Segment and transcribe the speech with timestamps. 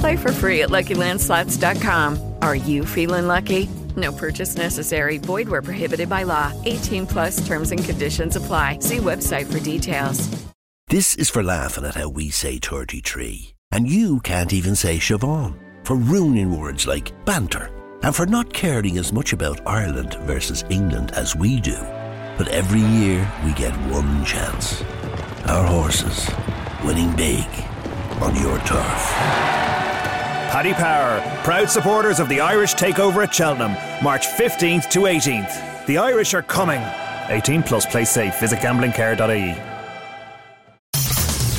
[0.00, 2.34] Play for free at LuckyLandSlots.com.
[2.42, 3.68] Are you feeling lucky?
[3.96, 5.18] No purchase necessary.
[5.18, 6.52] Void where prohibited by law.
[6.64, 8.80] 18 plus terms and conditions apply.
[8.80, 10.28] See website for details.
[10.88, 13.54] This is for laughing at how we say 33.
[13.72, 15.58] And you can't even say Siobhan.
[15.84, 17.70] For ruining words like banter.
[18.02, 21.78] And for not caring as much about Ireland versus England as we do.
[22.38, 24.82] But every year we get one chance.
[25.46, 26.30] Our horses
[26.84, 27.46] winning big
[28.20, 29.75] on your turf.
[30.50, 35.86] Paddy Power, proud supporters of the Irish takeover at Cheltenham, March 15th to 18th.
[35.86, 36.82] The Irish are coming.
[37.28, 38.38] 18 plus play safe.
[38.40, 39.75] Visit gamblingcare.ie.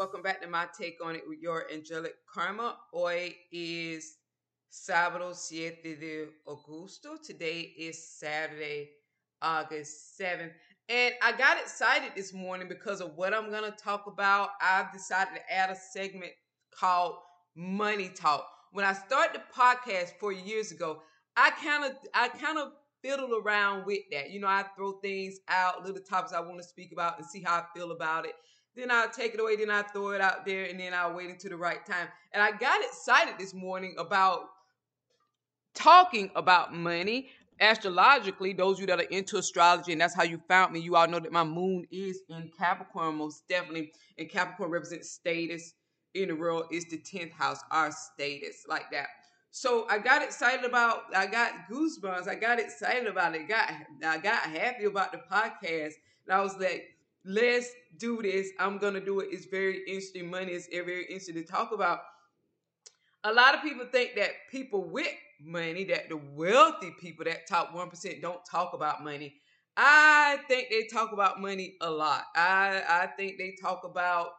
[0.00, 2.74] Welcome back to my take on it with your angelic karma.
[2.90, 4.16] Hoy is
[4.72, 7.22] sábado 7 de agosto.
[7.22, 8.92] Today is Saturday,
[9.42, 10.52] August 7th.
[10.88, 14.52] And I got excited this morning because of what I'm going to talk about.
[14.62, 16.32] I've decided to add a segment
[16.74, 17.16] called
[17.54, 18.46] Money Talk.
[18.72, 21.02] When I started the podcast four years ago,
[21.36, 22.72] I kind of I kind of
[23.02, 24.30] fiddled around with that.
[24.30, 27.42] You know, I throw things out, little topics I want to speak about and see
[27.42, 28.32] how I feel about it.
[28.76, 31.30] Then I'll take it away, then I'll throw it out there, and then I'll wait
[31.30, 32.08] until the right time.
[32.32, 34.44] And I got excited this morning about
[35.74, 37.30] talking about money.
[37.60, 40.96] Astrologically, those of you that are into astrology, and that's how you found me, you
[40.96, 43.92] all know that my moon is in Capricorn, most definitely.
[44.16, 45.74] And Capricorn represents status
[46.14, 49.08] in the world, is the 10th house, our status, like that.
[49.50, 52.28] So I got excited about, I got goosebumps.
[52.28, 53.48] I got excited about it.
[53.48, 53.72] Got
[54.04, 55.94] I got happy about the podcast.
[56.24, 56.94] And I was like,
[57.24, 58.50] let's do this.
[58.58, 59.28] I'm gonna do it.
[59.30, 60.30] It's very interesting.
[60.30, 62.00] Money is very interesting to talk about.
[63.24, 67.74] A lot of people think that people with money, that the wealthy people, that top
[67.74, 69.34] one percent, don't talk about money.
[69.76, 72.24] I think they talk about money a lot.
[72.34, 74.30] I I think they talk about.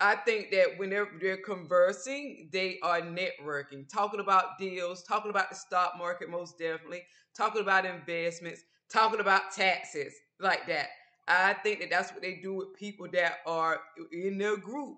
[0.00, 5.56] I think that whenever they're conversing, they are networking, talking about deals, talking about the
[5.56, 7.02] stock market, most definitely,
[7.36, 8.62] talking about investments,
[8.92, 10.88] talking about taxes, like that.
[11.28, 13.80] I think that that's what they do with people that are
[14.12, 14.96] in their group.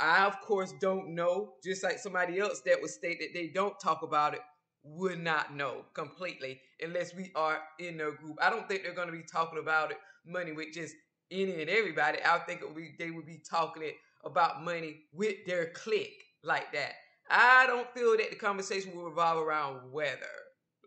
[0.00, 3.78] I, of course, don't know, just like somebody else that would state that they don't
[3.80, 4.40] talk about it
[4.82, 8.38] would not know completely unless we are in their group.
[8.40, 10.94] I don't think they're going to be talking about it, money with just
[11.30, 12.18] any and everybody.
[12.24, 12.62] I think
[12.98, 16.92] they would be talking it about money with their clique like that.
[17.30, 20.16] I don't feel that the conversation will revolve around weather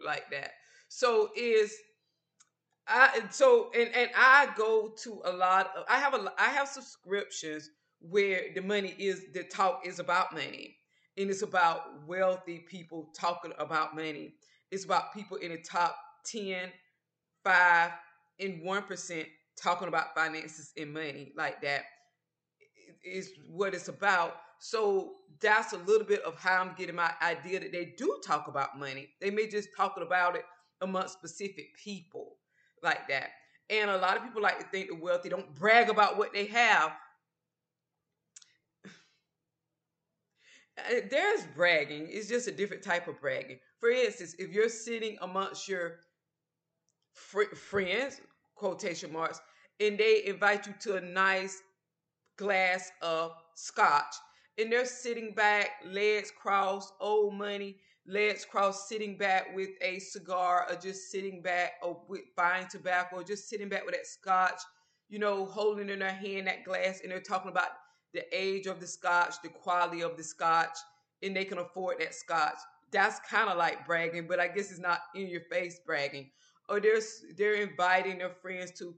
[0.05, 0.51] like that.
[0.87, 1.73] So is
[2.89, 6.67] I so and and I go to a lot of I have a I have
[6.67, 7.69] subscriptions
[8.01, 10.75] where the money is the talk is about money
[11.17, 14.33] and it's about wealthy people talking about money.
[14.71, 15.95] It's about people in the top
[16.25, 16.69] 10,
[17.43, 17.91] 5
[18.39, 19.25] and 1%
[19.61, 21.83] talking about finances and money like that
[23.03, 24.37] is what it's about.
[24.59, 28.47] So that's a little bit of how I'm getting my idea that they do talk
[28.47, 29.09] about money.
[29.21, 30.45] They may just talking about it
[30.81, 32.38] amongst specific people
[32.83, 33.31] like that.
[33.69, 36.45] And a lot of people like to think the wealthy don't brag about what they
[36.45, 36.93] have.
[40.77, 43.59] Uh, there's bragging, it's just a different type of bragging.
[43.79, 45.99] For instance, if you're sitting amongst your
[47.13, 48.21] fr- friends,
[48.55, 49.41] quotation marks,
[49.79, 51.61] and they invite you to a nice
[52.37, 54.15] glass of scotch,
[54.57, 60.65] and they're sitting back, legs crossed, old money, legs crossed, sitting back with a cigar,
[60.69, 64.61] or just sitting back, or with buying tobacco, or just sitting back with that scotch,
[65.09, 67.69] you know, holding in their hand that glass, and they're talking about
[68.13, 70.77] the age of the scotch, the quality of the scotch,
[71.21, 72.57] and they can afford that scotch.
[72.91, 76.31] That's kind of like bragging, but I guess it's not in your face bragging.
[76.67, 77.01] Or they're
[77.37, 78.95] they're inviting their friends to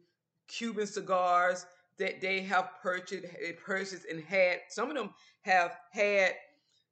[0.48, 1.66] Cuban cigars
[1.98, 3.26] that they have purchased,
[3.64, 4.60] purchased and had.
[4.70, 5.12] Some of them
[5.42, 6.34] have had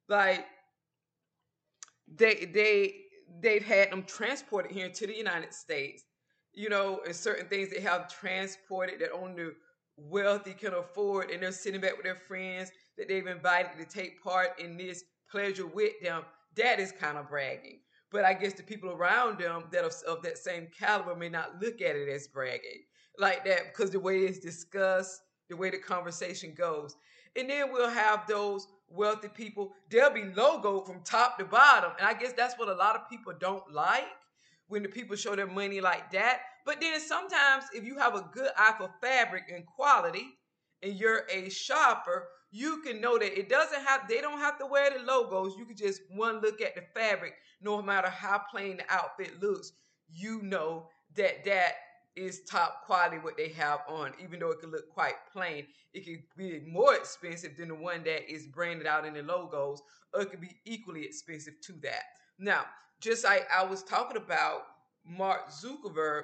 [0.08, 0.44] like
[2.16, 2.94] they they
[3.40, 6.04] they've had them transported here to the United States.
[6.52, 9.50] You know, and certain things they have transported that only
[9.96, 14.22] wealthy can afford, and they're sitting back with their friends that they've invited to take
[14.22, 16.22] part in this pleasure with them.
[16.56, 17.80] That is kind of bragging.
[18.10, 21.60] But I guess the people around them that are of that same caliber may not
[21.60, 22.82] look at it as bragging
[23.20, 26.96] like that because the way it's discussed, the way the conversation goes.
[27.36, 31.92] And then we'll have those wealthy people, they'll be logoed from top to bottom.
[31.98, 34.08] And I guess that's what a lot of people don't like
[34.68, 36.40] when the people show their money like that.
[36.66, 40.26] But then sometimes if you have a good eye for fabric and quality
[40.82, 44.66] and you're a shopper, you can know that it doesn't have they don't have to
[44.66, 45.54] wear the logos.
[45.56, 49.72] You can just one look at the fabric, no matter how plain the outfit looks,
[50.08, 51.74] you know that that
[52.16, 55.66] is top quality what they have on, even though it could look quite plain.
[55.94, 59.80] It could be more expensive than the one that is branded out in the logos,
[60.12, 62.02] or it could be equally expensive to that.
[62.38, 62.64] Now,
[63.00, 64.62] just like I was talking about
[65.06, 66.22] Mark Zuckerberg,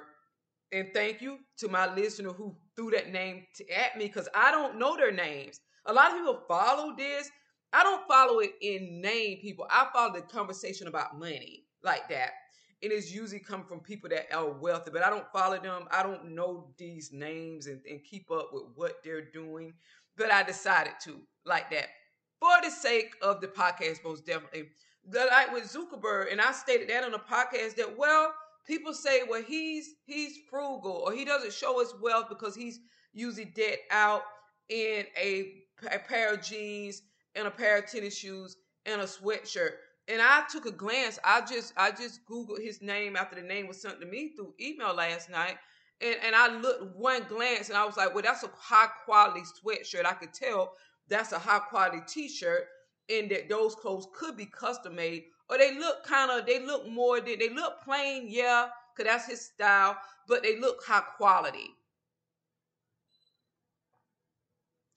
[0.73, 3.45] and thank you to my listener who threw that name
[3.75, 5.61] at me because I don't know their names.
[5.85, 7.31] A lot of people follow this.
[7.71, 9.65] I don't follow it in name people.
[9.71, 12.31] I follow the conversation about money like that
[12.83, 15.87] and it's usually come from people that are wealthy, but I don't follow them.
[15.89, 19.73] I don't know these names and, and keep up with what they're doing.
[20.15, 21.87] But I decided to like that
[22.39, 24.69] for the sake of the podcast, most definitely.
[25.11, 28.33] Like with Zuckerberg, and I stated that on the podcast that well,
[28.67, 32.79] people say, well, he's he's frugal or he doesn't show his wealth because he's
[33.13, 34.23] usually dead out
[34.69, 35.53] in a,
[35.91, 37.01] a pair of jeans
[37.35, 39.71] and a pair of tennis shoes and a sweatshirt
[40.07, 41.19] and I took a glance.
[41.23, 44.53] I just I just googled his name after the name was sent to me through
[44.59, 45.57] email last night,
[46.01, 49.41] and and I looked one glance and I was like, well, that's a high quality
[49.41, 50.05] sweatshirt.
[50.05, 50.73] I could tell
[51.09, 52.65] that's a high quality T-shirt,
[53.09, 56.87] and that those clothes could be custom made, or they look kind of they look
[56.87, 61.73] more they, they look plain, yeah, cause that's his style, but they look high quality.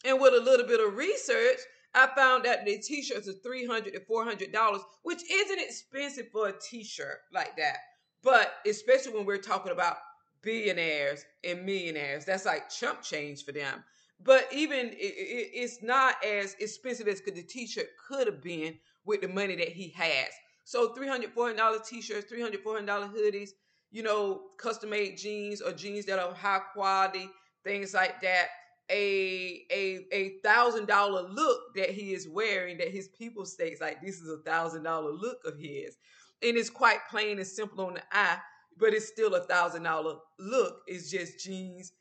[0.04, 1.58] And with a little bit of research,
[1.94, 7.19] I found that the t-shirts are 300 to $400, which isn't expensive for a t-shirt
[7.32, 7.78] like that.
[8.22, 9.96] But especially when we're talking about
[10.42, 13.82] billionaires and millionaires, that's like chump change for them.
[14.22, 19.22] But even it, it, it's not as expensive as the t-shirt could have been with
[19.22, 20.28] the money that he has.
[20.64, 23.50] So $300, $400 t-shirts, $300, $400 hoodies,
[23.90, 27.28] you know, custom made jeans or jeans that are high quality,
[27.64, 28.48] things like that
[28.90, 34.00] a a a thousand dollar look that he is wearing that his people states like
[34.03, 35.96] this is a thousand dollar look of his.
[36.43, 38.38] And it's quite plain and simple on the eye
[38.79, 40.81] but it's still a thousand dollar look.
[40.86, 41.93] It's just jeans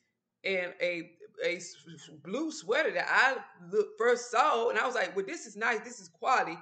[0.43, 1.11] and a
[1.45, 1.59] a
[2.23, 3.37] blue sweater that I
[3.71, 5.79] look first saw and I was like well this is nice.
[5.81, 6.57] This is quality.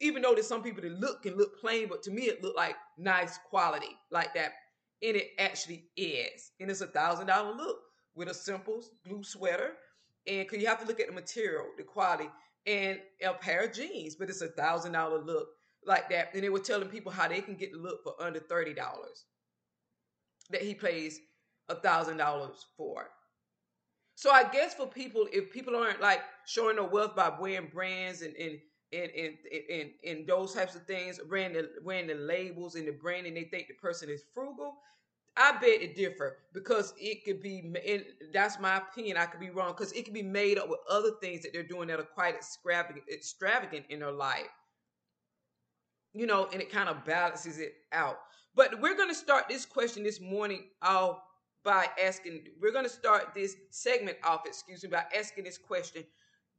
[0.00, 2.56] Even though there's some people that look can look plain but to me it looked
[2.56, 4.52] like nice quality like that.
[5.02, 6.52] And it actually is.
[6.60, 7.78] And it's a thousand dollar look
[8.14, 9.72] with a simple blue sweater,
[10.26, 12.28] and cause you have to look at the material, the quality,
[12.66, 15.48] and a pair of jeans, but it's a thousand dollar look
[15.84, 16.28] like that.
[16.34, 19.24] And they were telling people how they can get the look for under thirty dollars.
[20.50, 21.18] That he pays
[21.68, 23.08] a thousand dollars for.
[24.14, 28.22] So I guess for people, if people aren't like showing their wealth by wearing brands
[28.22, 28.58] and and
[28.92, 29.34] and and
[29.70, 33.44] and, and those types of things, wearing the wearing the labels and the branding, they
[33.44, 34.76] think the person is frugal.
[35.36, 39.16] I bet it differ because it could be, and that's my opinion.
[39.16, 41.62] I could be wrong because it could be made up with other things that they're
[41.62, 44.48] doing that are quite extravagant, in their life.
[46.12, 48.18] You know, and it kind of balances it out.
[48.54, 51.20] But we're going to start this question this morning off
[51.64, 56.04] by asking, we're going to start this segment off, excuse me, by asking this question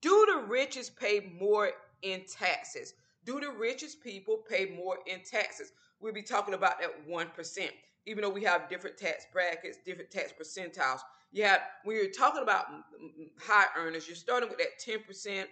[0.01, 2.95] Do the richest pay more in taxes?
[3.25, 5.71] Do the richest people pay more in taxes?
[5.99, 7.69] We'll be talking about that 1%
[8.05, 10.99] even though we have different tax brackets, different tax percentiles.
[11.31, 12.65] Yeah, when you're talking about
[13.39, 15.45] high earners, you're starting with that 10%,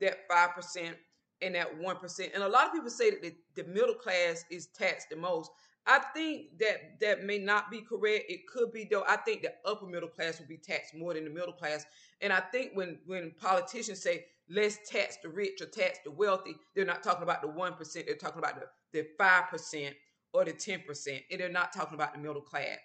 [0.00, 0.94] that 5%,
[1.40, 2.34] and that 1%.
[2.34, 5.50] And a lot of people say that the, the middle class is taxed the most.
[5.86, 8.30] I think that that may not be correct.
[8.30, 9.04] It could be though.
[9.08, 11.84] I think the upper middle class will be taxed more than the middle class.
[12.20, 16.54] And I think when when politicians say let's tax the rich or tax the wealthy,
[16.74, 18.06] they're not talking about the one percent.
[18.06, 19.96] They're talking about the the five percent
[20.32, 22.78] or the ten percent, and they're not talking about the middle class.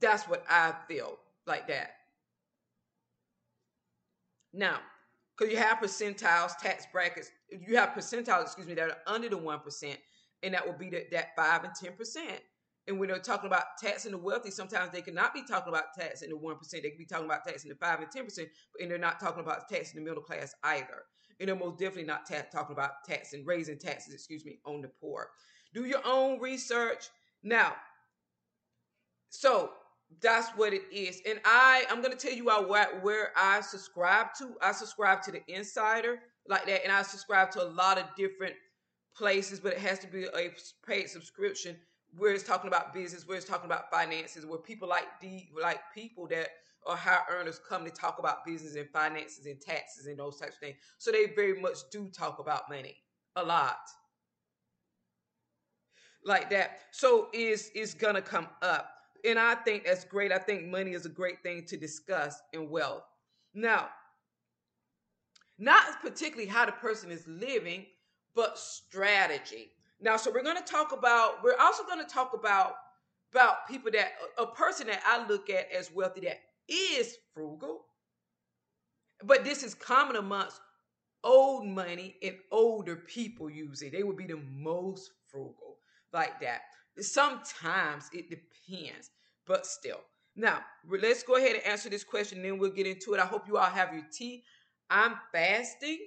[0.00, 1.90] That's what I feel like that.
[4.52, 4.78] Now,
[5.36, 9.36] because you have percentiles, tax brackets, you have percentiles, excuse me, that are under the
[9.36, 9.98] one percent
[10.42, 12.40] and that will be the, that five and ten percent.
[12.86, 16.30] And when they're talking about taxing the wealthy, sometimes they cannot be talking about taxing
[16.30, 16.82] the one percent.
[16.82, 18.48] They could be talking about taxing the five and ten percent,
[18.80, 21.02] and they're not talking about taxing the middle class either.
[21.40, 24.88] And they're most definitely not ta- talking about taxing, raising taxes, excuse me, on the
[24.88, 25.30] poor.
[25.72, 27.08] Do your own research.
[27.42, 27.74] Now,
[29.30, 29.70] so
[30.20, 31.20] that's what it is.
[31.26, 34.54] And I, I'm gonna tell you all where, where I subscribe to.
[34.62, 38.54] I subscribe to the Insider like that, and I subscribe to a lot of different
[39.14, 40.50] places, but it has to be a
[40.86, 41.76] paid subscription
[42.16, 45.80] where it's talking about business, where it's talking about finances, where people like the like
[45.94, 46.48] people that
[46.88, 50.54] are high earners come to talk about business and finances and taxes and those types
[50.54, 50.76] of things.
[50.96, 52.96] So they very much do talk about money
[53.36, 53.78] a lot.
[56.24, 56.80] Like that.
[56.90, 58.94] So is is gonna come up.
[59.24, 60.32] And I think that's great.
[60.32, 63.04] I think money is a great thing to discuss in wealth.
[63.54, 63.88] Now,
[65.58, 67.86] not particularly how the person is living,
[68.34, 69.72] but strategy.
[70.00, 72.74] Now, so we're going to talk about, we're also going to talk about
[73.32, 77.86] about people that a person that I look at as wealthy that is frugal.
[79.24, 80.60] But this is common amongst
[81.24, 83.92] old money and older people use it.
[83.92, 85.78] They would be the most frugal
[86.12, 86.62] like that.
[87.00, 89.10] Sometimes it depends,
[89.46, 90.00] but still.
[90.36, 93.20] Now, let's go ahead and answer this question, then we'll get into it.
[93.20, 94.44] I hope you all have your tea.
[94.88, 95.98] I'm fasting.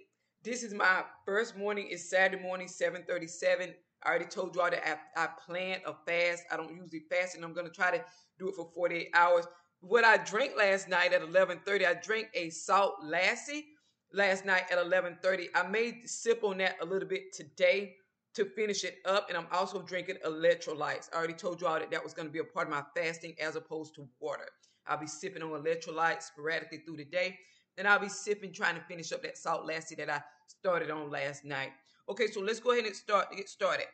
[0.43, 1.87] This is my first morning.
[1.89, 3.73] It's Saturday morning, 737.
[4.03, 6.43] I already told you all that I, I plan a fast.
[6.51, 8.03] I don't usually fast, and I'm going to try to
[8.39, 9.45] do it for 48 hours.
[9.81, 13.65] What I drank last night at 11:30, I drank a salt lassi
[14.13, 15.49] last night at 11:30.
[15.55, 17.97] I made sip on that a little bit today
[18.35, 21.09] to finish it up, and I'm also drinking electrolytes.
[21.11, 22.83] I already told you all that that was going to be a part of my
[22.95, 24.47] fasting as opposed to water.
[24.85, 27.39] I'll be sipping on electrolytes sporadically through the day.
[27.77, 31.09] And I'll be sipping, trying to finish up that salt lassi that I started on
[31.09, 31.71] last night.
[32.09, 33.87] Okay, so let's go ahead and start get started.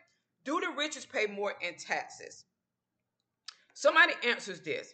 [0.43, 2.45] Do the richest pay more in taxes?
[3.73, 4.93] Somebody answers this.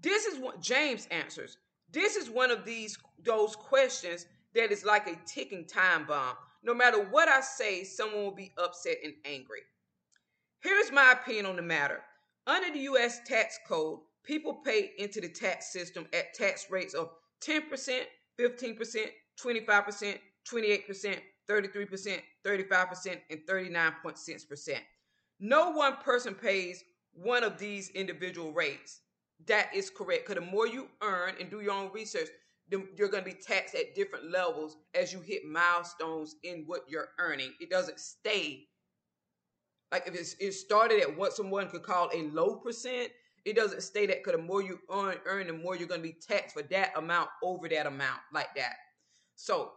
[0.00, 1.56] This is what James answers.
[1.92, 6.36] This is one of these those questions that is like a ticking time bomb.
[6.62, 9.60] No matter what I say, someone will be upset and angry.
[10.60, 12.00] Here's my opinion on the matter.
[12.46, 17.10] Under the US tax code, people pay into the tax system at tax rates of
[17.42, 18.02] 10%,
[18.38, 19.06] 15%,
[19.38, 20.18] 25%,
[20.50, 24.76] 28%, 33%, 35%, and 39.6%.
[25.40, 29.00] No one person pays one of these individual rates.
[29.46, 30.26] That is correct.
[30.26, 32.28] Because the more you earn and do your own research,
[32.68, 36.82] then you're going to be taxed at different levels as you hit milestones in what
[36.88, 37.52] you're earning.
[37.60, 38.68] It doesn't stay
[39.92, 43.10] like if it started at what someone could call a low percent,
[43.44, 46.08] it doesn't stay that because the more you earn, earn, the more you're going to
[46.08, 48.74] be taxed for that amount over that amount, like that.
[49.36, 49.72] So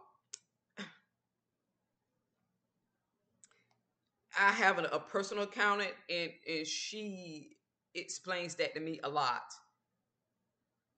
[4.38, 7.57] I have a, a personal accountant, and, and she
[7.94, 9.42] explains that to me a lot,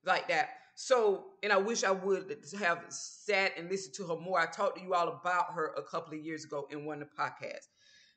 [0.04, 0.50] like that.
[0.75, 4.40] So, and I wish I would have sat and listened to her more.
[4.40, 7.09] I talked to you all about her a couple of years ago in one of
[7.09, 7.68] the podcasts.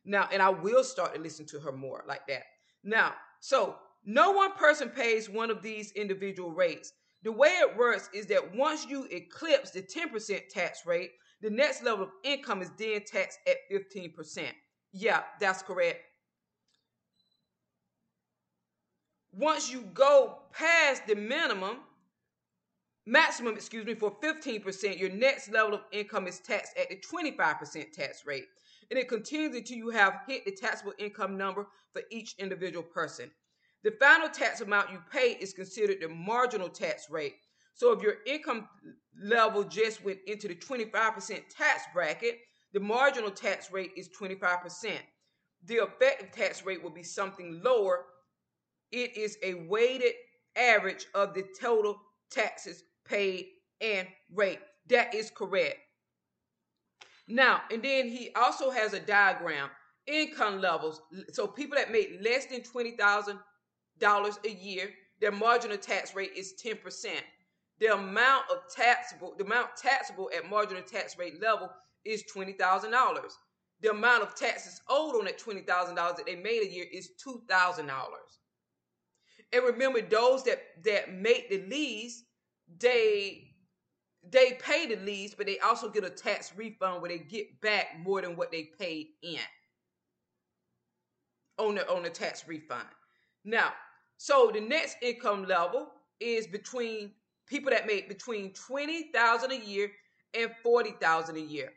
[0.06, 2.44] Now, and I will start to listen to her more like that.
[2.84, 3.76] Now, so
[4.06, 6.94] no one person pays one of these individual rates.
[7.24, 11.12] The way it works is that once you eclipse the 10% tax rate,
[11.42, 14.48] the next level of income is then taxed at 15%.
[14.92, 16.00] Yeah, that's correct.
[19.36, 21.78] Once you go past the minimum,
[23.06, 27.92] maximum, excuse me, for 15%, your next level of income is taxed at the 25%
[27.92, 28.46] tax rate.
[28.92, 33.32] And it continues until you have hit the taxable income number for each individual person.
[33.84, 37.36] The final tax amount you pay is considered the marginal tax rate.
[37.74, 38.70] So if your income
[39.22, 42.40] level just went into the 25% tax bracket,
[42.72, 44.92] the marginal tax rate is 25%.
[45.66, 48.06] The effective tax rate will be something lower.
[48.94, 50.14] It is a weighted
[50.56, 53.48] average of the total taxes paid
[53.82, 54.60] and rate.
[54.88, 55.80] That is correct.
[57.28, 59.72] Now, and then he also has a diagram,
[60.06, 61.02] income levels.
[61.32, 63.40] So people that make less than 20,000
[64.00, 64.92] dollars a year.
[65.22, 67.08] Their marginal tax rate is 10%.
[67.80, 71.70] The amount of taxable, the amount taxable at marginal tax rate level
[72.06, 72.92] is $20,000.
[73.82, 77.90] The amount of taxes owed on that $20,000 that they made a year is $2,000.
[79.54, 82.24] And remember, those that, that make the lease,
[82.80, 83.50] they
[84.32, 88.00] they pay the lease, but they also get a tax refund where they get back
[88.00, 89.40] more than what they paid in
[91.58, 92.88] on the on the tax refund.
[93.44, 93.74] Now,
[94.18, 97.12] so the next income level is between
[97.48, 99.92] people that make between 20,000 a year
[100.34, 101.74] and 40,000 a year.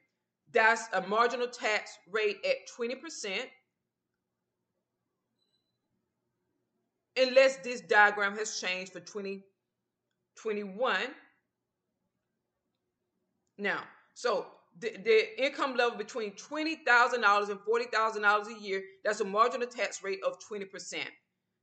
[0.53, 3.41] That's a marginal tax rate at 20%.
[7.17, 10.97] Unless this diagram has changed for 2021.
[13.59, 13.81] now,
[14.15, 14.47] so
[14.79, 20.21] the, the income level between $20,000 and $40,000 a year, that's a marginal tax rate
[20.27, 20.99] of 20%.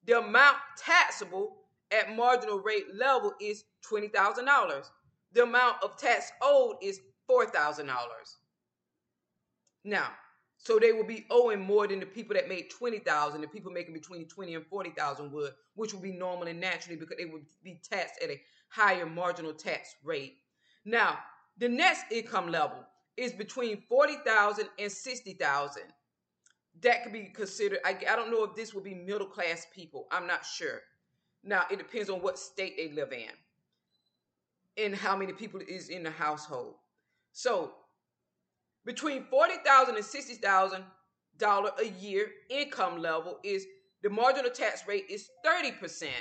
[0.05, 1.57] The amount taxable
[1.91, 4.89] at marginal rate level is $20,000.
[5.33, 7.87] The amount of tax owed is $4,000.
[9.85, 10.09] Now,
[10.63, 13.93] so they will be owing more than the people that made 20,000, the people making
[13.93, 17.81] between 20 and 40,000 would, which would be normal and naturally because they would be
[17.87, 20.37] taxed at a higher marginal tax rate.
[20.85, 21.19] Now,
[21.57, 22.77] the next income level
[23.17, 25.83] is between 40,000 and 60,000.
[26.81, 30.07] That could be considered I, I don't know if this would be middle class people.
[30.11, 30.79] I'm not sure.
[31.43, 33.29] Now, it depends on what state they live in
[34.77, 36.75] and how many people is in the household.
[37.33, 37.73] So,
[38.85, 40.83] between forty thousand and sixty thousand
[41.37, 43.65] dollar a year income level is
[44.03, 46.13] the marginal tax rate is thirty percent.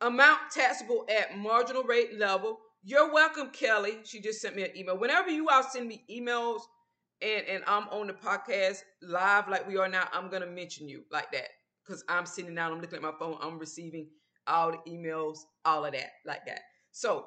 [0.00, 2.58] Amount taxable at marginal rate level.
[2.84, 3.98] You're welcome, Kelly.
[4.04, 4.98] She just sent me an email.
[4.98, 6.60] Whenever you all send me emails
[7.22, 11.02] and and I'm on the podcast live like we are now, I'm gonna mention you
[11.10, 11.48] like that
[11.84, 14.08] because I'm sitting down, I'm looking at my phone, I'm receiving
[14.46, 16.60] all the emails, all of that like that.
[16.92, 17.26] So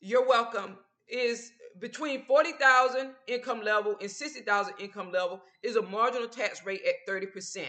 [0.00, 0.78] you're welcome
[1.08, 7.10] is between 40,000 income level and 60,000 income level is a marginal tax rate at
[7.10, 7.64] 30%.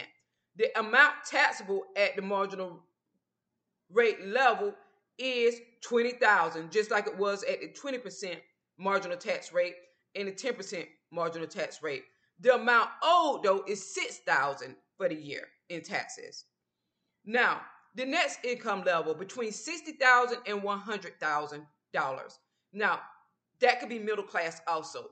[0.56, 2.80] The amount taxable at the marginal
[3.90, 4.74] rate level
[5.18, 8.36] is 20,000 just like it was at the 20%
[8.78, 9.74] marginal tax rate
[10.14, 12.04] and the 10% marginal tax rate.
[12.40, 16.44] The amount owed though is 6,000 for the year in taxes.
[17.24, 17.60] Now,
[17.94, 22.38] the next income level between 60,000 and 100,000 dollars.
[22.72, 23.00] Now,
[23.60, 25.10] that could be middle class also.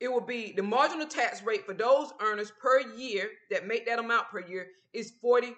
[0.00, 3.98] It will be the marginal tax rate for those earners per year that make that
[3.98, 5.54] amount per year is 40%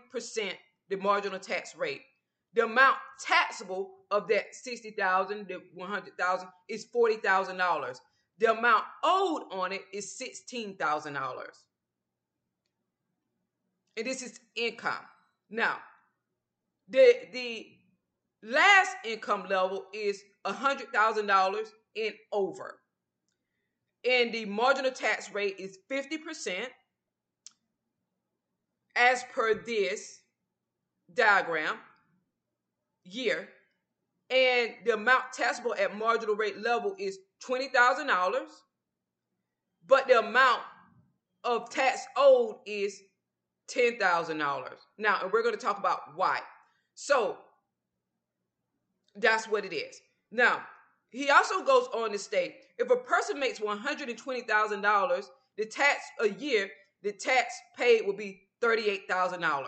[0.89, 2.01] the marginal tax rate.
[2.55, 8.01] The amount taxable of that 60,000 to 100,000 is $40,000.
[8.39, 11.17] The amount owed on it is $16,000.
[13.97, 15.05] And this is income.
[15.51, 15.79] Now,
[16.89, 17.67] the the
[18.43, 22.81] Last income level is $100,000 and over.
[24.09, 26.67] And the marginal tax rate is 50%
[28.97, 30.21] as per this
[31.15, 31.77] diagram
[33.05, 33.49] year.
[34.31, 38.47] And the amount taxable at marginal rate level is $20,000.
[39.87, 40.63] But the amount
[41.45, 43.03] of tax owed is
[43.71, 44.69] $10,000.
[44.99, 46.41] Now, and we're going to talk about why.
[46.95, 47.39] So,
[49.21, 50.01] that's what it is.
[50.31, 50.63] Now,
[51.11, 55.25] he also goes on to state if a person makes $120,000,
[55.59, 56.71] the tax a year,
[57.03, 59.67] the tax paid will be $38,000.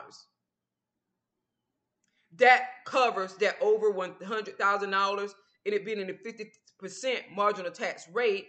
[2.37, 5.35] That covers that over $100,000
[5.67, 6.49] and it being in the
[6.83, 8.47] 50% marginal tax rate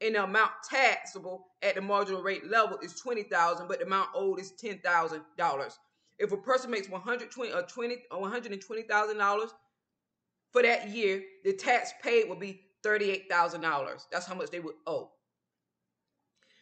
[0.00, 4.40] and the amount taxable at the marginal rate level is 20000 but the amount owed
[4.40, 5.72] is $10,000.
[6.18, 9.48] If a person makes 120 or 20 uh, or uh, $120,000,
[10.56, 14.06] for that year, the tax paid will be $38,000.
[14.10, 15.10] That's how much they would owe.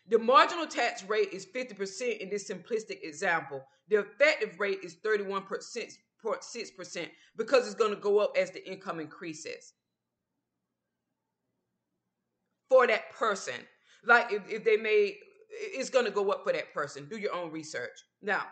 [0.09, 3.65] The marginal tax rate is 50% in this simplistic example.
[3.89, 9.75] The effective rate is 31.6% because it's going to go up as the income increases.
[12.69, 13.55] For that person.
[14.05, 15.19] Like if, if they made,
[15.51, 17.07] it's going to go up for that person.
[17.09, 17.97] Do your own research.
[18.21, 18.43] Now,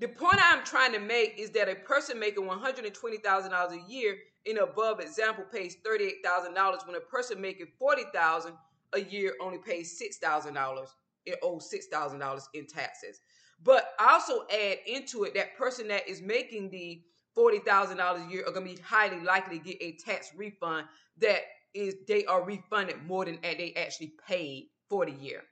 [0.00, 4.58] the point I'm trying to make is that a person making $120,000 a year in
[4.58, 8.52] above example pays $38,000 when a person making $40,000
[8.94, 10.86] a year only pays $6,000.
[11.26, 13.20] It owes $6,000 in taxes.
[13.62, 17.02] But also add into it that person that is making the
[17.36, 20.86] $40,000 a year are going to be highly likely to get a tax refund
[21.18, 21.42] that
[21.74, 25.42] is they are refunded more than they actually paid for the year.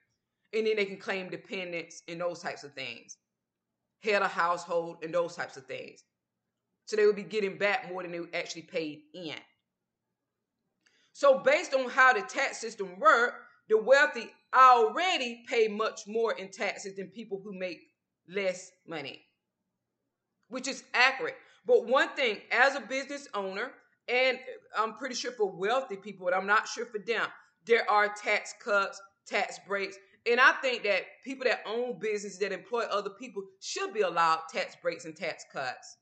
[0.54, 3.18] And then they can claim dependents and those types of things
[4.02, 6.04] head of household, and those types of things.
[6.86, 9.34] So they would be getting back more than they actually paid in.
[11.12, 13.34] So based on how the tax system works,
[13.68, 17.80] the wealthy already pay much more in taxes than people who make
[18.28, 19.20] less money,
[20.48, 21.36] which is accurate.
[21.66, 23.72] But one thing, as a business owner,
[24.08, 24.38] and
[24.78, 27.26] I'm pretty sure for wealthy people, but I'm not sure for them,
[27.66, 29.98] there are tax cuts, tax breaks.
[30.30, 34.40] And I think that people that own businesses that employ other people should be allowed
[34.52, 35.96] tax breaks and tax cuts.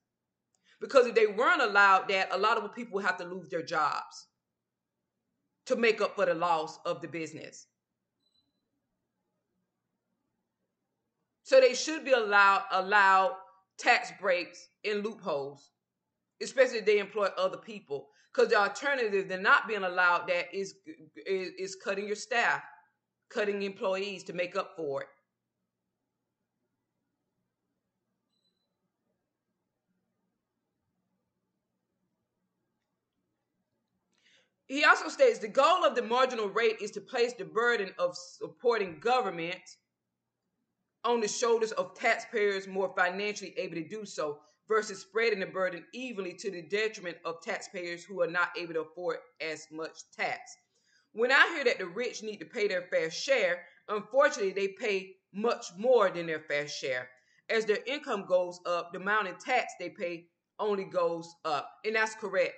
[0.80, 3.62] Because if they weren't allowed that, a lot of people would have to lose their
[3.62, 4.26] jobs
[5.66, 7.66] to make up for the loss of the business.
[11.44, 13.36] So they should be allowed allowed
[13.78, 15.70] tax breaks and loopholes,
[16.42, 18.08] especially if they employ other people.
[18.34, 20.74] Because the alternative, they're not being allowed that is,
[21.26, 22.62] is is cutting your staff,
[23.28, 25.08] cutting employees to make up for it.
[34.66, 38.16] He also states the goal of the marginal rate is to place the burden of
[38.16, 39.60] supporting government
[41.04, 45.84] on the shoulders of taxpayers more financially able to do so versus spreading the burden
[45.94, 50.56] evenly to the detriment of taxpayers who are not able to afford as much tax.
[51.16, 55.16] When I hear that the rich need to pay their fair share, unfortunately, they pay
[55.32, 57.08] much more than their fair share.
[57.48, 60.26] As their income goes up, the amount in tax they pay
[60.58, 61.70] only goes up.
[61.86, 62.54] And that's correct.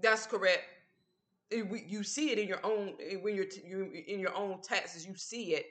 [0.00, 0.62] That's correct
[1.50, 5.54] you see it in your own when you're you in your own taxes you see
[5.54, 5.66] it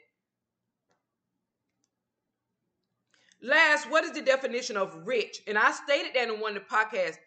[3.42, 6.76] last what is the definition of rich and i stated that in one of the
[6.76, 7.18] podcasts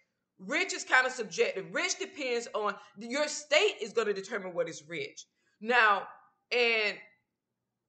[0.47, 4.69] rich is kind of subjective rich depends on your state is going to determine what
[4.69, 5.27] is rich
[5.61, 6.03] now
[6.53, 6.97] and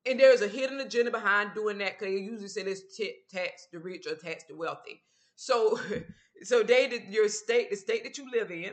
[0.08, 2.82] and there's a hidden agenda behind doing that because they usually say let's
[3.32, 5.02] tax the rich or tax the wealthy
[5.36, 5.80] so
[6.44, 8.72] so they your state the state that you live in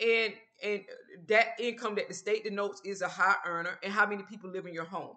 [0.00, 0.82] and and
[1.28, 4.66] that income that the state denotes is a high earner and how many people live
[4.66, 5.16] in your home.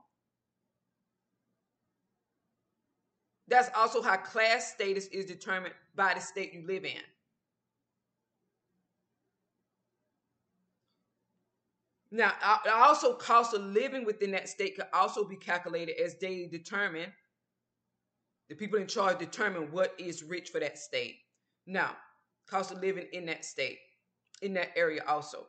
[3.48, 7.02] That's also how class status is determined by the state you live in.
[12.12, 12.34] Now,
[12.74, 17.12] also cost of living within that state could also be calculated as they determine
[18.50, 21.18] the people in charge determine what is rich for that state.
[21.68, 21.96] Now,
[22.50, 23.78] cost of living in that state
[24.42, 25.46] in that area also.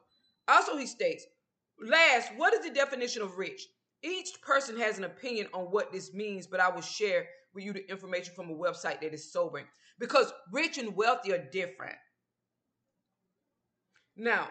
[0.49, 1.25] Also, he states,
[1.81, 3.62] last, what is the definition of rich?
[4.03, 7.73] Each person has an opinion on what this means, but I will share with you
[7.73, 9.64] the information from a website that is sobering
[9.99, 11.96] because rich and wealthy are different.
[14.16, 14.49] Now,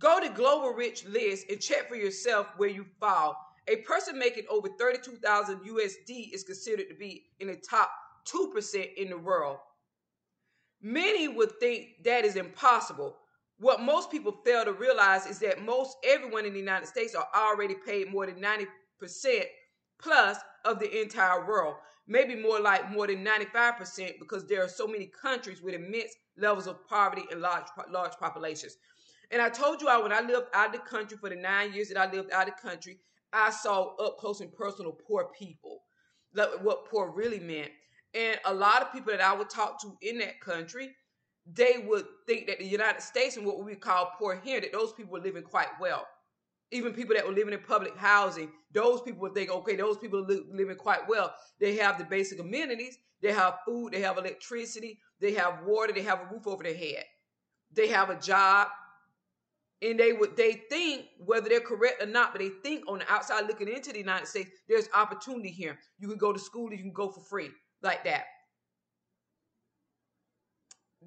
[0.00, 3.36] go to Global Rich List and check for yourself where you fall.
[3.68, 7.90] A person making over 32,000 USD is considered to be in the top
[8.26, 9.58] 2% in the world.
[10.82, 13.16] Many would think that is impossible.
[13.58, 17.28] What most people fail to realize is that most everyone in the United States are
[17.36, 18.66] already paid more than 90%
[20.00, 21.76] plus of the entire world.
[22.06, 26.66] Maybe more like more than 95% because there are so many countries with immense levels
[26.66, 28.78] of poverty and large large populations.
[29.30, 31.72] And I told you I when I lived out of the country for the nine
[31.72, 32.98] years that I lived out of the country,
[33.32, 35.82] I saw up close and personal poor people.
[36.32, 37.70] What poor really meant.
[38.14, 40.90] And a lot of people that I would talk to in that country,
[41.46, 44.92] they would think that the United States and what we call poor here, that those
[44.92, 46.06] people were living quite well.
[46.72, 50.20] Even people that were living in public housing, those people would think, okay, those people
[50.20, 51.34] are living quite well.
[51.58, 56.02] They have the basic amenities, they have food, they have electricity, they have water, they
[56.02, 57.04] have a roof over their head,
[57.72, 58.68] they have a job,
[59.82, 63.10] and they would they think whether they're correct or not, but they think on the
[63.10, 65.78] outside looking into the United States, there's opportunity here.
[65.98, 67.50] You can go to school, you can go for free
[67.82, 68.24] like that.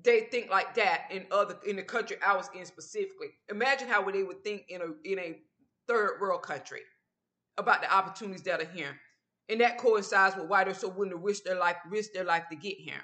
[0.04, 3.28] They think like that in other in the country I was in specifically.
[3.50, 5.40] Imagine how they would think in a in a
[5.88, 6.82] third world country
[7.58, 9.00] about the opportunities that are here.
[9.50, 12.46] And that coincides with why they're so willing to risk their life, risk their life
[12.50, 13.04] to get here.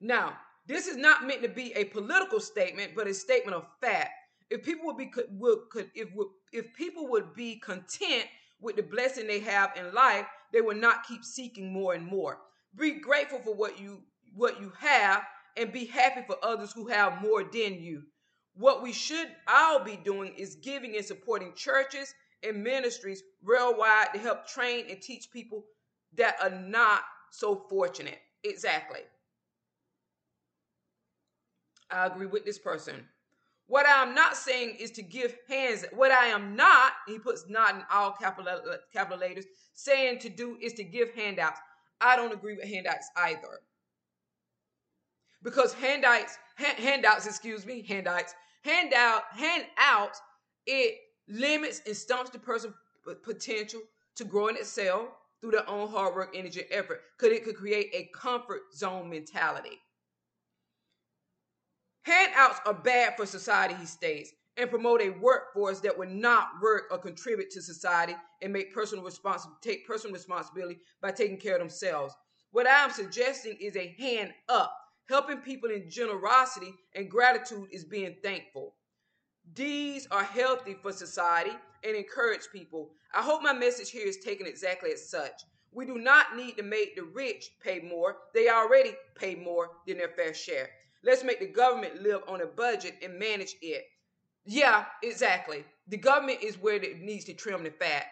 [0.00, 0.38] Now,
[0.70, 4.10] this is not meant to be a political statement, but a statement of fact.
[4.50, 6.08] If people would be would could if
[6.52, 8.26] if people would be content
[8.60, 12.38] with the blessing they have in life, they will not keep seeking more and more.
[12.76, 14.02] Be grateful for what you
[14.34, 15.24] what you have
[15.56, 18.02] and be happy for others who have more than you.
[18.54, 24.20] What we should all be doing is giving and supporting churches and ministries worldwide to
[24.20, 25.64] help train and teach people
[26.16, 28.18] that are not so fortunate.
[28.44, 29.00] Exactly.
[31.90, 33.06] I agree with this person.
[33.66, 35.84] What I am not saying is to give hands.
[35.92, 38.60] What I am not, he puts not in all capital,
[38.92, 41.60] capital letters, saying to do is to give handouts.
[42.00, 43.60] I don't agree with handouts either.
[45.42, 50.20] Because handouts, hand, handouts, excuse me, handouts, handout, handouts,
[50.66, 50.96] it
[51.28, 52.74] limits and stumps the person's
[53.22, 53.80] potential
[54.16, 57.02] to grow and excel through their own hard work, energy, and effort.
[57.18, 59.78] Could it could create a comfort zone mentality.
[62.02, 66.84] Handouts are bad for society, he states, and promote a workforce that would not work
[66.90, 71.60] or contribute to society and make personal responsi- take personal responsibility by taking care of
[71.60, 72.14] themselves.
[72.52, 74.76] What I'm suggesting is a hand up.
[75.08, 78.76] Helping people in generosity and gratitude is being thankful.
[79.54, 82.92] These are healthy for society and encourage people.
[83.12, 85.42] I hope my message here is taken exactly as such.
[85.72, 88.18] We do not need to make the rich pay more.
[88.34, 90.70] They already pay more than their fair share.
[91.02, 93.84] Let's make the government live on a budget and manage it.
[94.44, 95.64] Yeah, exactly.
[95.88, 98.06] The government is where it needs to trim the fat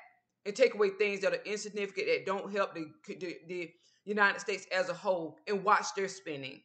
[0.46, 3.70] and take away things that are insignificant that don't help the, the, the
[4.05, 6.62] United States as a whole and watch their spending.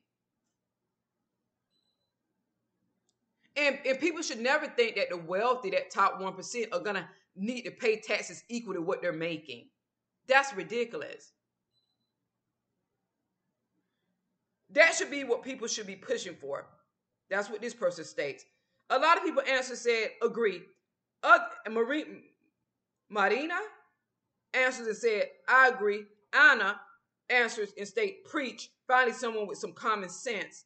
[3.56, 7.08] And, and people should never think that the wealthy, that top 1%, are going to
[7.36, 9.68] need to pay taxes equal to what they're making.
[10.28, 11.34] That's ridiculous.
[14.74, 16.66] That should be what people should be pushing for.
[17.30, 18.44] That's what this person states.
[18.90, 20.62] A lot of people answered said agree.
[21.70, 22.06] Marie,
[23.10, 23.60] Marina
[24.54, 26.06] answers and said I agree.
[26.34, 26.80] Anna
[27.30, 28.70] answers and state preach.
[28.88, 30.66] Finally, someone with some common sense.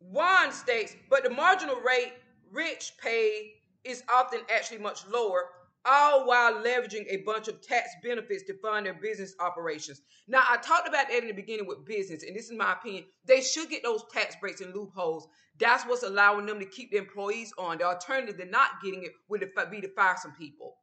[0.00, 2.12] Juan states, but the marginal rate
[2.50, 5.48] rich pay is often actually much lower
[5.84, 10.02] all while leveraging a bunch of tax benefits to fund their business operations.
[10.28, 13.04] Now, I talked about that in the beginning with business, and this is my opinion.
[13.24, 15.28] They should get those tax breaks and loopholes.
[15.58, 17.78] That's what's allowing them to keep the employees on.
[17.78, 19.40] The alternative to not getting it would
[19.70, 20.76] be to fire some people.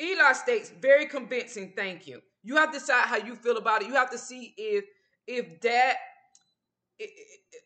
[0.00, 2.22] Eli states, very convincing, thank you.
[2.42, 3.88] You have to decide how you feel about it.
[3.88, 4.84] You have to see if
[5.26, 5.96] if that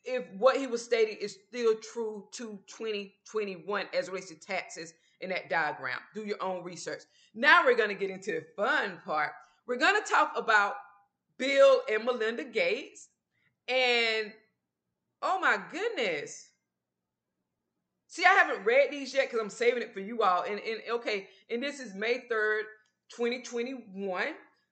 [0.04, 5.30] if what he was stating is still true to 2021 as relates to taxes in
[5.30, 5.98] that diagram.
[6.14, 7.02] Do your own research.
[7.34, 9.32] Now we're going to get into the fun part.
[9.66, 10.74] We're going to talk about
[11.38, 13.08] Bill and Melinda Gates.
[13.66, 14.32] And
[15.22, 16.50] oh my goodness.
[18.06, 20.42] See, I haven't read these yet because I'm saving it for you all.
[20.42, 22.62] And, and okay, and this is May 3rd,
[23.10, 24.26] 2021.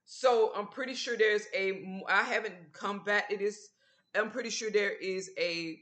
[0.04, 3.70] So I'm pretty sure there's a I haven't come back to this
[4.14, 5.80] I'm pretty sure there is a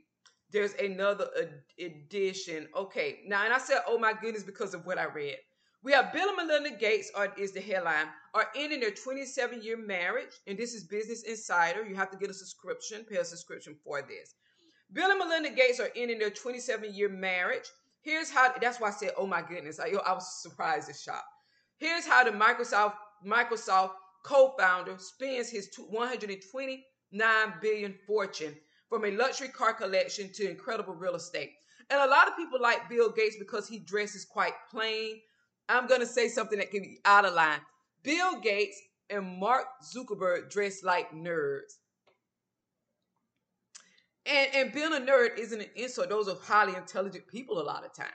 [0.52, 1.28] there's another
[1.78, 2.68] edition.
[2.76, 5.36] Okay, now and I said, oh my goodness, because of what I read.
[5.82, 9.76] We have Bill and Melinda Gates are, is the headline are ending their 27 year
[9.76, 11.84] marriage, and this is Business Insider.
[11.84, 14.34] You have to get a subscription, pay a subscription for this.
[14.92, 17.64] Bill and Melinda Gates are ending their 27 year marriage.
[18.02, 18.52] Here's how.
[18.60, 21.24] That's why I said, oh my goodness, I, I was surprised and shocked.
[21.78, 22.94] Here's how the Microsoft
[23.26, 26.84] Microsoft co-founder spends his 120 9
[27.60, 28.56] billion fortune
[28.88, 31.52] from a luxury car collection to incredible real estate.
[31.90, 35.20] And a lot of people like Bill Gates because he dresses quite plain.
[35.68, 37.60] I'm going to say something that can be out of line.
[38.02, 41.78] Bill Gates and Mark Zuckerberg dress like nerds.
[44.26, 46.08] And, and being a nerd isn't an insult.
[46.08, 48.10] Those are highly intelligent people a lot of times.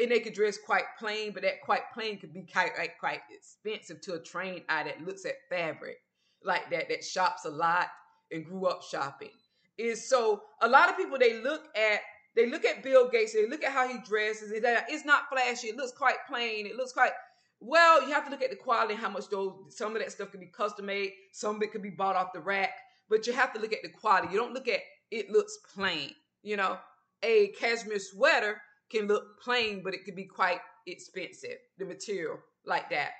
[0.00, 4.00] And they could dress quite plain, but that quite plain could be quite, quite expensive
[4.02, 5.98] to a trained eye that looks at fabric
[6.44, 7.88] like that, that shops a lot
[8.32, 9.30] and grew up shopping.
[9.78, 12.00] Is so a lot of people they look at
[12.36, 15.76] they look at Bill Gates, they look at how he dresses, it's not flashy, it
[15.76, 17.12] looks quite plain, it looks quite
[17.60, 20.12] well, you have to look at the quality and how much those some of that
[20.12, 22.70] stuff can be custom made, some of it could be bought off the rack,
[23.08, 24.28] but you have to look at the quality.
[24.32, 26.12] You don't look at it looks plain.
[26.42, 26.78] You know,
[27.22, 32.88] a cashmere sweater can look plain, but it could be quite expensive, the material like
[32.90, 33.10] that.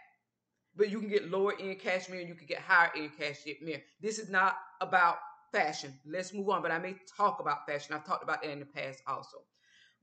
[0.76, 3.82] But you can get lower end cashmere and you can get higher end cashmere.
[4.00, 5.16] This is not about
[5.52, 5.98] fashion.
[6.06, 6.62] Let's move on.
[6.62, 7.94] But I may talk about fashion.
[7.94, 9.38] I've talked about that in the past also.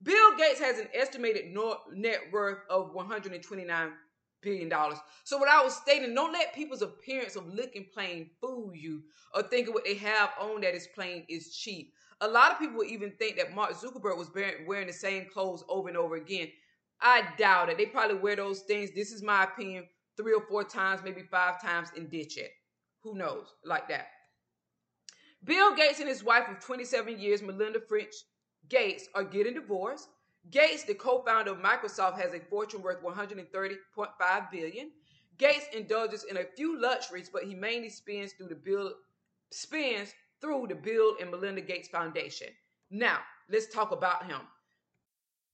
[0.03, 1.55] Bill Gates has an estimated
[1.93, 3.91] net worth of 129
[4.41, 4.99] billion dollars.
[5.23, 9.01] So what I was stating, don't let people's appearance of looking plain fool you
[9.33, 11.93] or thinking what they have on that is plain is cheap.
[12.21, 14.31] A lot of people even think that Mark Zuckerberg was
[14.67, 16.49] wearing the same clothes over and over again.
[17.01, 17.77] I doubt it.
[17.77, 18.91] They probably wear those things.
[18.95, 19.85] This is my opinion
[20.17, 22.51] three or four times, maybe five times, and ditch it.
[23.03, 23.53] Who knows?
[23.63, 24.07] Like that.
[25.43, 28.13] Bill Gates and his wife of 27 years, Melinda French
[28.67, 30.09] Gates, are getting divorced.
[30.49, 34.91] Gates, the co-founder of Microsoft, has a fortune worth 130.5 billion.
[35.37, 38.93] Gates indulges in a few luxuries, but he mainly spends through the Bill
[39.51, 42.47] spends through the Bill and Melinda Gates Foundation.
[42.89, 44.41] Now, let's talk about him.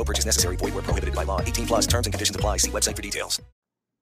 [0.00, 0.56] No purchase necessary.
[0.56, 1.42] Void where prohibited by law.
[1.42, 2.56] 18 plus terms and conditions apply.
[2.56, 3.38] See website for details.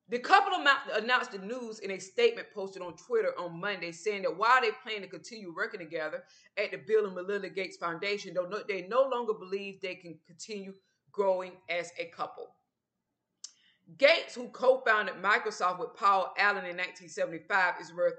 [0.09, 0.53] The couple
[0.95, 4.71] announced the news in a statement posted on Twitter on Monday, saying that while they
[4.85, 6.23] plan to continue working together
[6.57, 8.33] at the Bill and Melinda Gates Foundation,
[8.69, 10.73] they no longer believe they can continue
[11.11, 12.47] growing as a couple.
[13.99, 18.15] Gates, who co-founded Microsoft with Paul Allen in 1975, is worth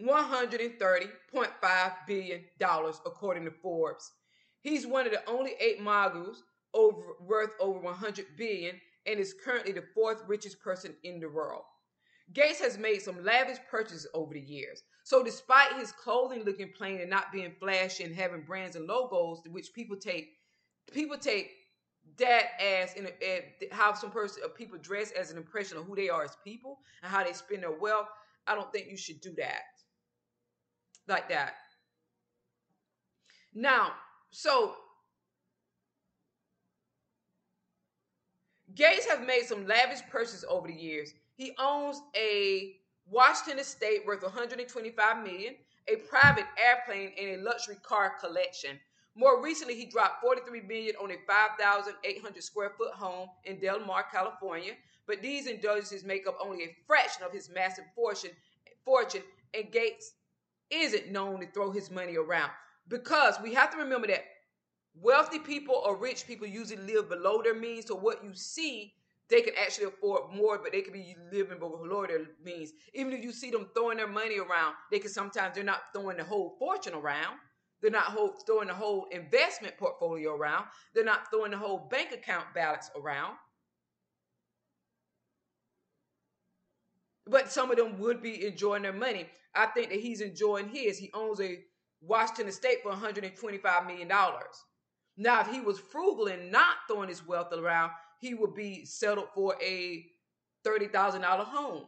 [0.00, 2.44] $130.5 billion,
[3.04, 4.10] according to Forbes.
[4.62, 9.72] He's one of the only eight moguls over, worth over 100 billion and is currently
[9.72, 11.62] the fourth richest person in the world.
[12.34, 14.82] Gates has made some lavish purchases over the years.
[15.04, 19.40] So despite his clothing looking plain and not being flashy and having brands and logos,
[19.50, 20.28] which people take
[20.92, 21.50] people take
[22.18, 25.94] that as in a, how some person uh, people dress as an impression of who
[25.94, 28.08] they are as people and how they spend their wealth.
[28.46, 29.62] I don't think you should do that
[31.06, 31.54] like that.
[33.54, 33.92] Now,
[34.30, 34.74] so
[38.78, 41.12] Gates has made some lavish purchases over the years.
[41.34, 42.76] He owns a
[43.10, 45.56] Washington estate worth 125 million,
[45.88, 48.78] a private airplane, and a luxury car collection.
[49.16, 54.04] More recently, he dropped 43 million on a 5,800 square foot home in Del Mar,
[54.12, 54.74] California.
[55.08, 58.30] But these indulgences make up only a fraction of his massive fortune.
[58.84, 59.22] Fortune,
[59.54, 60.12] and Gates
[60.70, 62.52] isn't known to throw his money around
[62.86, 64.24] because we have to remember that
[65.02, 67.86] wealthy people or rich people usually live below their means.
[67.86, 68.94] So what you see,
[69.28, 72.72] they can actually afford more, but they could be living below their means.
[72.94, 76.16] Even if you see them throwing their money around, they can sometimes they're not throwing
[76.16, 77.36] the whole fortune around.
[77.80, 80.64] They're not whole, throwing the whole investment portfolio around.
[80.94, 83.36] They're not throwing the whole bank account balance around.
[87.26, 89.28] But some of them would be enjoying their money.
[89.54, 90.98] I think that he's enjoying his.
[90.98, 91.58] He owns a
[92.00, 94.10] Washington estate for $125 million.
[95.20, 99.26] Now, if he was frugal and not throwing his wealth around, he would be settled
[99.34, 100.06] for a
[100.64, 101.86] $30,000 home.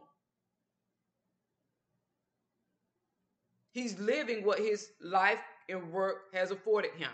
[3.71, 5.39] He's living what his life
[5.69, 7.09] and work has afforded him.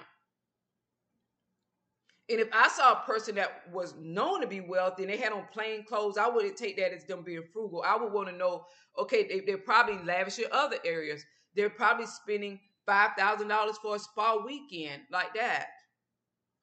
[2.29, 5.31] And if I saw a person that was known to be wealthy and they had
[5.31, 7.83] on plain clothes, I wouldn't take that as them being frugal.
[7.85, 8.65] I would want to know,
[8.97, 11.23] okay, they, they're probably lavish in other areas.
[11.55, 15.67] They're probably spending $5,000 for a spa weekend like that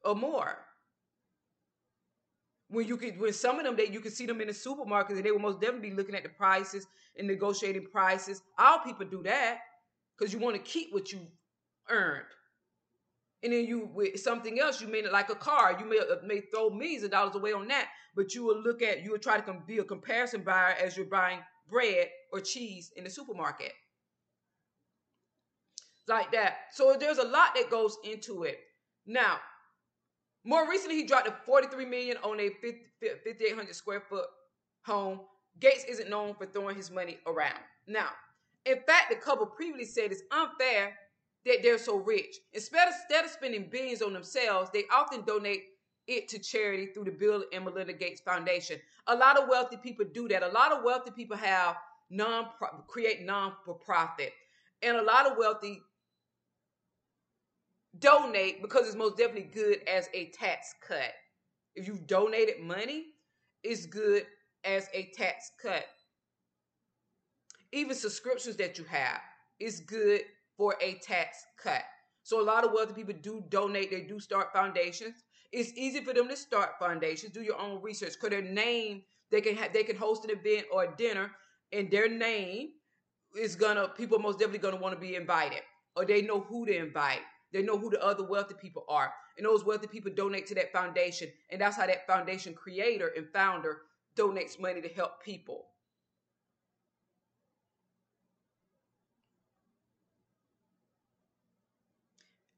[0.05, 0.59] or more.
[2.69, 5.17] When you could, when some of them that you could see them in the supermarket,
[5.17, 8.43] and they will most definitely be looking at the prices and negotiating prices.
[8.59, 9.59] All people do that
[10.16, 11.20] because you want to keep what you
[11.89, 12.24] earned.
[13.43, 16.41] And then you with something else, you may like a car, you may uh, may
[16.41, 19.39] throw millions of dollars away on that, but you will look at you will try
[19.39, 23.72] to be a comparison buyer as you're buying bread or cheese in the supermarket.
[26.09, 26.57] Like that.
[26.72, 28.61] So there's a lot that goes into it.
[29.07, 29.39] Now,
[30.45, 34.26] more recently, he dropped a 43 million on a 5,800 square foot
[34.84, 35.20] home.
[35.61, 37.61] Gates isn't known for throwing his money around.
[37.86, 38.09] Now,
[38.66, 40.95] in fact, the couple previously said it's unfair
[41.47, 42.36] that they're so rich.
[42.53, 45.64] Instead of, instead of spending billions on themselves, they often donate
[46.07, 48.78] it to charity through the Bill and Melinda Gates Foundation.
[49.07, 50.42] A lot of wealthy people do that.
[50.42, 51.76] A lot of wealthy people have
[52.11, 52.49] non
[52.86, 54.32] create non for profit,
[54.82, 55.80] and a lot of wealthy
[57.99, 61.12] donate because it's most definitely good as a tax cut.
[61.74, 63.07] If you've donated money,
[63.62, 64.26] it's good
[64.64, 65.84] as a tax cut.
[67.72, 69.20] Even subscriptions that you have
[69.59, 70.22] is good
[70.57, 71.82] for a tax cut.
[72.22, 75.24] So a lot of wealthy people do donate, they do start foundations.
[75.53, 79.40] It's easy for them to start foundations, do your own research, because their name, they
[79.40, 81.30] can have they can host an event or a dinner,
[81.72, 82.70] and their name
[83.38, 85.61] is gonna people most definitely gonna want to be invited.
[85.97, 87.20] Or they know who to invite.
[87.55, 89.14] They know who the other wealthy people are.
[89.38, 91.28] And those wealthy people donate to that foundation.
[91.50, 93.82] And that's how that foundation creator and founder
[94.18, 95.66] donates money to help people.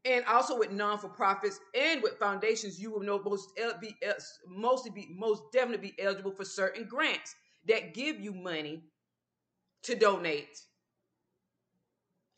[0.06, 3.96] and also with non-for-profits and with foundations, you will know most be
[4.46, 7.34] mostly be most definitely be eligible for certain grants
[7.66, 8.84] that give you money
[9.82, 10.60] to donate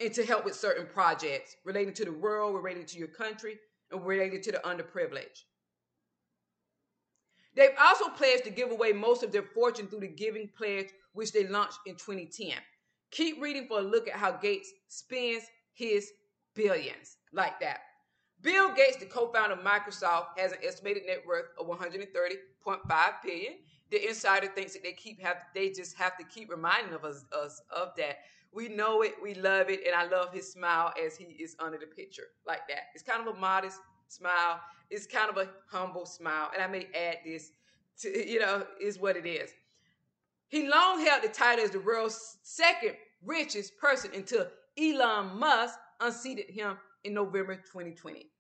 [0.00, 3.58] and to help with certain projects relating to the world, relating to your country,
[3.90, 5.44] and related to the underprivileged.
[7.54, 11.32] They've also pledged to give away most of their fortune through the Giving Pledge, which
[11.32, 12.52] they launched in 2010.
[13.10, 16.10] Keep reading for a look at how Gates spends his
[16.54, 17.80] billions like that.
[18.42, 23.54] Bill Gates, the co-founder of Microsoft, has an estimated net worth of 130.5 billion.
[23.90, 27.24] The insider thinks that they keep have they just have to keep reminding of us,
[27.32, 28.18] us of that.
[28.52, 31.78] We know it, we love it, and I love his smile as he is under
[31.78, 32.84] the picture like that.
[32.94, 33.78] It's kind of a modest
[34.08, 34.60] smile.
[34.90, 37.52] It's kind of a humble smile, and I may add this
[38.00, 39.50] to you know is what it is.
[40.48, 44.46] He long held the title as the world's second richest person until
[44.78, 48.30] Elon Musk unseated him in November 2020.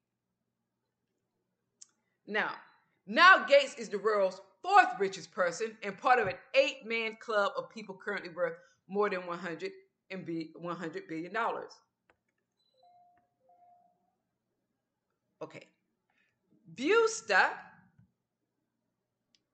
[2.26, 2.52] Now,
[3.06, 7.70] now Gates is the world's fourth richest person and part of an eight-man club of
[7.70, 8.54] people currently worth
[8.88, 9.70] more than 100
[10.10, 11.72] and be 100 billion dollars.
[15.42, 15.68] Okay.
[16.74, 17.50] Viewsta.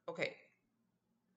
[0.09, 0.35] Okay.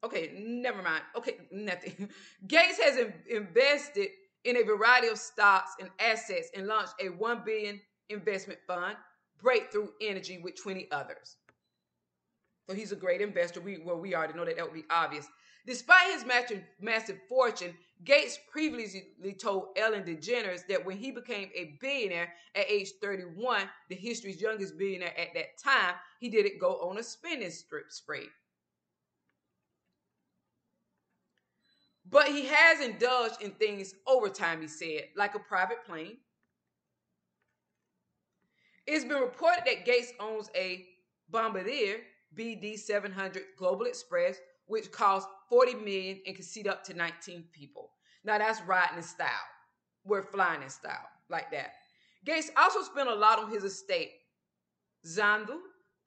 [0.03, 1.03] Okay, never mind.
[1.15, 2.09] Okay, nothing.
[2.47, 2.97] Gates has
[3.29, 4.09] invested
[4.45, 8.95] in a variety of stocks and assets and launched a 1 billion investment fund,
[9.41, 11.37] Breakthrough Energy, with 20 others.
[12.69, 13.59] So he's a great investor.
[13.61, 15.27] We well, we already know that that would be obvious.
[15.65, 16.25] Despite his
[16.79, 17.73] massive fortune,
[18.03, 23.95] Gates previously told Ellen DeGeneres that when he became a billionaire at age 31, the
[23.95, 28.27] history's youngest billionaire at that time, he didn't go on a spending spree.
[32.09, 36.17] But he has indulged in things over time, he said, like a private plane.
[38.85, 40.85] It's been reported that Gates owns a
[41.29, 41.97] Bombardier
[42.35, 44.37] BD 700 Global Express,
[44.67, 47.91] which costs 40 million and can seat up to 19 people.
[48.23, 49.27] Now that's riding in style.
[50.03, 51.73] We're flying in style, like that.
[52.25, 54.11] Gates also spent a lot on his estate.
[55.05, 55.59] Xanadu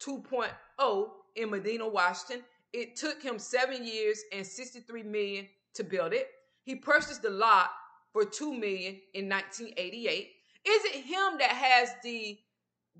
[0.02, 2.44] 2.0 in Medina, Washington.
[2.72, 6.28] It took him seven years and 63 million to build it.
[6.62, 7.70] He purchased the lot
[8.12, 10.30] for two million in 1988.
[10.66, 12.38] Is it him that has the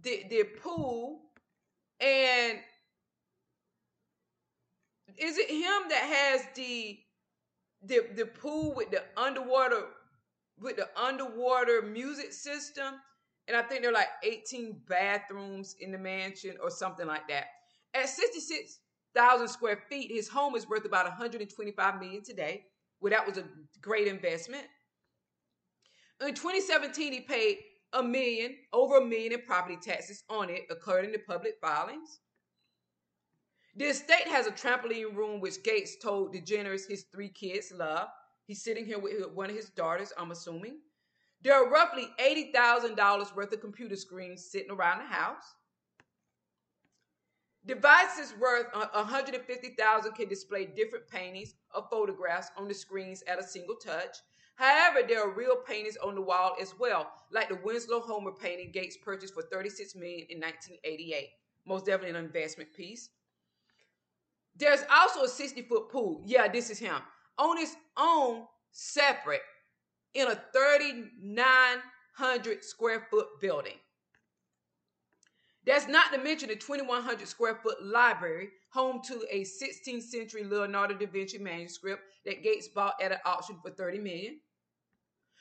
[0.03, 1.21] the, the pool
[2.01, 2.59] and
[5.19, 6.99] is it him that has the
[7.83, 9.85] the the pool with the underwater
[10.59, 12.95] with the underwater music system?
[13.49, 17.47] And I think there are like 18 bathrooms in the mansion or something like that.
[17.95, 18.79] At 66
[19.15, 20.11] thousand square feet.
[20.11, 22.65] His home is worth about 125 million today.
[23.01, 23.45] Well, that was a
[23.81, 24.65] great investment.
[26.21, 27.59] In 2017, he paid
[27.93, 32.21] a million, over a million in property taxes on it, according to public filings.
[33.77, 38.09] The estate has a trampoline room, which Gates told DeGeneres his three kids love.
[38.47, 40.79] He's sitting here with one of his daughters, I'm assuming.
[41.43, 45.55] There are roughly $80,000 worth of computer screens sitting around the house.
[47.65, 53.77] Devices worth 150,000 can display different paintings or photographs on the screens at a single
[53.77, 54.17] touch.
[54.57, 58.73] However, there are real paintings on the wall as well, like the Winslow Homer painting
[58.73, 61.29] Gates purchased for 36 million in 1988.
[61.67, 63.11] Most definitely an investment piece.
[64.61, 66.23] There's also a 60 foot pool.
[66.27, 66.99] Yeah, this is him.
[67.39, 69.41] On his own, separate,
[70.15, 73.79] in a 3,900 square foot building.
[75.67, 80.95] That's not to mention the 2,100 square foot library, home to a 16th century Leonardo
[80.95, 84.41] da Vinci manuscript that Gates bought at an auction for 30 million.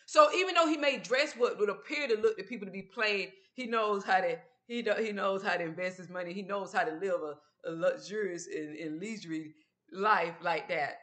[0.06, 2.84] So even though he may dress what would appear to look to people to be
[2.84, 6.32] plain, he knows how to he do, he knows how to invest his money.
[6.32, 9.54] He knows how to live a luxurious and, and leisurely
[9.92, 10.98] life like that.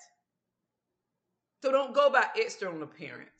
[1.62, 3.30] So don't go by external appearance.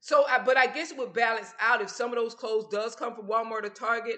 [0.00, 2.94] So, I, but I guess it would balance out if some of those clothes does
[2.94, 4.16] come from Walmart or Target.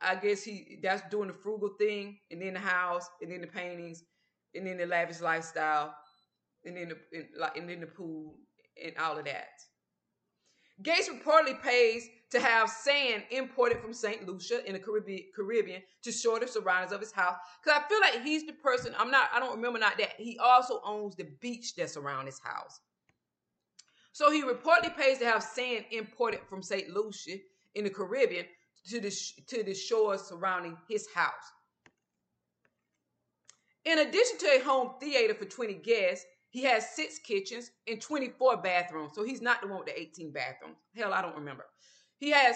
[0.00, 3.46] I guess he that's doing the frugal thing, and then the house, and then the
[3.46, 4.04] paintings,
[4.54, 5.94] and then the lavish lifestyle,
[6.64, 8.36] and then the and, and then the pool
[8.84, 9.48] and all of that.
[10.82, 14.26] Gates reportedly pays to have sand imported from St.
[14.26, 14.80] Lucia in the
[15.34, 17.36] Caribbean, to shore the surroundings of his house.
[17.62, 20.14] Because I feel like he's the person, I'm not, I don't remember not that.
[20.18, 22.80] He also owns the beach that's around his house.
[24.12, 26.90] So he reportedly pays to have sand imported from St.
[26.90, 27.38] Lucia
[27.74, 28.46] in the Caribbean
[28.88, 29.10] to the,
[29.46, 31.52] to the shores surrounding his house.
[33.84, 36.24] In addition to a home theater for 20 guests,
[36.54, 39.10] he has six kitchens and 24 bathrooms.
[39.16, 40.76] So he's not the one with the 18 bathrooms.
[40.94, 41.64] Hell, I don't remember.
[42.18, 42.54] He has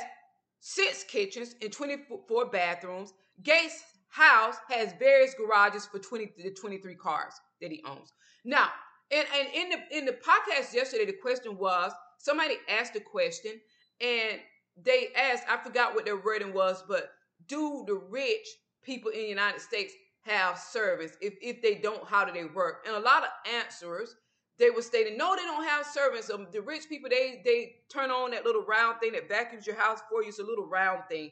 [0.60, 3.12] six kitchens and 24 bathrooms.
[3.42, 8.12] Gates' house has various garages for 20 to 23 cars that he owns.
[8.44, 8.68] Now,
[9.10, 13.60] and, and in the in the podcast yesterday, the question was somebody asked a question
[14.00, 14.38] and
[14.80, 17.10] they asked, I forgot what their wording was, but
[17.48, 18.46] do the rich
[18.80, 19.92] people in the United States
[20.28, 21.12] have service?
[21.20, 22.84] If if they don't, how do they work?
[22.86, 24.16] And a lot of answers
[24.58, 26.30] they were stating, no, they don't have servants.
[26.30, 29.76] Um, the rich people, they they turn on that little round thing that vacuums your
[29.76, 30.28] house for you.
[30.28, 31.30] It's a little round thing,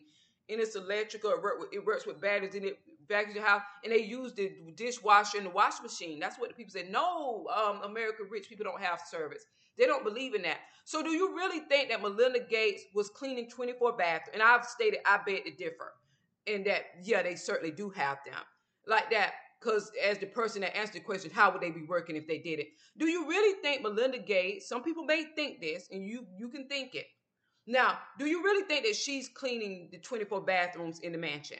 [0.48, 1.30] and it's electrical.
[1.30, 2.78] It, work with, it works with batteries, and it
[3.08, 3.62] vacuums your house.
[3.82, 6.20] And they use the dishwasher and the washing machine.
[6.20, 6.86] That's what the people say.
[6.88, 9.44] No, um, American rich people don't have service.
[9.76, 10.58] They don't believe in that.
[10.84, 14.30] So, do you really think that Melinda Gates was cleaning 24 bathrooms?
[14.34, 15.92] And I've stated, I beg to differ,
[16.46, 18.38] in that yeah, they certainly do have them
[18.86, 22.16] like that because as the person that answered the question, how would they be working
[22.16, 22.68] if they did it?
[22.98, 24.68] Do you really think Melinda Gates?
[24.68, 27.06] Some people may think this, and you you can think it.
[27.66, 31.58] Now, do you really think that she's cleaning the 24 bathrooms in the mansion?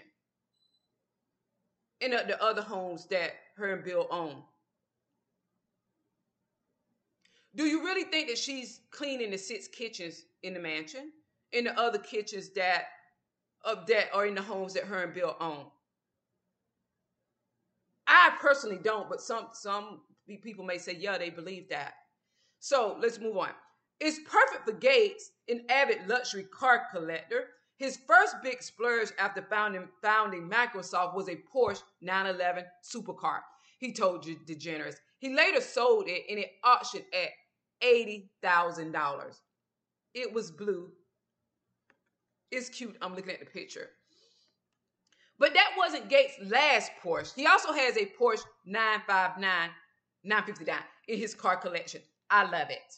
[2.00, 4.42] and the, the other homes that her and Bill own?
[7.54, 11.10] Do you really think that she's cleaning the six kitchens in the mansion?
[11.52, 12.84] In the other kitchens that
[13.64, 15.66] of that are in the homes that her and Bill own?
[18.06, 20.00] I personally don't, but some some
[20.42, 21.94] people may say, yeah, they believe that.
[22.60, 23.50] So let's move on.
[24.00, 27.48] It's perfect for Gates, an avid luxury car collector.
[27.78, 33.40] His first big splurge after founding, founding Microsoft was a Porsche 911 supercar.
[33.78, 34.96] He told you DeGeneres.
[35.18, 37.30] He later sold it and it auctioned at
[37.82, 39.40] $80,000.
[40.14, 40.90] It was blue.
[42.50, 42.96] It's cute.
[43.02, 43.90] I'm looking at the picture.
[45.38, 47.34] But that wasn't Gates' last Porsche.
[47.34, 49.70] He also has a Porsche 959,
[50.24, 50.78] 959
[51.08, 52.00] in his car collection.
[52.30, 52.96] I love it.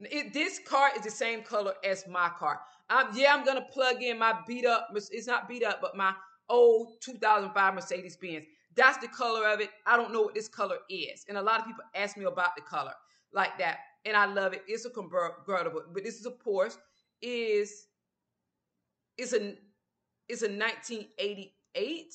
[0.00, 2.60] it this car is the same color as my car.
[2.90, 4.88] Um, yeah, I'm gonna plug in my beat up.
[4.94, 6.14] It's not beat up, but my
[6.48, 8.44] old 2005 Mercedes Benz.
[8.74, 9.70] That's the color of it.
[9.86, 12.54] I don't know what this color is, and a lot of people ask me about
[12.54, 12.94] the color
[13.32, 14.62] like that, and I love it.
[14.68, 16.78] It's a convertible, but this is a Porsche.
[17.20, 17.88] Is
[19.18, 19.56] it's a
[20.28, 22.14] is a 1988.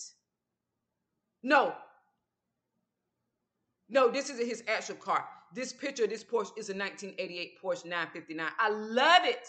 [1.43, 1.73] No.
[3.89, 5.25] No, this isn't his actual car.
[5.53, 8.47] This picture, this Porsche is a 1988 Porsche 959.
[8.57, 9.47] I love it.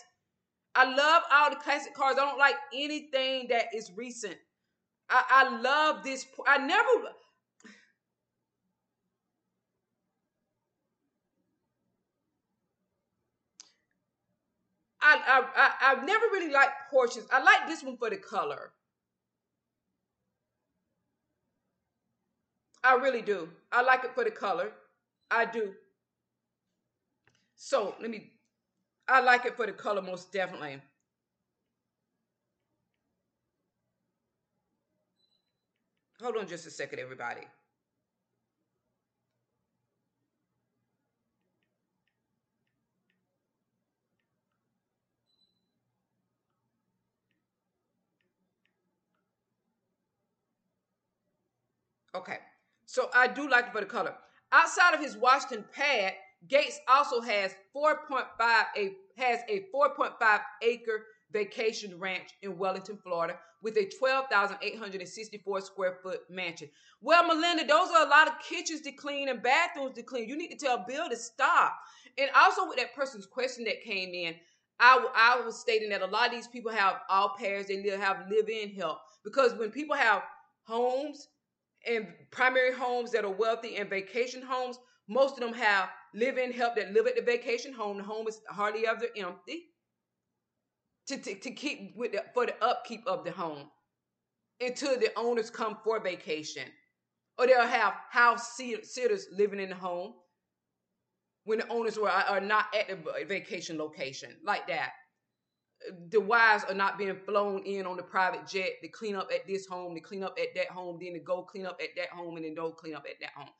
[0.75, 2.17] I love all the classic cars.
[2.19, 4.37] I don't like anything that is recent.
[5.09, 6.27] I, I love this.
[6.47, 6.89] I never.
[15.07, 17.27] I, I, I, I've never really liked Porsches.
[17.31, 18.73] I like this one for the color.
[22.83, 23.51] I really do.
[23.71, 24.73] I like it for the color.
[25.31, 25.75] I do.
[27.55, 28.31] So let me,
[29.07, 30.81] I like it for the color most definitely.
[36.23, 37.43] Hold on just a second, everybody.
[52.15, 52.39] Okay,
[52.87, 54.15] so I do like it for the color.
[54.53, 56.15] Outside of his Washington pad,
[56.49, 58.27] Gates also has 4.5
[58.77, 66.21] a has a 4.5 acre vacation ranch in Wellington, Florida, with a 12,864 square foot
[66.31, 66.69] mansion.
[67.01, 70.29] Well, Melinda, those are a lot of kitchens to clean and bathrooms to clean.
[70.29, 71.75] You need to tell Bill to stop.
[72.19, 74.35] And also with that person's question that came in,
[74.79, 78.29] I, I was stating that a lot of these people have all pairs, they have
[78.31, 80.23] live-in help because when people have
[80.65, 81.29] homes
[81.87, 84.79] in primary homes that are wealthy and vacation homes,
[85.09, 87.99] most of them have live-in help that live at the vacation home.
[87.99, 89.67] The home is hardly ever empty.
[91.09, 93.69] to, to, to keep with the, for the upkeep of the home
[94.61, 96.65] until the owners come for vacation.
[97.39, 100.15] Or they'll have house sitters living in the home
[101.45, 104.93] when the owners were, are not at the vacation location, like that.
[106.11, 109.47] The wives are not being flown in on the private jet to clean up at
[109.47, 112.09] this home, to clean up at that home, then to go clean up at that
[112.09, 113.51] home, and then go clean up at that home.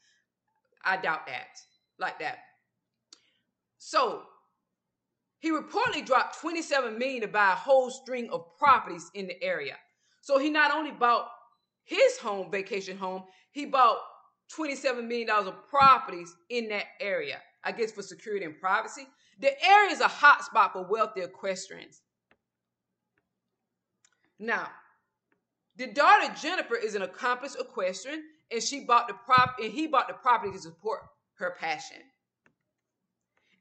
[0.85, 1.59] I doubt that,
[1.99, 2.39] like that.
[3.79, 4.23] So
[5.39, 9.77] he reportedly dropped 27 million to buy a whole string of properties in the area.
[10.23, 11.29] So he not only bought
[11.85, 13.99] his home, vacation home, he bought
[14.57, 19.07] $27 million of properties in that area, I guess for security and privacy.
[19.41, 22.01] The area is a hotspot for wealthy equestrians.
[24.39, 24.69] Now,
[25.77, 30.09] the daughter Jennifer is an accomplished equestrian, and she bought the prop and he bought
[30.09, 31.01] the property to support
[31.35, 31.99] her passion.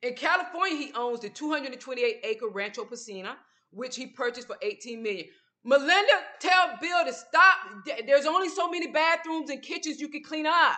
[0.02, 3.38] In California, he owns the 228 acre Rancho Pasadena,
[3.72, 5.28] which he purchased for 18 million.
[5.64, 7.58] Melinda, tell Bill to stop.
[8.06, 10.78] There's only so many bathrooms and kitchens you can clean up.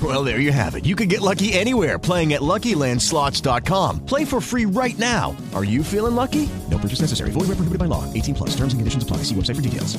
[0.00, 0.86] Well, there you have it.
[0.86, 4.06] You can get lucky anywhere playing at LuckyLandSlots.com.
[4.06, 5.36] Play for free right now.
[5.54, 6.48] Are you feeling lucky?
[6.70, 7.30] No purchase necessary.
[7.30, 8.04] Void where prohibited by law.
[8.12, 8.50] 18 plus.
[8.50, 9.18] Terms and conditions apply.
[9.24, 9.98] See website for details.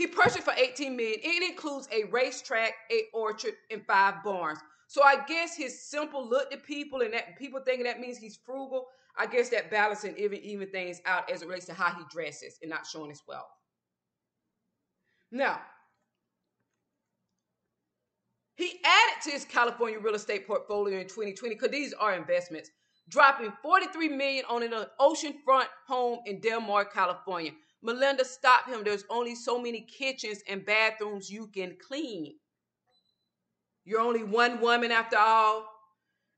[0.00, 1.20] He purchased for 18 million.
[1.22, 4.58] It includes a racetrack, a orchard, and five barns.
[4.86, 8.38] So I guess his simple look to people and that people thinking that means he's
[8.46, 8.86] frugal.
[9.18, 12.58] I guess that balancing even even things out as it relates to how he dresses
[12.62, 13.50] and not showing his wealth.
[15.30, 15.60] Now,
[18.60, 22.70] he added to his California real estate portfolio in 2020 because these are investments,
[23.08, 27.52] dropping 43 million on an oceanfront home in Del Mar, California.
[27.82, 28.84] Melinda stopped him.
[28.84, 32.34] There's only so many kitchens and bathrooms you can clean.
[33.84, 35.66] You're only one woman after all.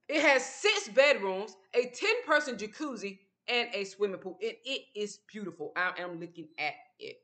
[0.09, 3.18] It has six bedrooms, a 10 person jacuzzi,
[3.49, 4.39] and a swimming pool.
[4.43, 5.73] And it is beautiful.
[5.77, 7.16] I am looking at it.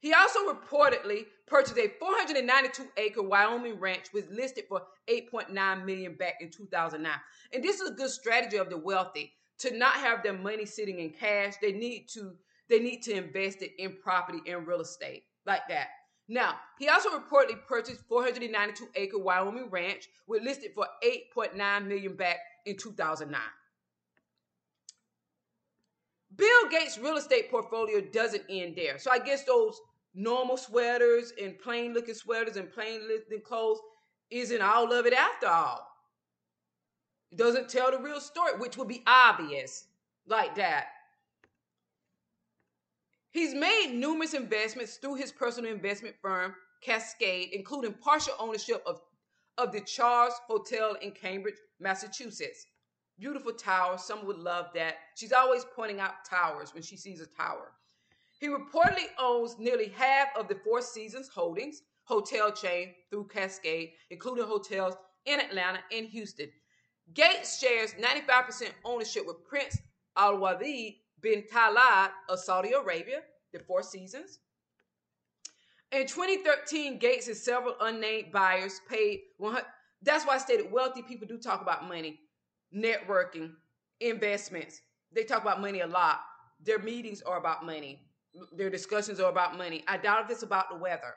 [0.00, 6.34] He also reportedly purchased a 492 acre Wyoming ranch, was listed for 8.9 million back
[6.40, 7.12] in 2009.
[7.52, 11.00] And this is a good strategy of the wealthy to not have their money sitting
[11.00, 11.54] in cash.
[11.60, 12.32] They need to
[12.70, 15.88] they need to invest it in property and real estate like that.
[16.28, 22.36] Now, he also reportedly purchased 492 acre Wyoming ranch, which listed for 8.9 million back
[22.64, 23.40] in 2009.
[26.36, 28.98] Bill Gates' real estate portfolio doesn't end there.
[28.98, 29.80] So I guess those
[30.14, 33.80] normal sweaters and plain looking sweaters and plain looking clothes
[34.30, 35.86] isn't all of it after all.
[37.30, 39.86] It doesn't tell the real story, which would be obvious
[40.26, 40.86] like that.
[43.30, 49.00] He's made numerous investments through his personal investment firm, Cascade, including partial ownership of,
[49.58, 52.66] of the Charles Hotel in Cambridge, Massachusetts.
[53.18, 53.98] Beautiful tower.
[53.98, 54.96] Some would love that.
[55.14, 57.72] She's always pointing out towers when she sees a tower.
[58.40, 64.46] He reportedly owns nearly half of the Four Seasons Holdings hotel chain through Cascade, including
[64.46, 64.94] hotels
[65.26, 66.50] in Atlanta and Houston.
[67.12, 69.78] Gates shares 95% ownership with Prince
[70.16, 73.20] Alwaleed bin Khalid of Saudi Arabia,
[73.52, 74.38] the Four Seasons.
[75.92, 79.66] In 2013, Gates and several unnamed buyers paid 100.
[80.02, 82.20] That's why I stated wealthy people do talk about money,
[82.74, 83.52] networking,
[84.00, 84.80] investments.
[85.12, 86.20] They talk about money a lot.
[86.64, 88.06] Their meetings are about money.
[88.52, 89.82] Their discussions are about money.
[89.88, 91.14] I doubt if it's about the weather.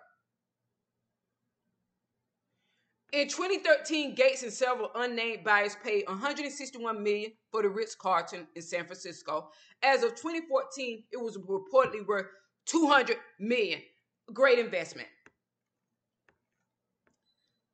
[3.11, 8.85] In 2013, Gates and several unnamed buyers paid 161 million for the Ritz-Carlton in San
[8.85, 9.49] Francisco.
[9.83, 12.25] As of 2014, it was reportedly worth
[12.65, 13.81] 200 million.
[14.33, 15.07] Great investment.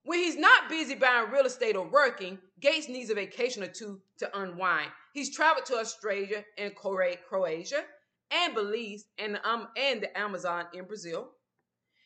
[0.04, 4.02] When he's not busy buying real estate or working, Gates needs a vacation or two
[4.18, 4.90] to unwind.
[5.14, 7.84] He's traveled to Australia and Croatia
[8.32, 11.30] and Belize and, um, and the Amazon in Brazil.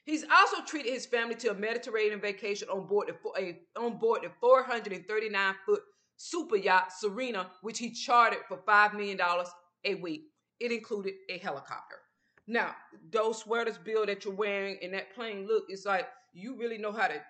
[0.06, 4.22] He's also treated his family to a Mediterranean vacation on board the, a, on board
[4.24, 5.82] the 439 foot
[6.18, 9.20] super yacht Serena, which he chartered for $5 million
[9.86, 10.24] a week.
[10.60, 11.98] It included a helicopter.
[12.48, 12.76] Now,
[13.12, 16.92] those sweaters, Bill, that you're wearing and that plain look, it's like you really know
[16.92, 17.22] how to.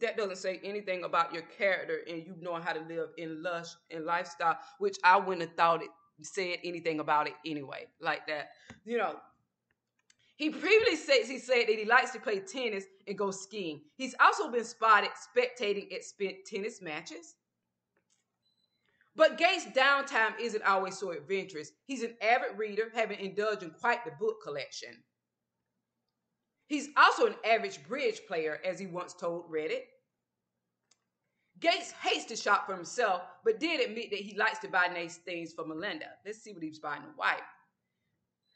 [0.00, 3.68] That doesn't say anything about your character and you know how to live in lush
[3.90, 5.88] and lifestyle, which I wouldn't have thought it
[6.24, 8.50] said anything about it anyway, like that.
[8.84, 9.16] You know,
[10.36, 13.80] he previously says he said that he likes to play tennis and go skiing.
[13.96, 17.34] He's also been spotted spectating at spent tennis matches.
[19.16, 21.72] But Gates' downtime isn't always so adventurous.
[21.86, 25.02] He's an avid reader, having indulged in quite the book collection.
[26.68, 29.86] He's also an average bridge player, as he once told Reddit.
[31.60, 35.16] Gates hates to shop for himself, but did admit that he likes to buy nice
[35.16, 36.06] things for Melinda.
[36.24, 37.40] Let's see what he's buying the wife.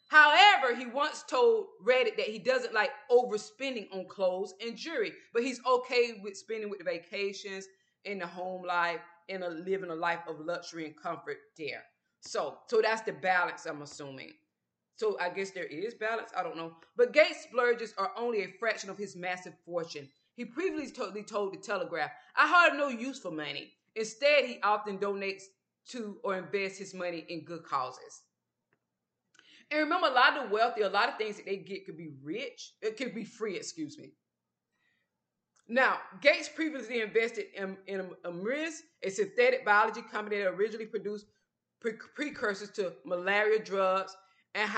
[0.08, 5.42] However, he once told Reddit that he doesn't like overspending on clothes and jewelry, but
[5.42, 7.66] he's okay with spending with the vacations
[8.04, 9.00] and the home life
[9.30, 11.82] and a, living a life of luxury and comfort there.
[12.20, 14.32] So, so that's the balance I'm assuming.
[14.96, 16.30] So I guess there is balance.
[16.36, 16.76] I don't know.
[16.96, 20.08] But Gates' splurges are only a fraction of his massive fortune.
[20.42, 23.74] He previously told the Telegraph, I have no use for money.
[23.94, 25.44] Instead, he often donates
[25.90, 28.22] to or invests his money in good causes.
[29.70, 31.96] And remember, a lot of the wealthy, a lot of things that they get could
[31.96, 34.14] be rich, it could be free, excuse me.
[35.68, 41.26] Now, Gates previously invested in, in a synthetic biology company that originally produced
[41.80, 44.16] pre- precursors to malaria drugs
[44.56, 44.68] and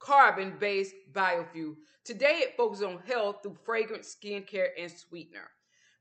[0.00, 1.76] hydrocarbon based biofuel.
[2.04, 5.50] Today, it focuses on health through fragrance, skincare, and sweetener.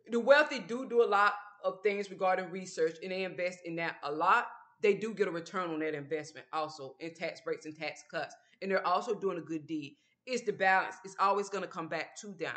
[0.09, 1.33] The wealthy do do a lot
[1.63, 4.47] of things regarding research, and they invest in that a lot
[4.81, 8.35] they do get a return on that investment also in tax breaks and tax cuts.
[8.61, 9.97] And they're also doing a good deed.
[10.25, 10.95] It's the balance.
[11.03, 12.55] It's always going to come back to them.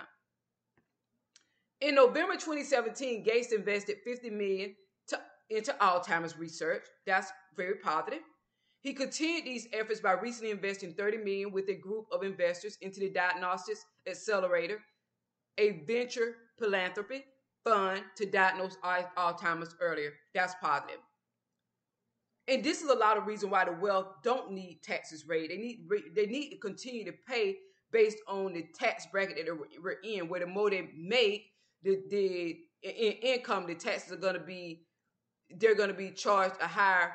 [1.80, 4.74] In November 2017, Gates invested 50 million
[5.08, 5.18] to,
[5.50, 6.84] into Alzheimer's research.
[7.06, 8.20] That's very positive.
[8.82, 13.00] He continued these efforts by recently investing 30 million with a group of investors into
[13.00, 14.80] the Diagnostics Accelerator,
[15.58, 17.24] a venture philanthropy
[17.64, 20.12] fund to diagnose Alzheimer's earlier.
[20.34, 20.98] That's positive
[22.48, 25.50] and this is a lot of reason why the wealth don't need taxes raised.
[25.50, 27.56] They need they need to continue to pay
[27.92, 30.28] based on the tax bracket that we're in.
[30.28, 31.44] Where the more they make,
[31.82, 34.86] the the in income, the taxes are going to be
[35.58, 37.14] they're going to be charged a higher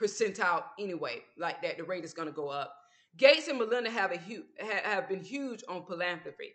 [0.00, 1.22] percentile anyway.
[1.38, 2.74] Like that, the rate is going to go up.
[3.16, 6.52] Gates and Melinda have a huge have been huge on philanthropy.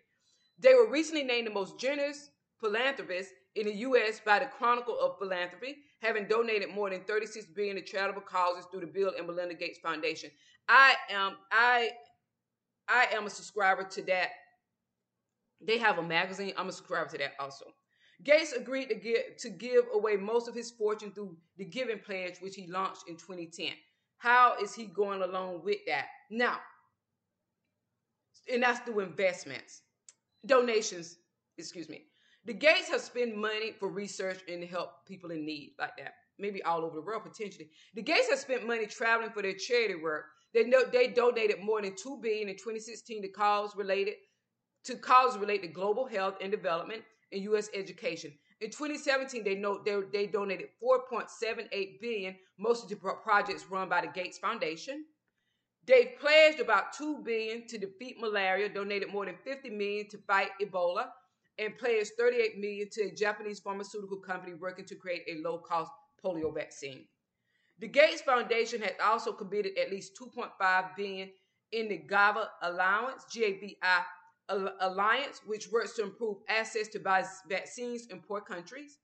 [0.58, 2.30] They were recently named the most generous
[2.60, 4.20] philanthropists in the U.S.
[4.24, 8.80] by the Chronicle of Philanthropy, having donated more than 36 billion to charitable causes through
[8.80, 10.30] the Bill and Melinda Gates Foundation.
[10.68, 11.90] I am I
[12.88, 14.30] I am a subscriber to that.
[15.60, 16.52] They have a magazine.
[16.56, 17.66] I'm a subscriber to that also.
[18.22, 22.38] Gates agreed to give to give away most of his fortune through the Giving Pledge,
[22.40, 23.72] which he launched in 2010.
[24.18, 26.58] How is he going along with that now?
[28.52, 29.82] And that's through investments,
[30.44, 31.16] donations.
[31.56, 32.04] Excuse me.
[32.44, 36.14] The Gates have spent money for research and to help people in need like that.
[36.38, 37.70] Maybe all over the world potentially.
[37.94, 40.26] The Gates have spent money traveling for their charity work.
[40.52, 44.14] They know they donated more than two billion in 2016 to cause related
[44.84, 47.02] to causes related to global health and development
[47.32, 47.70] and U.S.
[47.74, 48.32] education.
[48.60, 54.08] In 2017, they know they, they donated 4.78 billion, mostly to projects run by the
[54.08, 55.04] Gates Foundation.
[55.86, 60.50] They've pledged about 2 billion to defeat malaria, donated more than 50 million to fight
[60.62, 61.06] Ebola,
[61.58, 65.90] and pledged 38 million to a Japanese pharmaceutical company working to create a low-cost
[66.22, 67.06] polio vaccine.
[67.78, 71.30] The Gates Foundation has also committed at least 2.5 billion
[71.72, 73.78] in the GAVA Alliance, GAVI
[74.80, 76.98] Alliance, which works to improve access to
[77.48, 78.98] vaccines in poor countries.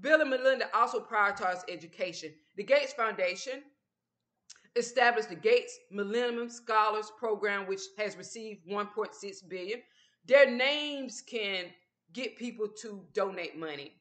[0.00, 2.32] Bill and Melinda also prioritize education.
[2.56, 3.62] The Gates Foundation
[4.76, 9.80] established the Gates Millennium Scholars Program, which has received 1.6 billion.
[10.26, 11.66] Their names can
[12.12, 13.92] get people to donate money.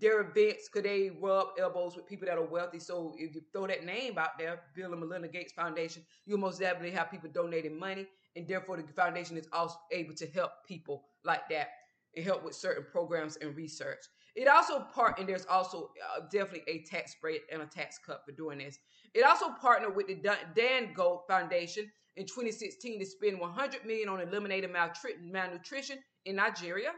[0.00, 2.78] Their events could they rub elbows with people that are wealthy.
[2.78, 6.60] So if you throw that name out there, Bill and Melinda Gates Foundation, you'll most
[6.60, 8.06] definitely have people donating money,
[8.36, 11.68] and therefore the foundation is also able to help people like that.
[12.16, 14.00] and help with certain programs and research.
[14.34, 18.22] It also part, and there's also uh, definitely a tax break and a tax cut
[18.24, 18.78] for doing this.
[19.14, 20.16] It also partnered with the
[20.56, 26.90] Dangote Foundation in 2016 to spend 100 million on eliminating malnutrition in Nigeria.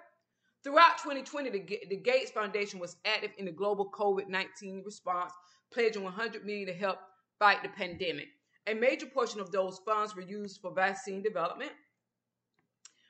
[0.63, 5.33] Throughout 2020, the, the Gates Foundation was active in the global COVID-19 response,
[5.73, 6.99] pledging 100 million to help
[7.39, 8.29] fight the pandemic.
[8.67, 11.73] A major portion of those funds were used for vaccine development.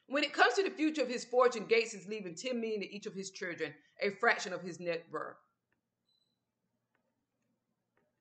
[0.06, 2.94] When it comes to the future of his fortune, Gates is leaving 10 million to
[2.94, 5.36] each of his children, a fraction of his net worth.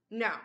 [0.09, 0.39] Now,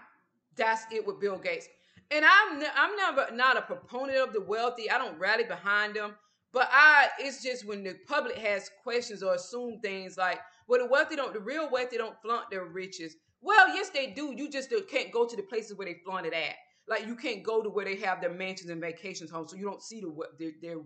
[0.56, 1.68] that's it with Bill Gates.
[2.10, 4.90] And I'm I'm never not a proponent of the wealthy.
[4.90, 6.14] I don't rally behind them.
[6.52, 10.86] But I it's just when the public has questions or assume things like, well, the
[10.86, 13.16] wealthy don't the real wealthy don't flaunt their riches.
[13.40, 14.32] Well, yes, they do.
[14.36, 16.54] You just uh, can't go to the places where they flaunt it at.
[16.88, 19.64] Like you can't go to where they have their mansions and vacations homes, so you
[19.64, 20.76] don't see the their their,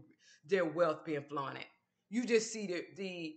[0.49, 1.67] their wealth being flaunted.
[2.09, 3.35] You just see the the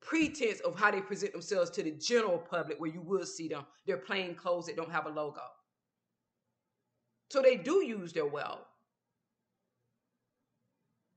[0.00, 3.64] pretense of how they present themselves to the general public, where you will see them.
[3.86, 5.40] They're plain clothes that don't have a logo.
[7.30, 8.66] So they do use their wealth.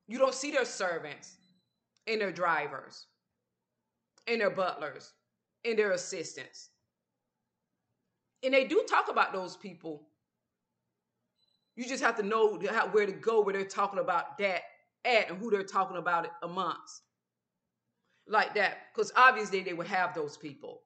[0.07, 1.35] You don't see their servants
[2.07, 3.07] and their drivers
[4.25, 5.11] and their butlers
[5.65, 6.69] and their assistants.
[8.41, 10.07] And they do talk about those people.
[11.77, 12.59] You just have to know
[12.91, 14.63] where to go where they're talking about that
[15.05, 17.03] at and who they're talking about it amongst.
[18.27, 18.79] Like that.
[18.93, 20.81] Because obviously they would have those people.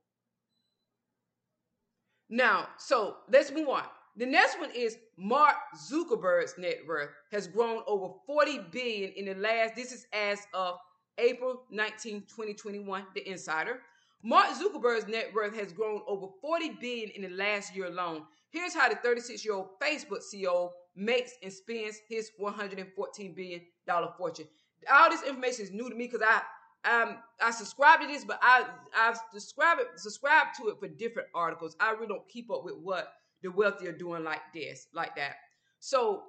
[2.29, 3.83] Now, so let's move on.
[4.17, 5.55] The next one is Mark
[5.89, 10.75] Zuckerberg's net worth has grown over 40 billion in the last, this is as of
[11.17, 13.79] April 19, 2021, the insider.
[14.23, 18.23] Mark Zuckerberg's net worth has grown over 40 billion in the last year alone.
[18.49, 24.47] Here's how the 36-year-old Facebook CEO makes and spends his 114 billion dollar fortune.
[24.91, 26.41] All this information is new to me because I
[26.89, 28.65] um I subscribe to this, but I
[28.97, 31.75] I've subscribed to it for different articles.
[31.79, 35.35] I really don't keep up with what the wealthy are doing like this, like that.
[35.79, 36.23] So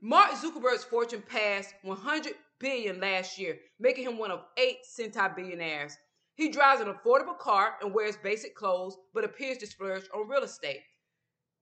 [0.00, 5.94] Mark Zuckerberg's fortune passed 100 billion last year, making him one of eight centibillionaires.
[6.34, 10.42] He drives an affordable car and wears basic clothes, but appears to splurge on real
[10.42, 10.82] estate.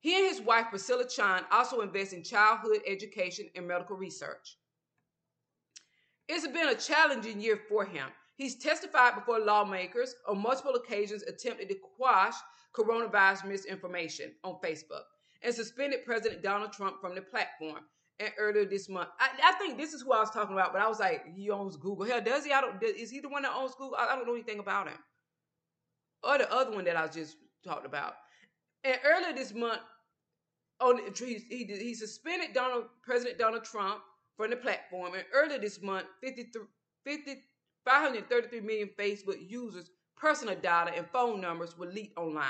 [0.04, 4.58] He and his wife, Priscilla Chan, also invest in childhood education and medical research.
[6.28, 8.08] It's been a challenging year for him.
[8.36, 12.34] He's testified before lawmakers on multiple occasions, attempting to quash
[12.76, 15.04] coronavirus misinformation on Facebook
[15.40, 17.80] and suspended President Donald Trump from the platform.
[18.20, 20.82] And earlier this month, I, I, think this is who I was talking about, but
[20.82, 22.04] I was like, he owns Google.
[22.04, 22.52] Hell, does he?
[22.52, 22.76] I don't.
[22.82, 23.96] Is he the one that owns Google?
[23.98, 24.98] I, I don't know anything about him.
[26.22, 28.16] Or the other one that I just talked about.
[28.84, 29.80] And earlier this month,
[30.80, 34.00] on he, he, he suspended Donald President Donald Trump
[34.36, 35.14] from the platform.
[35.14, 36.62] And earlier this month, 53,
[37.04, 37.36] 50,
[37.84, 42.46] 533 million Facebook users personal data and phone numbers were leaked online.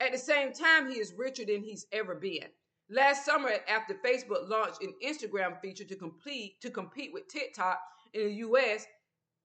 [0.00, 2.46] At the same time, he is richer than he's ever been.
[2.90, 7.78] Last summer, after Facebook launched an Instagram feature to complete to compete with TikTok
[8.12, 8.86] in the US,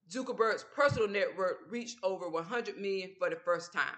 [0.09, 3.95] Zuckerberg's personal network reached over 100 million for the first time.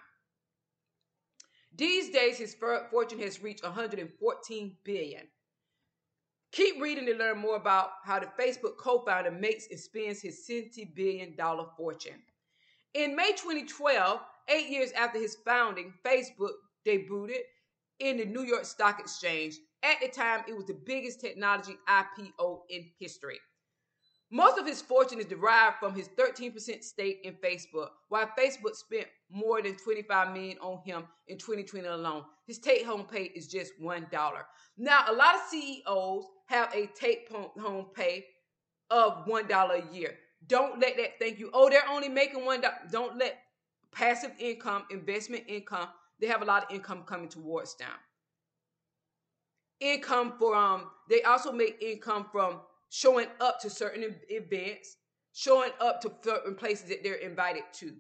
[1.74, 5.28] These days, his fortune has reached 114 billion.
[6.52, 10.92] Keep reading to learn more about how the Facebook co-founder makes and spends his 60
[10.96, 12.22] billion dollar fortune.
[12.94, 14.20] In May 2012,
[14.50, 16.52] eight years after his founding, Facebook
[16.86, 17.40] debuted
[18.00, 19.56] in the New York Stock Exchange.
[19.82, 23.40] At the time, it was the biggest technology IPO in history.
[24.34, 29.08] Most of his fortune is derived from his 13% stake in Facebook, while Facebook spent
[29.30, 32.24] more than 25 million on him in 2020 alone.
[32.48, 34.10] His take-home pay is just $1.
[34.78, 38.26] Now, a lot of CEOs have a take-home pay
[38.90, 40.16] of $1 a year.
[40.48, 42.64] Don't let that think you, oh, they're only making one.
[42.90, 43.38] Don't let
[43.92, 45.90] passive income, investment income,
[46.22, 47.90] they have a lot of income coming towards them.
[49.82, 52.62] Income from, they also make income from
[52.92, 54.98] showing up to certain events,
[55.34, 57.94] showing up to certain places that they're invited to.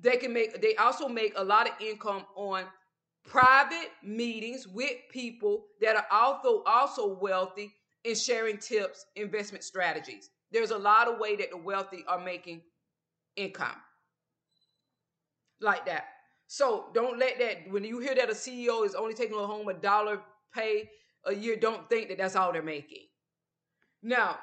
[0.00, 2.64] They can make, they also make a lot of income on
[3.24, 7.72] private meetings with people that are also also wealthy
[8.04, 10.30] and sharing tips, investment strategies.
[10.50, 12.62] There's a lot of way that the wealthy are making
[13.36, 13.76] income.
[15.60, 16.04] Like that.
[16.48, 19.74] So don't let that, when you hear that a CEO is only taking home a
[19.74, 20.20] dollar
[20.52, 20.90] pay
[21.24, 23.06] a year, don't think that that's all they're making.
[24.06, 24.38] Now,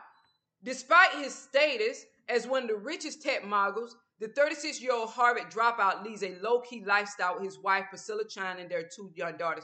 [0.61, 5.49] despite his status as one of the richest tech moguls, the 36 year old Harvard
[5.49, 9.37] dropout leads a low key lifestyle with his wife, Priscilla Chan, and their two young
[9.37, 9.63] daughters.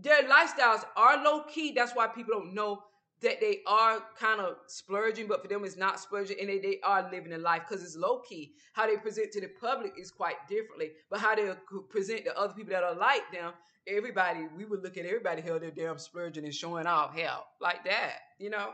[0.00, 1.72] Their lifestyles are low key.
[1.72, 2.84] That's why people don't know
[3.20, 6.80] that they are kind of splurging, but for them it's not splurging, and they, they
[6.82, 8.54] are living a life because it's low key.
[8.72, 11.52] How they present to the public is quite differently, but how they
[11.90, 13.52] present to other people that are like them,
[13.86, 17.84] everybody we would look at everybody hell they're damn splurging and showing off hell like
[17.84, 18.70] that, you know.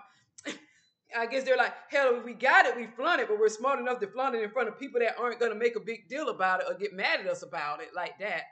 [1.17, 3.99] I guess they're like, hell, we got it, we flaunt it, but we're smart enough
[4.01, 6.29] to flaunt it in front of people that aren't going to make a big deal
[6.29, 8.43] about it or get mad at us about it like that.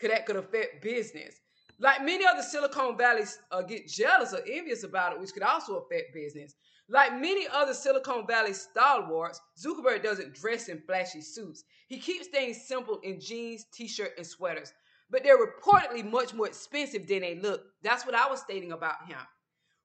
[0.00, 1.40] Cause that could affect business.
[1.78, 5.76] Like many other Silicon Valley uh, get jealous or envious about it, which could also
[5.76, 6.54] affect business.
[6.88, 11.64] Like many other Silicon Valley stalwarts, Zuckerberg doesn't dress in flashy suits.
[11.88, 14.72] He keeps things simple in jeans, t-shirt, and sweaters.
[15.10, 17.62] But they're reportedly much more expensive than they look.
[17.82, 19.18] That's what I was stating about him.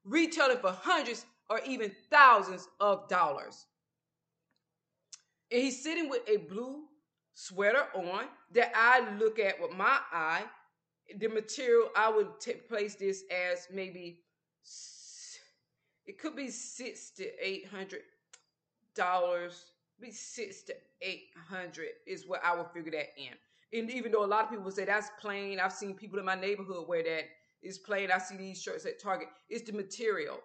[0.07, 3.65] Retailing for hundreds or even thousands of dollars.
[5.51, 6.83] And he's sitting with a blue
[7.33, 10.43] sweater on that I look at with my eye
[11.19, 14.21] the material I would t- place this as maybe
[16.05, 18.01] it could be six to eight hundred
[18.95, 19.71] dollars.
[19.99, 23.33] Be six to eight hundred is what I would figure that in.
[23.77, 26.35] And even though a lot of people say that's plain, I've seen people in my
[26.35, 27.25] neighborhood where that
[27.61, 28.09] is plain.
[28.11, 29.27] I see these shirts at Target.
[29.49, 30.39] It's the material.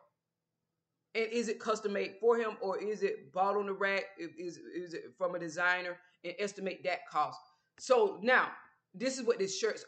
[1.15, 4.05] And is it custom made for him or is it bought on the rack?
[4.19, 5.99] Is, is it from a designer?
[6.25, 7.41] And estimate that cost.
[7.79, 8.49] So now
[8.95, 9.85] this is what this shirts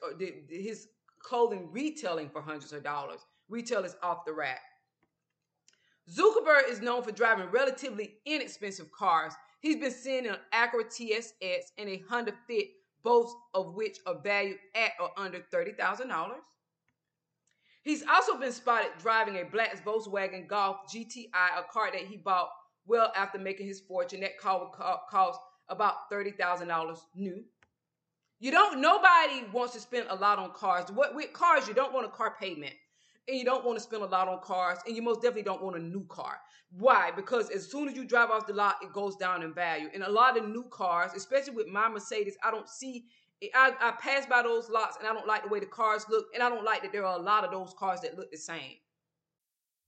[0.48, 0.88] his
[1.20, 3.20] clothing retailing for hundreds of dollars.
[3.48, 4.60] Retail is off the rack.
[6.10, 9.32] Zuckerberg is known for driving relatively inexpensive cars.
[9.60, 12.68] He's been seen in an Acura TSX and a Honda Fit,
[13.02, 16.34] both of which are valued at or under $30,000.
[17.85, 22.49] He's also been spotted driving a black Volkswagen Golf GTI, a car that he bought
[22.87, 24.20] well after making his fortune.
[24.20, 27.45] That car would cost about $30,000 new.
[28.41, 28.80] You don't.
[28.80, 30.91] Nobody wants to spend a lot on cars.
[30.91, 32.72] What with cars, you don't want a car payment,
[33.28, 35.62] and you don't want to spend a lot on cars, and you most definitely don't
[35.62, 36.39] want a new car.
[36.70, 37.11] Why?
[37.14, 39.89] Because as soon as you drive off the lot, it goes down in value.
[39.95, 43.05] And a lot of new cars, especially with my Mercedes, I don't see.
[43.55, 46.26] I, I pass by those lots, and I don't like the way the cars look,
[46.34, 48.38] and I don't like that there are a lot of those cars that look the
[48.38, 48.76] same.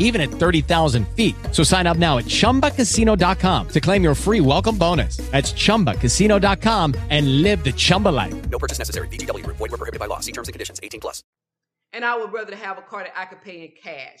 [0.00, 1.36] even at 30,000 feet.
[1.52, 5.18] So sign up now at chumbacasino.com to claim your free welcome bonus.
[5.30, 8.50] That's chumbacasino.com and live the Chumba life.
[8.50, 9.06] No purchase necessary.
[9.08, 10.18] VGW, void, were prohibited by law.
[10.18, 11.22] See terms and conditions 18 plus.
[11.92, 14.20] And I would rather have a car that I could pay in cash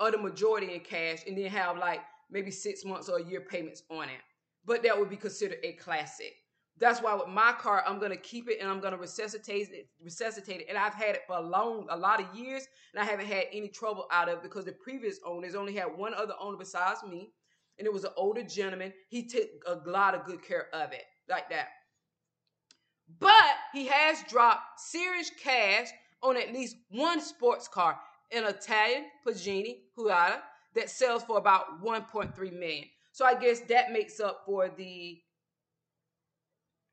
[0.00, 3.40] or the majority in cash and then have like maybe six months or a year
[3.40, 4.20] payments on it.
[4.64, 6.34] But that would be considered a classic.
[6.80, 10.60] That's why with my car, I'm gonna keep it and I'm gonna resuscitate it, resuscitate
[10.60, 10.66] it.
[10.68, 13.46] And I've had it for a long, a lot of years, and I haven't had
[13.52, 17.02] any trouble out of it because the previous owners only had one other owner besides
[17.02, 17.32] me,
[17.78, 18.92] and it was an older gentleman.
[19.08, 21.68] He took a lot of good care of it, like that.
[23.18, 25.88] But he has dropped serious cash
[26.22, 27.98] on at least one sports car,
[28.30, 30.40] an Italian Pagani Huayra,
[30.74, 32.84] that sells for about 1.3 million.
[33.12, 35.18] So I guess that makes up for the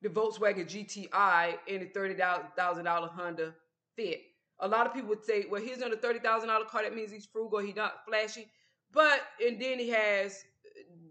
[0.06, 3.56] the Volkswagen GTI and the thirty thousand dollar Honda
[3.96, 4.22] Fit.
[4.60, 6.84] A lot of people would say, well, he's on a thirty thousand dollar car.
[6.84, 7.58] That means he's frugal.
[7.58, 8.48] He's not flashy.
[8.94, 10.46] But and then he has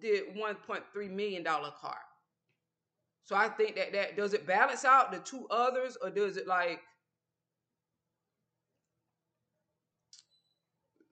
[0.01, 1.99] the one point three million dollar car.
[3.25, 6.47] So I think that that does it balance out the two others, or does it
[6.47, 6.81] like,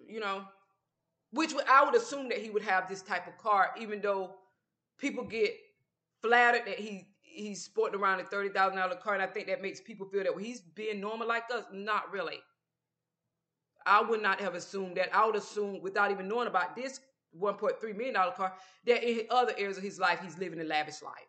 [0.06, 0.44] you know,
[1.32, 4.36] which I would assume that he would have this type of car, even though
[4.98, 5.52] people get
[6.22, 9.62] flattered that he he's sporting around a thirty thousand dollar car, and I think that
[9.62, 11.64] makes people feel that he's being normal like us.
[11.72, 12.40] Not really.
[13.86, 15.14] I would not have assumed that.
[15.14, 17.00] I would assume, without even knowing about this
[17.38, 18.54] $1.3 million car,
[18.86, 21.28] that in other areas of his life, he's living a lavish life.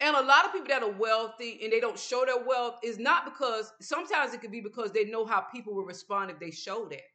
[0.00, 2.98] And a lot of people that are wealthy and they don't show their wealth is
[2.98, 6.50] not because sometimes it could be because they know how people will respond if they
[6.50, 7.13] show that.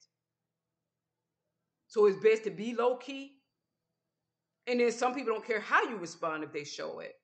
[1.90, 3.34] So it's best to be low key.
[4.68, 7.16] And then some people don't care how you respond if they show it.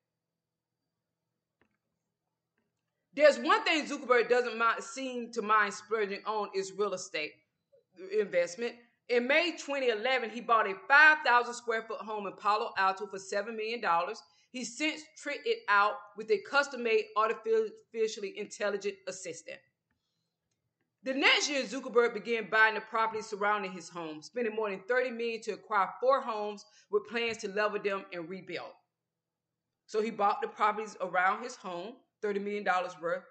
[3.15, 7.33] There's one thing Zuckerberg doesn't mind, seem to mind splurging on is real estate
[8.19, 8.73] investment.
[9.07, 13.55] In May 2011, he bought a 5,000 square foot home in Palo Alto for $7
[13.55, 13.81] million.
[14.51, 19.59] He since tricked it out with a custom made artificially intelligent assistant.
[21.05, 25.11] The next year, Zuckerberg began buying the properties surrounding his home, spending more than 30
[25.11, 28.71] million to acquire four homes with plans to level them and rebuild.
[29.85, 31.93] So he bought the properties around his home,
[32.23, 32.67] $30 million
[32.99, 33.21] worth.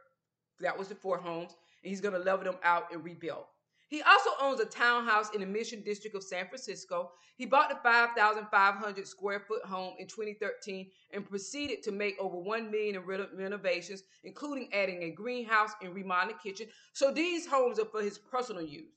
[0.61, 3.47] That was the four homes, and he's going to level them out and rebuild.
[3.95, 7.13] He also owns a townhouse in the Mission District of San Francisco.
[7.37, 12.73] He bought the 5,500 square foot home in 2013 and proceeded to make over 1
[12.73, 13.03] million in
[13.37, 16.67] renovations, including adding a greenhouse and remodeling kitchen.
[16.93, 18.91] So these homes are for his personal use.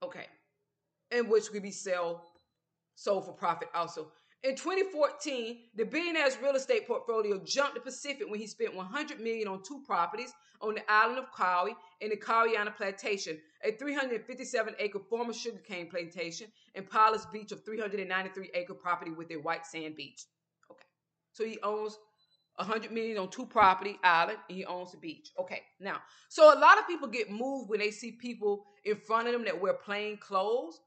[0.00, 0.26] Okay.
[1.10, 2.24] And which could be sell
[2.94, 4.12] sold for profit also.
[4.42, 9.48] In 2014, the billionaire's real estate portfolio jumped the Pacific when he spent 100 million
[9.48, 10.32] on two properties
[10.62, 16.88] on the island of Kauai and the Kahu'aina Plantation, a 357-acre former sugarcane plantation, and
[16.88, 20.24] Palos Beach, of 393-acre property with a white sand beach.
[20.70, 20.86] Okay,
[21.32, 21.98] so he owns
[22.56, 25.32] 100 million on two property island, and he owns the beach.
[25.38, 25.98] Okay, now,
[26.30, 29.44] so a lot of people get moved when they see people in front of them
[29.44, 30.80] that wear plain clothes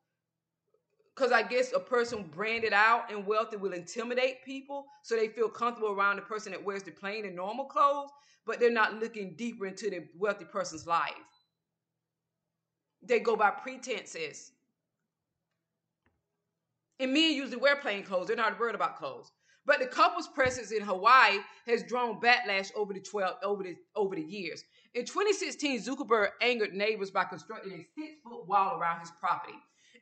[1.15, 5.49] because I guess a person branded out and wealthy will intimidate people so they feel
[5.49, 8.09] comfortable around the person that wears the plain and normal clothes,
[8.45, 11.13] but they're not looking deeper into the wealthy person's life.
[13.03, 14.51] They go by pretenses.
[16.99, 19.31] And men usually wear plain clothes, they're not worried about clothes.
[19.65, 21.37] But the couple's presence in Hawaii
[21.67, 24.63] has drawn backlash over the 12 over the over the years.
[24.93, 29.53] In 2016, Zuckerberg angered neighbors by constructing a six-foot wall around his property.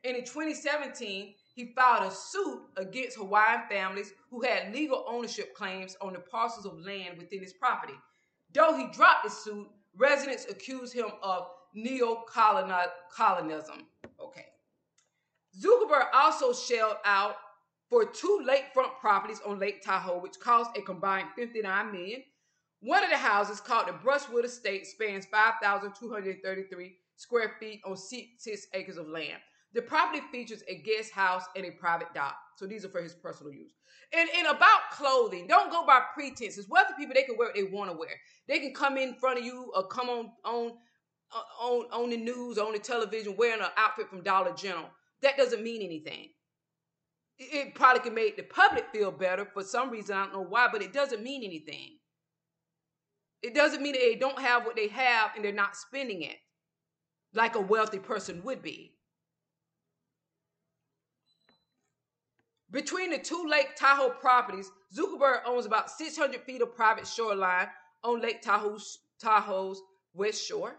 [0.04, 5.96] And in 2017, he filed a suit against Hawaiian families who had legal ownership claims
[6.02, 7.94] on the parcels of land within his property.
[8.54, 13.86] Though he dropped the suit, residents accused him of neo-colonialism.
[14.20, 14.46] Okay.
[15.60, 17.36] Zuckerberg also shelled out
[17.90, 22.24] for two lakefront properties on Lake Tahoe, which cost a combined 59 million.
[22.80, 28.98] One of the houses, called the Brushwood Estate, spans 5,233 square feet on six acres
[28.98, 29.40] of land.
[29.74, 32.36] The property features a guest house and a private dock.
[32.58, 33.74] So these are for his personal use.
[34.14, 36.68] And, and about clothing, don't go by pretenses.
[36.68, 38.10] Wealthy people, they can wear what they want to wear.
[38.48, 40.74] They can come in front of you or come on on
[41.34, 44.90] uh, on on the news, on the television, wearing an outfit from Dollar General.
[45.22, 46.30] That doesn't mean anything.
[47.38, 50.18] It, it probably can make the public feel better for some reason.
[50.18, 51.98] I don't know why, but it doesn't mean anything.
[53.42, 56.38] It doesn't mean that they don't have what they have and they're not spending it
[57.34, 58.94] like a wealthy person would be.
[62.72, 67.68] Between the two Lake Tahoe properties, Zuckerberg owns about 600 feet of private shoreline
[68.04, 69.82] on Lake Tahoe's, Tahoe's
[70.14, 70.78] west shore.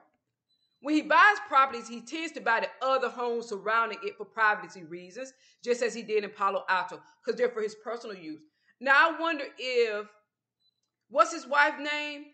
[0.81, 4.83] When he buys properties, he tends to buy the other homes surrounding it for privacy
[4.85, 8.43] reasons, just as he did in Palo Alto, because they're for his personal use.
[8.81, 10.07] Now, I wonder if,
[11.09, 12.25] what's his wife's name?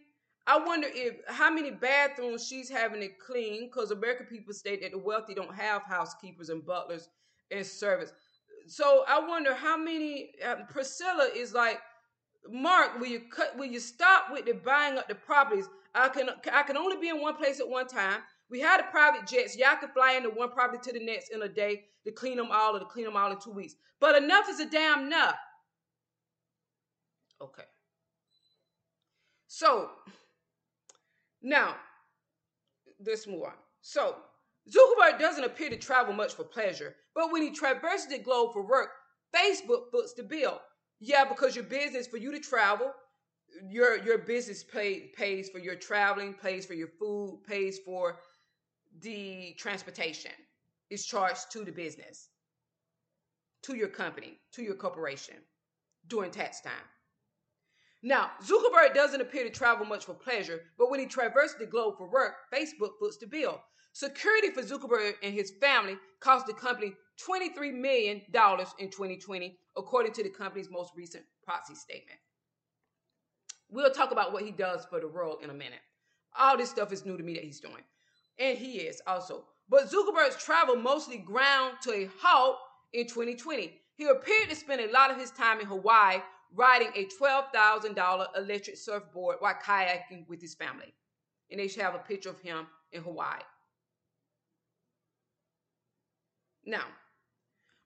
[0.46, 4.92] I wonder if how many bathrooms she's having to clean, because American people state that
[4.92, 7.10] the wealthy don't have housekeepers and butlers
[7.50, 8.12] and servants
[8.68, 11.80] so I wonder how many uh, Priscilla is like.
[12.50, 13.58] Mark, will you cut?
[13.58, 15.68] Will you stop with the buying up the properties?
[15.94, 18.20] I can I can only be in one place at one time.
[18.50, 19.56] We had a private jets.
[19.56, 22.48] Y'all could fly into one property to the next in a day to clean them
[22.50, 23.74] all or to clean them all in two weeks.
[24.00, 25.36] But enough is a damn enough.
[27.40, 27.64] Okay.
[29.48, 29.90] So
[31.42, 31.76] now
[33.04, 33.52] let's move on.
[33.80, 34.16] So
[34.68, 38.64] Zuckerberg doesn't appear to travel much for pleasure, but when he traverses the globe for
[38.64, 38.90] work,
[39.34, 40.60] Facebook foots the bill.
[41.00, 42.92] Yeah, because your business for you to travel,
[43.68, 48.20] your your business pay, pays for your traveling, pays for your food, pays for
[49.00, 50.30] the transportation.
[50.90, 52.28] Is charged to the business,
[53.62, 55.38] to your company, to your corporation
[56.06, 56.88] during tax time.
[58.00, 61.96] Now, Zuckerberg doesn't appear to travel much for pleasure, but when he traverses the globe
[61.98, 63.60] for work, Facebook foots the bill.
[63.98, 68.22] Security for Zuckerberg and his family cost the company $23 million
[68.78, 72.20] in 2020, according to the company's most recent proxy statement.
[73.68, 75.80] We'll talk about what he does for the world in a minute.
[76.38, 77.82] All this stuff is new to me that he's doing.
[78.38, 79.46] And he is also.
[79.68, 82.58] But Zuckerberg's travel mostly ground to a halt
[82.92, 83.80] in 2020.
[83.96, 86.20] He appeared to spend a lot of his time in Hawaii
[86.54, 90.94] riding a $12,000 electric surfboard while kayaking with his family.
[91.50, 93.40] And they should have a picture of him in Hawaii.
[96.68, 96.84] Now,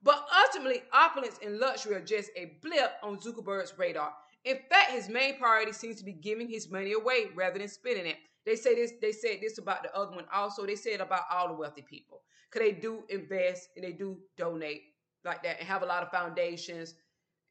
[0.02, 4.12] but ultimately, opulence and luxury are just a blip on Zuckerberg's radar.
[4.44, 8.06] In fact, his main priority seems to be giving his money away rather than spending
[8.06, 8.16] it.
[8.44, 8.94] They say this.
[9.00, 10.24] They said this about the other one.
[10.32, 14.18] Also, they said about all the wealthy people, because they do invest and they do
[14.36, 14.82] donate
[15.24, 16.96] like that, and have a lot of foundations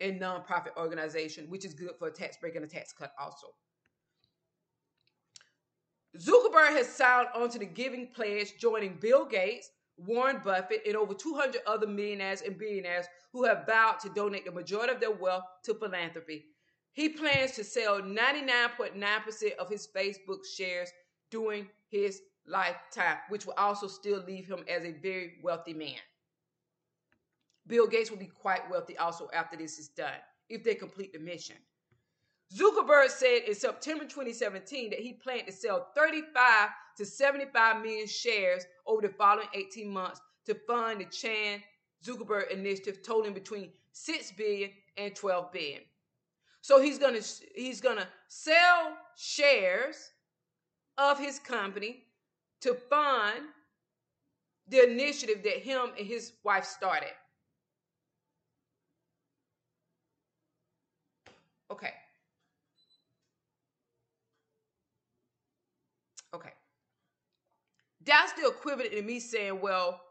[0.01, 3.13] and nonprofit organizations, which is good for a tax break and a tax cut.
[3.17, 3.47] Also,
[6.19, 9.69] Zuckerberg has signed onto the Giving Pledge, joining Bill Gates,
[10.05, 14.51] Warren Buffett, and over 200 other millionaires and billionaires who have vowed to donate the
[14.51, 16.45] majority of their wealth to philanthropy.
[16.93, 20.91] He plans to sell 99.9% of his Facebook shares
[21.29, 25.99] during his lifetime, which will also still leave him as a very wealthy man.
[27.67, 30.19] Bill Gates will be quite wealthy also after this is done,
[30.49, 31.55] if they complete the mission.
[32.55, 38.65] Zuckerberg said in September 2017 that he planned to sell 35 to 75 million shares
[38.85, 41.61] over the following 18 months to fund the Chan
[42.03, 45.81] Zuckerberg initiative totaling between 6 billion and 12 billion.
[46.61, 50.11] So he's going to he's to sell shares
[50.97, 52.03] of his company
[52.61, 53.45] to fund
[54.67, 57.09] the initiative that him and his wife started.
[61.71, 61.93] Okay.
[68.05, 70.01] That's the equivalent to me saying, well,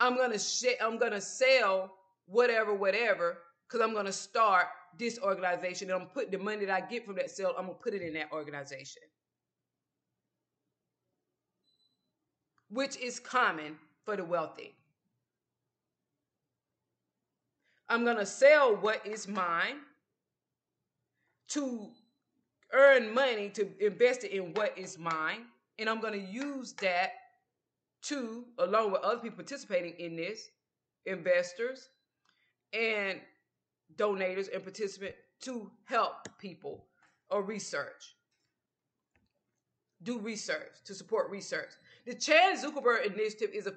[0.00, 1.94] I'm gonna sh- I'm gonna sell
[2.26, 4.66] whatever, whatever, because I'm gonna start
[4.98, 7.78] this organization and I'm putting the money that I get from that sale, I'm gonna
[7.78, 9.02] put it in that organization.
[12.68, 14.74] Which is common for the wealthy.
[17.88, 19.80] I'm gonna sell what is mine
[21.48, 21.90] to
[22.72, 25.46] earn money to invest it in what is mine.
[25.80, 27.12] And I'm gonna use that
[28.02, 30.50] to, along with other people participating in this,
[31.06, 31.88] investors
[32.72, 33.18] and
[33.96, 36.86] donators and participants to help people
[37.30, 38.14] or research.
[40.02, 41.70] Do research to support research.
[42.04, 43.74] The Chan Zuckerberg Initiative is a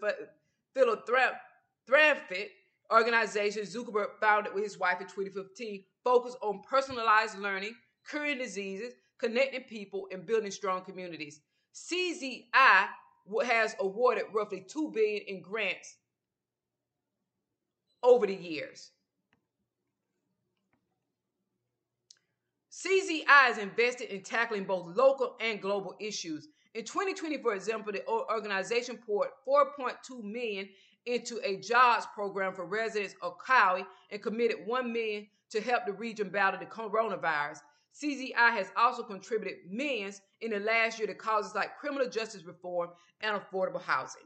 [0.75, 2.51] philanthropic
[2.91, 7.75] organization Zuckerberg founded with his wife in 2015, focused on personalized learning,
[8.09, 11.41] curing diseases, connecting people, and building strong communities.
[11.73, 12.45] CZI
[13.45, 15.97] has awarded roughly two billion in grants
[18.03, 18.91] over the years.
[22.71, 26.47] CZI is invested in tackling both local and global issues.
[26.75, 30.67] In 2020, for example, the organization poured 4.2 million
[31.05, 35.93] into a jobs program for residents of Kauai and committed 1 million to help the
[35.93, 37.59] region battle the coronavirus.
[37.93, 42.89] CZI has also contributed millions in the last year to causes like criminal justice reform
[43.21, 44.23] and affordable housing.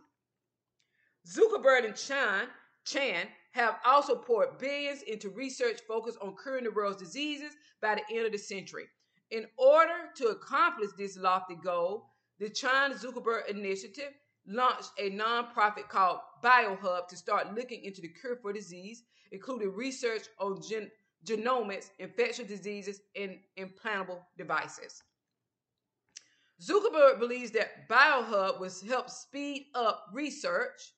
[1.27, 2.47] Zuckerberg and Chan,
[2.85, 8.15] Chan have also poured billions into research focused on curing the world's diseases by the
[8.15, 8.85] end of the century.
[9.31, 14.13] In order to accomplish this lofty goal, the Chan Zuckerberg Initiative
[14.47, 20.23] launched a nonprofit called BioHub to start looking into the cure for disease, including research
[20.39, 20.91] on gen-
[21.25, 25.03] genomics, infectious diseases, and implantable devices.
[26.61, 30.93] Zuckerberg believes that BioHub will help speed up research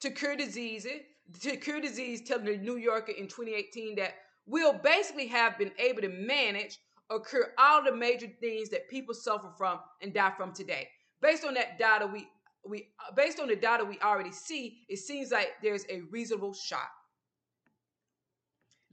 [0.00, 1.00] to cure diseases,
[1.40, 4.14] to cure disease, telling the New Yorker in 2018 that
[4.46, 6.78] we'll basically have been able to manage
[7.10, 10.88] or cure all the major things that people suffer from and die from today.
[11.20, 12.28] Based on that data, we
[12.64, 16.88] we based on the data we already see, it seems like there's a reasonable shot.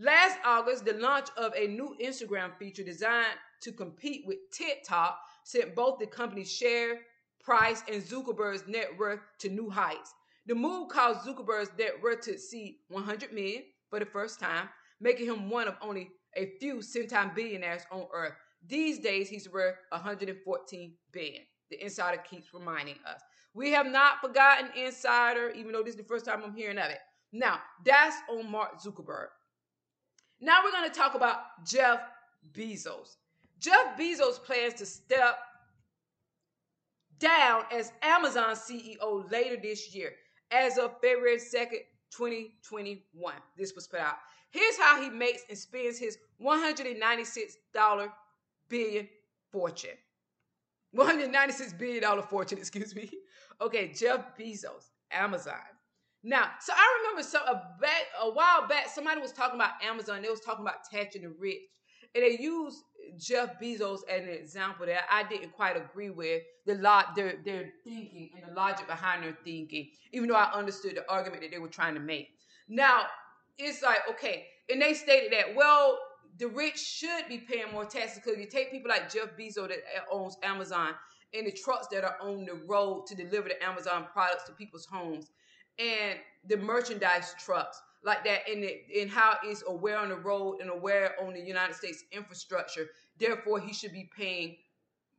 [0.01, 5.75] Last August, the launch of a new Instagram feature designed to compete with TikTok sent
[5.75, 6.99] both the company's share
[7.43, 10.13] price and Zuckerberg's net worth to new heights.
[10.45, 14.69] The move caused Zuckerberg's net worth to exceed 100 million for the first time,
[15.01, 18.35] making him one of only a few centibillionaires on earth.
[18.65, 21.41] These days, he's worth 114 billion.
[21.71, 23.21] The insider keeps reminding us.
[23.53, 26.89] We have not forgotten Insider, even though this is the first time I'm hearing of
[26.89, 26.99] it.
[27.33, 29.27] Now, that's on Mark Zuckerberg.
[30.41, 32.01] Now we're going to talk about Jeff
[32.53, 33.17] Bezos.
[33.59, 35.39] Jeff Bezos plans to step
[37.19, 40.13] down as Amazon CEO later this year,
[40.51, 43.33] as of February 2nd, 2021.
[43.57, 44.15] This was put out.
[44.51, 48.09] Here's how he makes and spends his $196
[48.69, 49.07] billion
[49.51, 49.97] fortune.
[50.95, 53.11] $196 billion fortune, excuse me.
[53.61, 55.53] Okay, Jeff Bezos, Amazon.
[56.23, 60.21] Now, so I remember so a back a while back, somebody was talking about Amazon.
[60.21, 61.61] They was talking about taxing the rich,
[62.13, 62.83] and they used
[63.17, 67.71] Jeff Bezos as an example that I didn't quite agree with the lot their their
[67.85, 71.59] thinking and the logic behind their thinking, even though I understood the argument that they
[71.59, 72.27] were trying to make.
[72.67, 73.03] Now,
[73.57, 75.97] it's like okay, and they stated that well,
[76.37, 79.79] the rich should be paying more taxes because you take people like Jeff Bezos that
[80.11, 80.95] owns Amazon
[81.33, 84.85] and the trucks that are on the road to deliver the Amazon products to people's
[84.85, 85.27] homes
[85.79, 90.69] and the merchandise trucks like that the, in how it's aware on the road and
[90.69, 92.87] aware on the United States infrastructure.
[93.17, 94.55] Therefore, he should be paying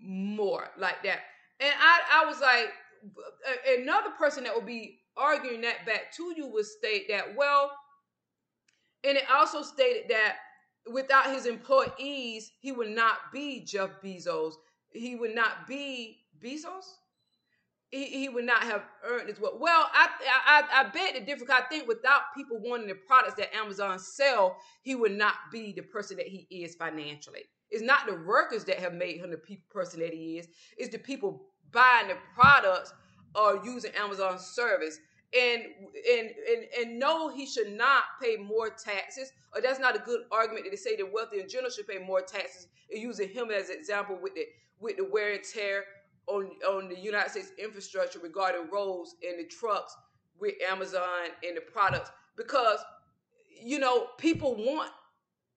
[0.00, 1.20] more like that.
[1.60, 2.70] And I, I was like,
[3.78, 7.70] another person that would be arguing that back to you would state that, well,
[9.04, 10.36] and it also stated that
[10.90, 14.54] without his employees, he would not be Jeff Bezos.
[14.90, 16.84] He would not be Bezos
[17.90, 19.58] he, he would not have earned as well.
[19.58, 20.08] Well, I
[20.46, 21.50] I I bet the difference.
[21.50, 25.82] I think without people wanting the products that Amazon sell, he would not be the
[25.82, 27.42] person that he is financially.
[27.70, 29.40] It's not the workers that have made him the
[29.70, 30.48] person that he is.
[30.76, 31.42] It's the people
[31.72, 32.92] buying the products
[33.34, 34.98] or using Amazon service.
[35.38, 35.62] And
[36.10, 39.32] and and and no, he should not pay more taxes.
[39.54, 42.20] Or that's not a good argument to say the wealthy in general should pay more
[42.20, 42.66] taxes.
[42.90, 44.46] Using him as an example with the
[44.80, 45.84] with the wear and tear
[46.30, 49.96] on on the United States infrastructure regarding roads and the trucks
[50.38, 52.78] with Amazon and the products because
[53.62, 54.90] you know people want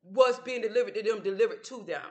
[0.01, 2.01] what's being delivered to them delivered to them.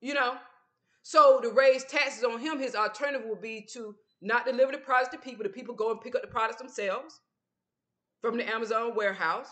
[0.00, 0.36] You know,
[1.02, 5.10] so to raise taxes on him, his alternative would be to not deliver the products
[5.10, 5.42] to people.
[5.42, 7.20] The people go and pick up the products themselves
[8.20, 9.48] from the Amazon warehouse.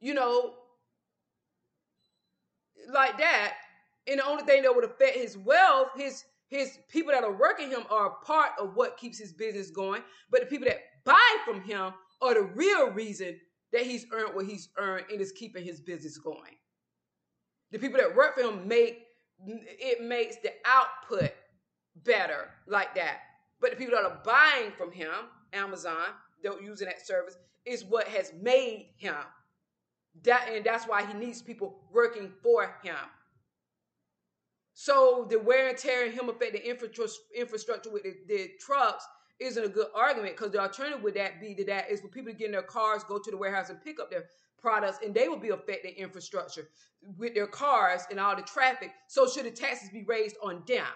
[0.00, 0.54] You know,
[2.92, 3.54] like that,
[4.06, 7.70] and the only thing that would affect his wealth, his his people that are working
[7.70, 10.02] him are a part of what keeps his business going.
[10.30, 13.40] But the people that buy from him are the real reason
[13.72, 16.56] that he's earned what he's earned and is keeping his business going.
[17.72, 19.00] The people that work for him make
[19.46, 21.32] it makes the output
[22.04, 23.18] better like that.
[23.60, 25.10] But the people that are buying from him,
[25.52, 26.12] Amazon,
[26.42, 29.16] they're using that service, is what has made him
[30.22, 32.96] that and that's why he needs people working for him.
[34.74, 39.06] So the wear and tear and him affect the infrastructure with the, the trucks
[39.38, 42.32] isn't a good argument because the alternative would that be to that is for people
[42.32, 44.24] to get in their cars, go to the warehouse and pick up their
[44.58, 46.68] products, and they will be affecting infrastructure
[47.18, 48.92] with their cars and all the traffic.
[49.08, 50.86] So should the taxes be raised on them?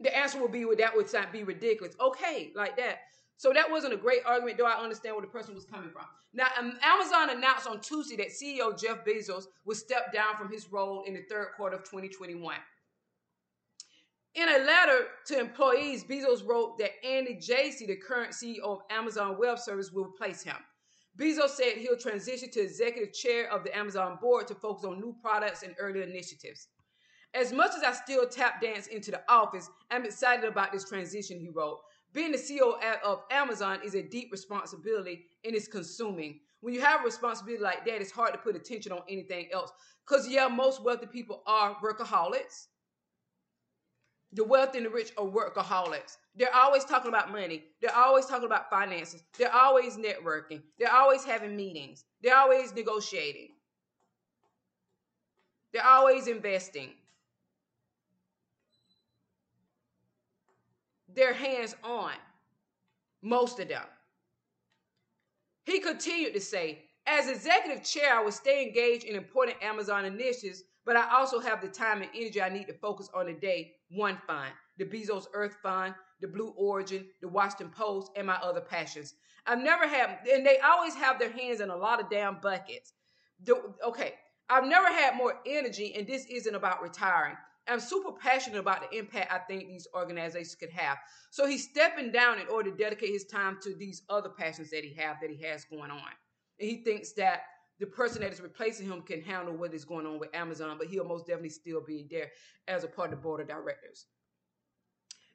[0.00, 1.94] The answer will be, well, that would not be ridiculous.
[2.00, 2.98] Okay, like that.
[3.36, 6.04] So that wasn't a great argument, though I understand where the person was coming from.
[6.32, 10.70] Now, um, Amazon announced on Tuesday that CEO Jeff Bezos would step down from his
[10.70, 12.54] role in the third quarter of 2021.
[14.34, 19.36] In a letter to employees, Bezos wrote that Andy Jassy, the current CEO of Amazon
[19.38, 20.56] Web Service, will replace him.
[21.18, 25.14] Bezos said he'll transition to executive chair of the Amazon board to focus on new
[25.20, 26.68] products and early initiatives.
[27.34, 31.38] As much as I still tap dance into the office, I'm excited about this transition,
[31.38, 31.80] he wrote.
[32.12, 32.74] Being the CEO
[33.04, 36.40] of Amazon is a deep responsibility and it's consuming.
[36.60, 39.72] When you have a responsibility like that, it's hard to put attention on anything else.
[40.06, 42.66] Because, yeah, most wealthy people are workaholics.
[44.34, 46.16] The wealthy and the rich are workaholics.
[46.34, 47.64] They're always talking about money.
[47.80, 49.22] They're always talking about finances.
[49.38, 50.62] They're always networking.
[50.78, 52.04] They're always having meetings.
[52.22, 53.48] They're always negotiating.
[55.72, 56.90] They're always investing.
[61.14, 62.12] They're hands on,
[63.22, 63.82] most of them.
[65.64, 70.62] He continued to say, as executive chair, I will stay engaged in important Amazon initiatives,
[70.84, 73.72] but I also have the time and energy I need to focus on the day
[73.90, 78.60] one fund, the Bezos Earth Fund, the Blue Origin, the Washington Post, and my other
[78.60, 79.14] passions.
[79.46, 82.92] I've never had, and they always have their hands in a lot of damn buckets.
[83.84, 84.14] okay,
[84.48, 87.36] I've never had more energy, and this isn't about retiring.
[87.68, 90.98] I'm super passionate about the impact I think these organizations could have.
[91.30, 94.84] So he's stepping down in order to dedicate his time to these other passions that
[94.84, 96.10] he have that he has going on.
[96.58, 97.42] And he thinks that
[97.78, 100.88] the person that is replacing him can handle what is going on with Amazon, but
[100.88, 102.30] he'll most definitely still be there
[102.68, 104.06] as a part of the board of directors.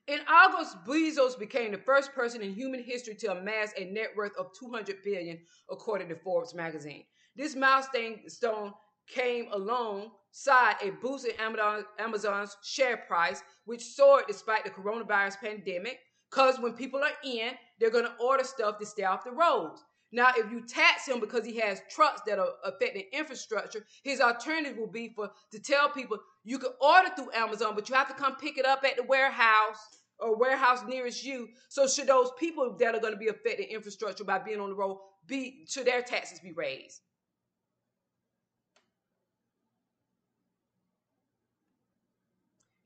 [0.08, 4.38] In August, Bezos became the first person in human history to amass a net worth
[4.38, 5.40] of 200 billion,
[5.70, 7.04] according to Forbes magazine.
[7.36, 8.74] This milestone
[9.08, 10.12] came alongside
[10.48, 11.34] a boost in
[12.00, 16.00] Amazon's share price, which soared despite the coronavirus pandemic.
[16.30, 19.84] Because when people are in, they're going to order stuff to stay off the roads.
[20.12, 24.78] Now, if you tax him because he has trucks that are affecting infrastructure, his alternative
[24.78, 28.14] will be for to tell people you can order through Amazon, but you have to
[28.14, 29.78] come pick it up at the warehouse
[30.20, 31.50] or warehouse nearest you.
[31.70, 34.76] So should those people that are going to be affecting infrastructure by being on the
[34.76, 37.02] road be should their taxes be raised?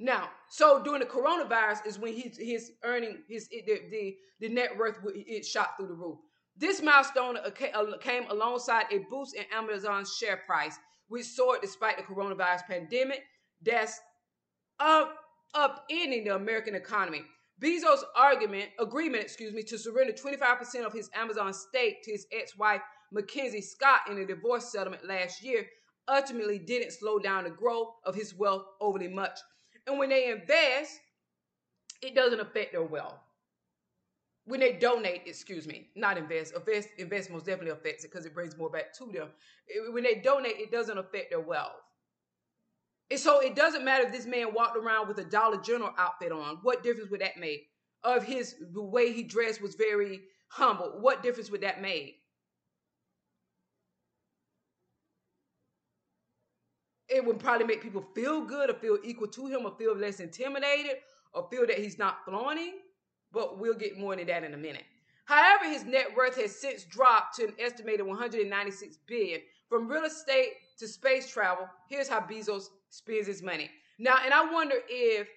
[0.02, 4.76] Now, so during the coronavirus is when he's his earning his the the, the net
[4.76, 6.18] worth it shot through the roof.
[6.58, 12.04] This milestone uh, came alongside a boost in Amazon's share price, which soared despite the
[12.04, 13.24] coronavirus pandemic
[13.62, 14.00] that's
[14.80, 15.16] up
[15.56, 17.22] upending the American economy.
[17.62, 22.82] Bezos' argument agreement, excuse me, to surrender 25% of his Amazon stake to his ex-wife
[23.14, 25.68] MacKenzie Scott in a divorce settlement last year
[26.08, 29.38] ultimately didn't slow down the growth of his wealth overly much.
[29.88, 31.00] And when they invest,
[32.02, 33.20] it doesn't affect their wealth.
[34.46, 38.34] When they donate, excuse me, not invest, invest, invest most definitely affects it because it
[38.34, 39.30] brings more back to them.
[39.92, 41.74] When they donate, it doesn't affect their wealth.
[43.12, 46.32] And so it doesn't matter if this man walked around with a Dollar General outfit
[46.32, 46.60] on.
[46.64, 47.68] What difference would that make?
[48.04, 50.98] Of his the way he dressed was very humble.
[51.02, 52.21] What difference would that make?
[57.12, 60.22] It would probably make people feel good or feel equal to him or feel less
[60.22, 60.98] intimidated
[61.34, 62.76] or feel that he's not flaunting.
[63.34, 64.86] But we'll get more into that in a minute.
[65.26, 69.42] However, his net worth has since dropped to an estimated 196 billion.
[69.70, 73.70] From real estate to space travel, here's how Bezos spends his money.
[74.00, 75.28] Now, and I wonder if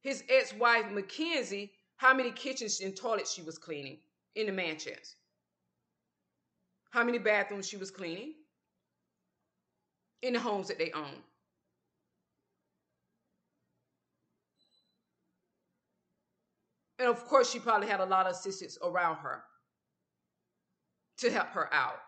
[0.00, 3.98] his ex-wife MacKenzie, how many kitchens and toilets she was cleaning
[4.34, 5.16] in the mansions.
[6.90, 8.34] How many bathrooms she was cleaning
[10.22, 11.22] in the homes that they own.
[16.98, 19.42] And of course, she probably had a lot of assistants around her
[21.18, 22.00] to help her out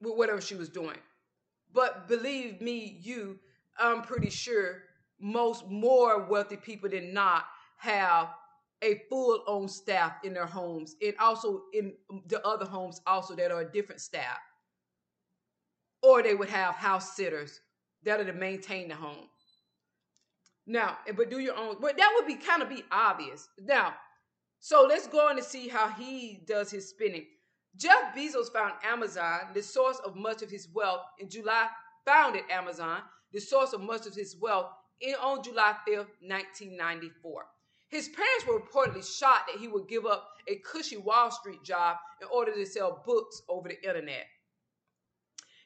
[0.00, 0.98] with whatever she was doing.
[1.72, 3.38] But believe me, you,
[3.78, 4.82] I'm pretty sure
[5.20, 7.44] most more wealthy people than not
[7.78, 8.28] have
[8.82, 11.94] a full on staff in their homes and also in
[12.26, 14.38] the other homes also that are different staff.
[16.04, 17.60] Or they would have house sitters
[18.04, 19.28] that are to maintain the home.
[20.66, 23.48] Now, eh, but do your own, but that would be kind of be obvious.
[23.58, 23.94] Now,
[24.60, 27.26] so let's go on to see how he does his spending.
[27.76, 31.68] Jeff Bezos found Amazon, the source of much of his wealth, in July,
[32.06, 33.00] founded Amazon,
[33.32, 34.70] the source of much of his wealth,
[35.00, 37.44] in, on July 5th, 1994.
[37.88, 41.96] His parents were reportedly shocked that he would give up a cushy Wall Street job
[42.22, 44.26] in order to sell books over the internet.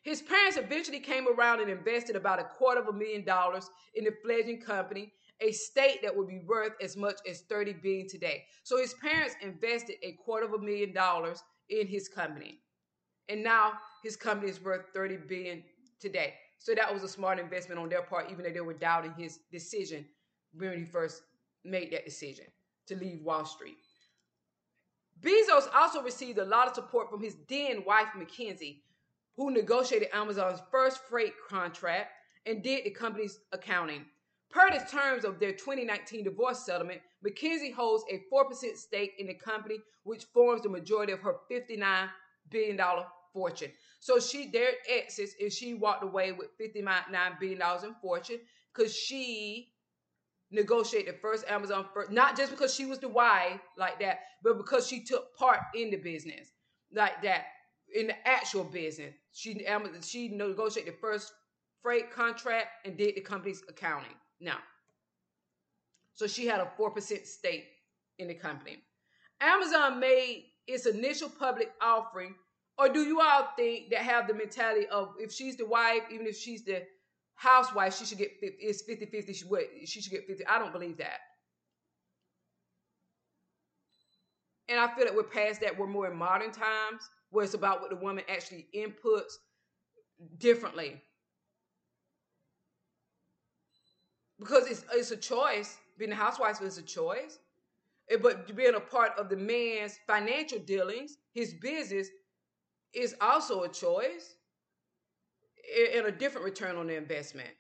[0.09, 4.05] His parents eventually came around and invested about a quarter of a million dollars in
[4.05, 5.13] the fledgling company,
[5.43, 8.45] a state that would be worth as much as 30 billion today.
[8.63, 12.61] So his parents invested a quarter of a million dollars in his company.
[13.29, 15.63] And now his company is worth 30 billion
[16.01, 16.37] today.
[16.57, 19.41] So that was a smart investment on their part, even though they were doubting his
[19.53, 20.07] decision
[20.55, 21.21] when he first
[21.67, 22.47] made that decision
[22.87, 23.77] to leave Wall Street.
[25.21, 28.79] Bezos also received a lot of support from his then wife, MacKenzie,
[29.39, 32.11] who negotiated Amazon's first freight contract
[32.45, 34.05] and did the company's accounting.
[34.51, 39.35] Per the terms of their 2019 divorce settlement, MacKenzie holds a 4% stake in the
[39.35, 42.09] company, which forms the majority of her $59
[42.51, 42.81] billion
[43.33, 43.71] fortune.
[44.01, 48.41] So she their exits and she walked away with $59 billion in fortune
[48.75, 49.69] because she
[50.51, 54.57] negotiated the first Amazon first, not just because she was the wife like that, but
[54.57, 56.55] because she took part in the business
[56.93, 57.45] like that,
[57.95, 59.15] in the actual business.
[59.33, 59.65] She
[60.03, 61.33] she negotiated the first
[61.83, 64.15] freight contract and did the company's accounting.
[64.41, 64.59] Now,
[66.15, 67.69] so she had a 4% stake
[68.19, 68.79] in the company.
[69.41, 72.35] Amazon made its initial public offering,
[72.77, 76.27] or do you all think that have the mentality of if she's the wife, even
[76.27, 76.83] if she's the
[77.37, 80.45] housewife, she should get 50, it's 50 50, she, she should get 50.
[80.47, 81.21] I don't believe that.
[84.69, 85.79] And I feel that we're past that.
[85.79, 89.35] We're more in modern times where it's about what the woman actually inputs
[90.39, 91.01] differently.
[94.39, 95.77] Because it's, it's a choice.
[95.99, 97.39] Being a housewife is a choice.
[98.23, 102.09] But being a part of the man's financial dealings, his business,
[102.95, 104.37] is also a choice
[105.95, 107.51] and a different return on the investment.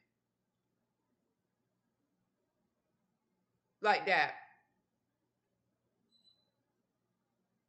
[3.82, 4.32] Like that.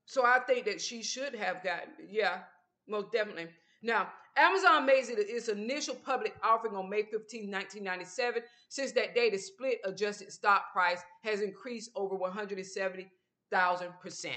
[0.09, 2.39] So I think that she should have gotten, yeah,
[2.87, 3.49] most definitely.
[3.83, 8.41] Now, Amazon made its initial public offering on May 15, 1997.
[8.69, 14.31] Since that day, the split adjusted stock price has increased over 170,000%.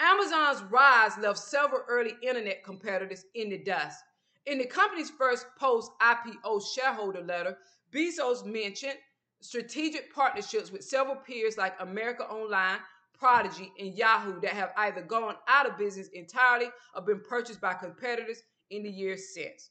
[0.00, 4.02] Amazon's rise left several early internet competitors in the dust.
[4.46, 7.56] In the company's first post IPO shareholder letter,
[7.92, 8.98] Bezos mentioned
[9.40, 12.80] strategic partnerships with several peers like America Online,
[13.18, 17.74] Prodigy, and Yahoo that have either gone out of business entirely or been purchased by
[17.74, 19.70] competitors in the years since.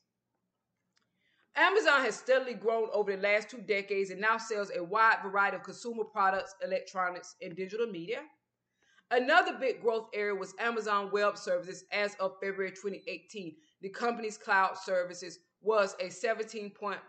[1.56, 5.57] Amazon has steadily grown over the last two decades and now sells a wide variety
[5.57, 8.19] of consumer products, electronics, and digital media.
[9.10, 13.56] Another big growth area was Amazon Web Services as of February 2018.
[13.82, 16.99] The company's cloud services was a $17.5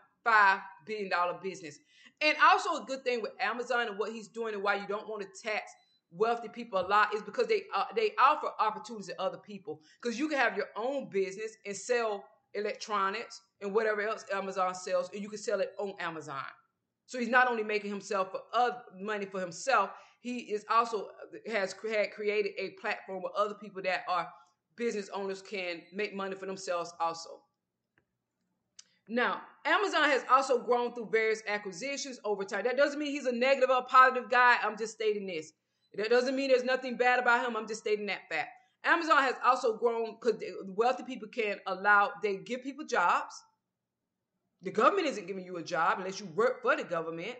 [0.86, 1.12] billion
[1.42, 1.78] business.
[2.20, 5.08] And also, a good thing with Amazon and what he's doing and why you don't
[5.08, 5.72] want to tax
[6.10, 9.80] wealthy people a lot is because they uh, they offer opportunities to other people.
[10.00, 12.24] Because you can have your own business and sell
[12.54, 16.44] electronics and whatever else Amazon sells, and you can sell it on Amazon.
[17.06, 19.90] So he's not only making himself for other money for himself,
[20.20, 24.28] he is also uh, has had created a platform where other people that are
[24.76, 27.42] business owners can make money for themselves also.
[29.08, 32.64] Now, Amazon has also grown through various acquisitions over time.
[32.64, 34.56] That doesn't mean he's a negative or positive guy.
[34.62, 35.52] I'm just stating this.
[35.94, 37.56] That doesn't mean there's nothing bad about him.
[37.56, 38.50] I'm just stating that fact.
[38.84, 43.34] Amazon has also grown because wealthy people can allow, they give people jobs.
[44.62, 47.36] The government isn't giving you a job unless you work for the government.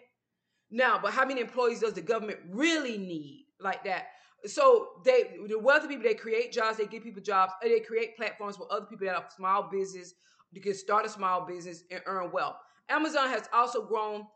[0.71, 4.09] Now, but how many employees does the government really need like that?
[4.45, 8.57] So they, the wealthy people, they create jobs, they give people jobs, they create platforms
[8.57, 10.15] for other people that are small business,
[10.53, 12.57] you can start a small business and earn wealth.
[12.89, 14.27] Amazon has also grown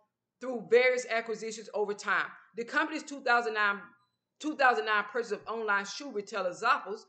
[0.41, 2.27] through various acquisitions over time.
[2.57, 3.81] The company's 2009,
[4.43, 7.05] 2009 purchase of online shoe retailer Zappos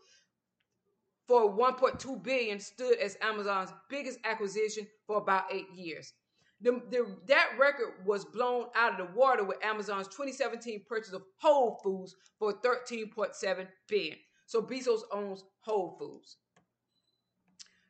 [1.27, 6.13] for 1.2 billion stood as Amazon's biggest acquisition for about eight years.
[6.61, 11.23] The, the, that record was blown out of the water with Amazon's 2017 purchase of
[11.37, 14.17] Whole Foods for 13.7 billion.
[14.45, 16.37] So Bezos owns Whole Foods.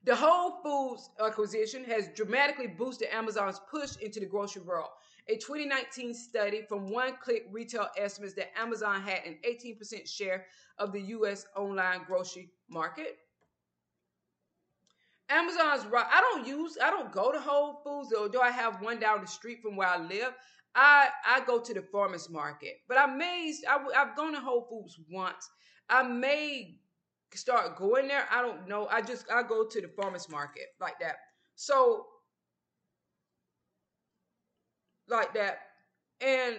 [0.05, 4.89] The Whole Foods acquisition has dramatically boosted Amazon's push into the grocery world.
[5.29, 10.45] A 2019 study from One Click Retail estimates that Amazon had an 18% share
[10.77, 11.45] of the U.S.
[11.55, 13.17] online grocery market.
[15.29, 16.05] Amazon's right.
[16.11, 19.21] I don't use, I don't go to Whole Foods, or do I have one down
[19.21, 20.33] the street from where I live?
[20.75, 24.67] I I go to the farmers market, but I may I, I've gone to Whole
[24.69, 25.49] Foods once.
[25.89, 26.79] I may
[27.33, 28.25] start going there.
[28.31, 28.87] I don't know.
[28.87, 31.15] I just I go to the farmers market like that.
[31.55, 32.07] So
[35.09, 35.59] like that,
[36.21, 36.57] and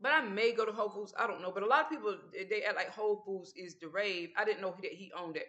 [0.00, 1.14] but I may go to Whole Foods.
[1.18, 1.50] I don't know.
[1.50, 4.30] But a lot of people they act like Whole Foods is the rave.
[4.36, 5.46] I didn't know that he owned it.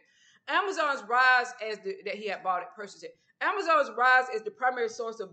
[0.48, 3.18] Amazon's rise as the, that he had bought it, purchased it.
[3.42, 5.32] Amazon's rise is the primary source of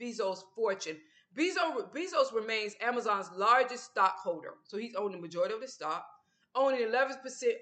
[0.00, 0.96] Bezos' fortune.
[1.36, 6.06] Bezos, Bezos remains Amazon's largest stockholder, so he's owned the majority of the stock,
[6.54, 7.12] owning 11%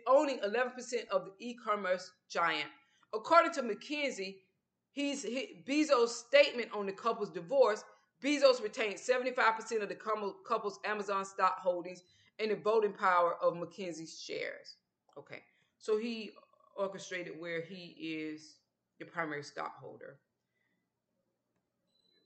[0.07, 2.69] owning 11% of the e-commerce giant.
[3.15, 4.37] According to MacKenzie,
[4.93, 7.85] he's he, Bezos' statement on the couple's divorce.
[8.23, 9.99] Bezos retained 75% of the
[10.47, 12.05] couple's Amazon stock holdings
[12.39, 14.77] and the voting power of MacKenzie's shares.
[15.19, 15.41] Okay,
[15.79, 16.31] so he
[16.77, 18.59] orchestrated where he is
[19.01, 20.19] the primary stockholder.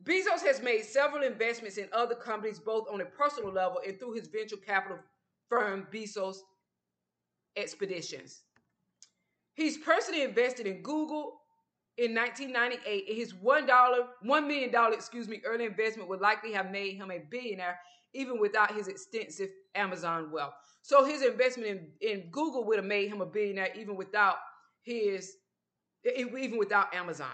[0.04, 4.12] Bezos has made several investments in other companies, both on a personal level and through
[4.12, 4.98] his venture capital
[5.48, 6.36] firm, Bezos
[7.56, 8.42] Expeditions.
[9.54, 11.40] He's personally invested in Google
[11.98, 16.70] in 1998, his one dollar, one million dollar, excuse me, early investment would likely have
[16.70, 17.78] made him a billionaire,
[18.12, 20.54] even without his extensive Amazon wealth.
[20.82, 24.36] So his investment in, in Google would have made him a billionaire even without
[24.82, 25.36] his,
[26.16, 27.28] even without Amazon.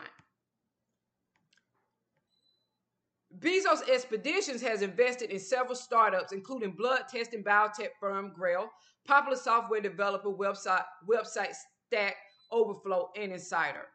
[3.39, 8.71] Bezos Expeditions has invested in several startups, including blood testing biotech firm Grail,
[9.07, 11.55] popular software developer website website
[11.89, 12.17] Stack
[12.51, 13.87] Overflow, and Insider.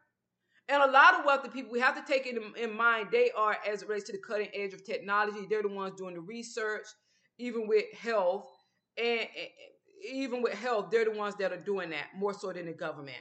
[0.68, 3.30] And a lot of wealthy people, we have to take it in, in mind, they
[3.36, 6.20] are, as it relates to the cutting edge of technology, they're the ones doing the
[6.20, 6.86] research,
[7.38, 8.46] even with health
[8.98, 9.48] and, and
[10.10, 13.16] even with health, they're the ones that are doing that more so than the government.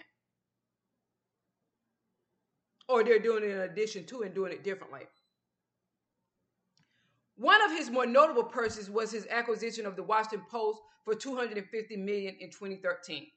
[2.88, 5.02] Or they're doing it in addition to and doing it differently.
[7.36, 11.98] One of his more notable purchases was his acquisition of the Washington Post for 250
[11.98, 13.28] million in 2013.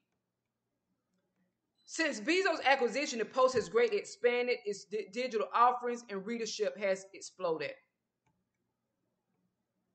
[1.92, 7.06] Since Bezos' acquisition, the Post has greatly expanded its di- digital offerings and readership has
[7.14, 7.72] exploded.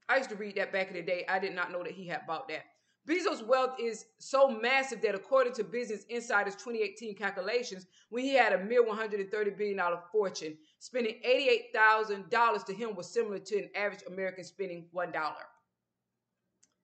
[0.10, 1.26] I used to read that back in the day.
[1.30, 2.64] I did not know that he had bought that.
[3.08, 8.52] Bezos' wealth is so massive that, according to Business Insider's 2018 calculations, when he had
[8.52, 9.80] a mere $130 billion
[10.12, 15.34] fortune, spending $88,000 to him was similar to an average American spending $1.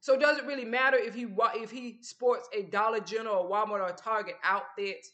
[0.02, 3.88] So does it really matter if he if he sports a Dollar General or Walmart
[3.88, 5.06] or Target outfit?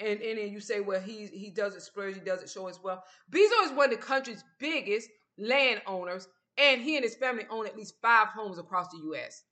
[0.00, 3.04] And, and then you say, well, he he doesn't splurge, he doesn't show his wealth.
[3.30, 7.76] Bezos is one of the country's biggest landowners, and he and his family own at
[7.76, 9.44] least five homes across the U.S.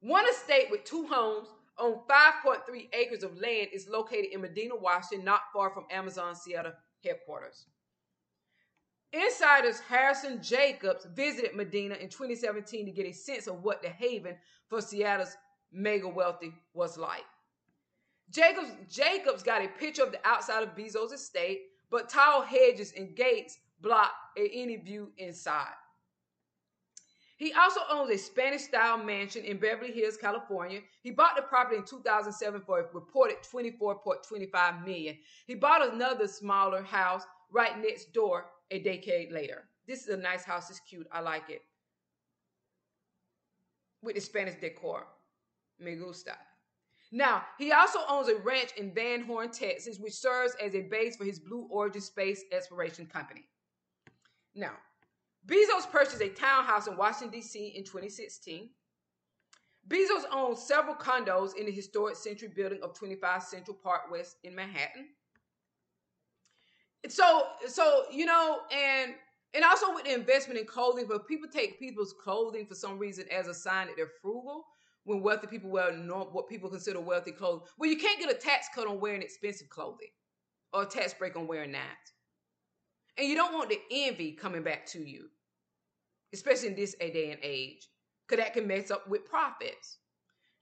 [0.00, 1.48] One estate with two homes
[1.78, 6.72] on 5.3 acres of land is located in Medina, Washington, not far from Amazon Seattle
[7.02, 7.64] headquarters.
[9.14, 14.36] Insiders Harrison Jacobs visited Medina in 2017 to get a sense of what the haven
[14.68, 15.36] for Seattle's
[15.72, 17.24] mega wealthy was like.
[18.30, 21.60] Jacobs, Jacobs got a picture of the outside of Bezos' estate,
[21.90, 25.74] but tall hedges and gates block any view inside.
[27.36, 30.80] He also owns a Spanish style mansion in Beverly Hills, California.
[31.02, 35.16] He bought the property in 2007 for a reported 24.25 million.
[35.46, 39.64] He bought another smaller house right next door a decade later.
[39.86, 40.70] This is a nice house.
[40.70, 41.06] It's cute.
[41.12, 41.62] I like it.
[44.02, 45.06] With the Spanish decor.
[45.78, 46.36] Me gusta.
[47.12, 51.16] Now, he also owns a ranch in Van Horn, Texas, which serves as a base
[51.16, 53.44] for his Blue Origin space exploration company.
[54.54, 54.72] Now,
[55.46, 57.74] Bezos purchased a townhouse in Washington, D.C.
[57.76, 58.70] in 2016.
[59.86, 64.54] Bezos owns several condos in the historic Century building of 25 Central Park West in
[64.54, 65.08] Manhattan.
[67.08, 69.14] So, so you know, and
[69.54, 73.26] and also with the investment in clothing, but people take people's clothing for some reason
[73.30, 74.64] as a sign that they're frugal.
[75.04, 78.68] When wealthy people wear what people consider wealthy clothes, well, you can't get a tax
[78.74, 80.08] cut on wearing expensive clothing,
[80.72, 82.10] or a tax break on wearing that.
[83.18, 85.28] And you don't want the envy coming back to you,
[86.32, 87.86] especially in this day and age,
[88.26, 89.98] because that can mess up with profits.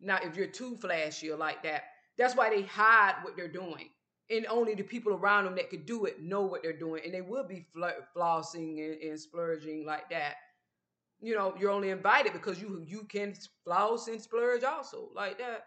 [0.00, 1.84] Now, if you're too flashy or like that,
[2.18, 3.90] that's why they hide what they're doing.
[4.32, 7.02] And only the people around them that could do it know what they're doing.
[7.04, 10.36] And they will be flossing and, and splurging like that.
[11.20, 13.34] You know, you're only invited because you you can
[13.64, 15.66] floss and splurge also like that.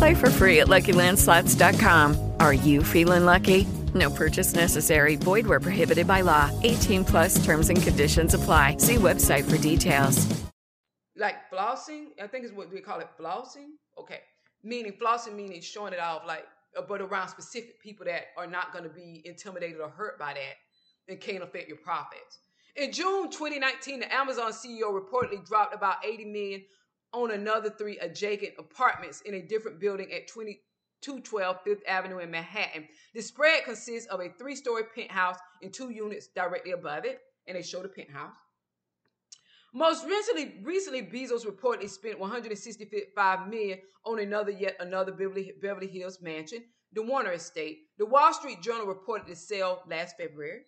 [0.00, 2.32] Play for free at LuckyLandSlots.com.
[2.40, 3.66] Are you feeling lucky?
[3.92, 5.16] No purchase necessary.
[5.16, 6.50] Void where prohibited by law.
[6.62, 8.78] 18 plus terms and conditions apply.
[8.78, 10.26] See website for details.
[11.18, 13.72] Like flossing, I think is what we call it flossing.
[13.98, 14.20] Okay.
[14.64, 16.46] Meaning flossing meaning showing it off like
[16.78, 20.32] uh, but around specific people that are not going to be intimidated or hurt by
[20.32, 22.38] that and can't affect your profits.
[22.74, 26.62] In June 2019, the Amazon CEO reportedly dropped about 80 million
[27.12, 30.60] on another three adjacent apartments in a different building at 20
[31.02, 32.86] 212 Fifth Avenue in Manhattan.
[33.14, 37.56] The spread consists of a three story penthouse and two units directly above it, and
[37.56, 38.36] they show the penthouse.
[39.72, 46.20] Most recently, recently Bezos reportedly spent 165 million on another yet another Beverly, Beverly Hills
[46.20, 47.86] mansion, the Warner Estate.
[47.96, 50.62] The Wall Street Journal reported the sale last February.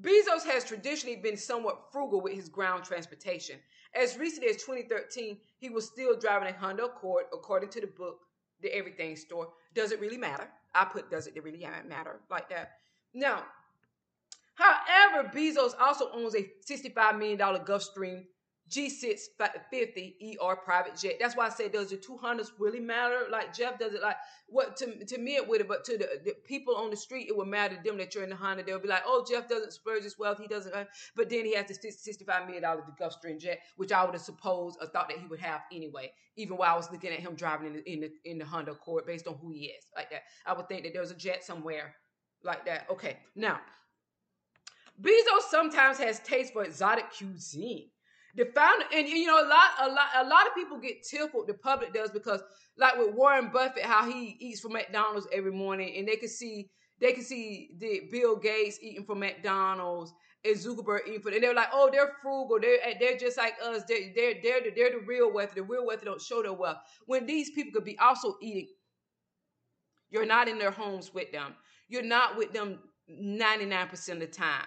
[0.00, 3.58] Bezos has traditionally been somewhat frugal with his ground transportation.
[3.94, 8.20] As recently as 2013, he was still driving a Honda Accord, according to the book
[8.64, 9.48] the everything store.
[9.74, 10.48] Does it really matter?
[10.74, 12.72] I put does it really matter like that.
[13.12, 13.44] Now,
[14.54, 18.24] however, Bezos also owns a $65 million Gulfstream
[18.70, 19.18] G6
[19.70, 21.16] 50 ER private jet.
[21.20, 23.26] That's why I say does the 200s really matter?
[23.30, 24.16] Like Jeff does it like
[24.46, 27.36] what to to me it would, but to the, the, people on the street it
[27.36, 28.62] would matter to them that you're in the Honda.
[28.62, 30.74] They'll be like, oh Jeff doesn't splurge his wealth, he doesn't.
[30.74, 30.84] Uh,
[31.14, 34.78] but then he has the 65 million dollar Gulfstream jet, which I would have supposed
[34.80, 36.10] or thought that he would have anyway.
[36.36, 38.72] Even while I was looking at him driving in the in the, in the Honda
[38.72, 41.44] Accord based on who he is, like that, I would think that there's a jet
[41.44, 41.94] somewhere
[42.42, 42.86] like that.
[42.90, 43.60] Okay, now
[45.00, 47.90] Bezos sometimes has taste for exotic cuisine.
[48.36, 51.46] The founder, and you know, a lot, a lot, a lot of people get tickled.
[51.46, 52.42] The public does because,
[52.76, 56.68] like with Warren Buffett, how he eats from McDonald's every morning, and they can see,
[57.00, 60.12] they can see the Bill Gates eating from McDonald's
[60.44, 62.58] and Zuckerberg eating from, and they're like, oh, they're frugal.
[62.60, 63.84] They're they're just like us.
[63.88, 65.54] They're they're they're the, they're the real wealthy.
[65.56, 66.78] The real wealthy don't show their wealth.
[67.06, 68.68] When these people could be also eating,
[70.10, 71.54] you're not in their homes with them.
[71.88, 72.80] You're not with them
[73.10, 74.66] 99% of the time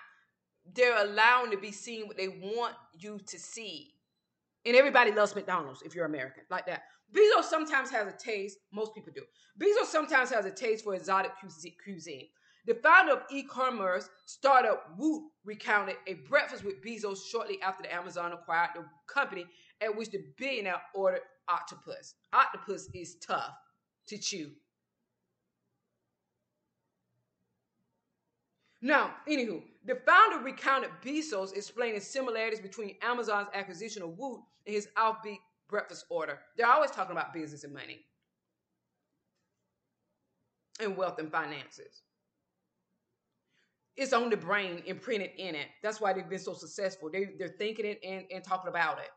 [0.73, 3.94] they're allowing to be seen what they want you to see.
[4.65, 6.84] And everybody loves McDonald's if you're American, like that.
[7.14, 9.23] Bezos sometimes has a taste, most people do.
[9.60, 11.31] Bezos sometimes has a taste for exotic
[11.84, 12.27] cuisine.
[12.65, 18.34] The founder of e-commerce startup Woot recounted a breakfast with Bezos shortly after the Amazon
[18.34, 19.45] acquired the company,
[19.80, 22.15] at which the billionaire ordered octopus.
[22.34, 23.53] Octopus is tough
[24.07, 24.52] to chew.
[28.82, 34.88] Now, anywho, the founder recounted Bezos explaining similarities between Amazon's acquisition of Woot and his
[34.98, 36.40] offbeat breakfast order.
[36.56, 38.02] They're always talking about business and money
[40.80, 42.04] and wealth and finances.
[43.95, 45.68] It's on the brain, imprinted in it.
[45.82, 47.10] That's why they've been so successful.
[47.12, 49.10] They, they're thinking it and, and talking about it.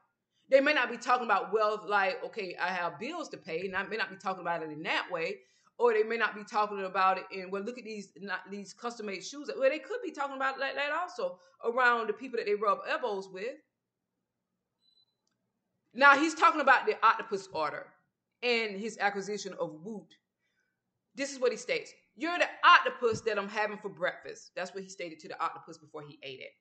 [0.49, 3.77] They may not be talking about wealth like, okay, I have bills to pay, and
[3.77, 5.37] I may not be talking about it in that way,
[5.81, 8.75] or they may not be talking about it And well look at these not these
[8.75, 9.51] custom made shoes.
[9.59, 13.29] Well they could be talking about that also around the people that they rub elbows
[13.33, 13.57] with.
[15.95, 17.87] Now he's talking about the octopus order
[18.43, 20.15] and his acquisition of woot.
[21.15, 21.93] This is what he states.
[22.15, 24.53] You're the octopus that i'm having for breakfast.
[24.55, 26.53] That's what he stated to the octopus before he ate it.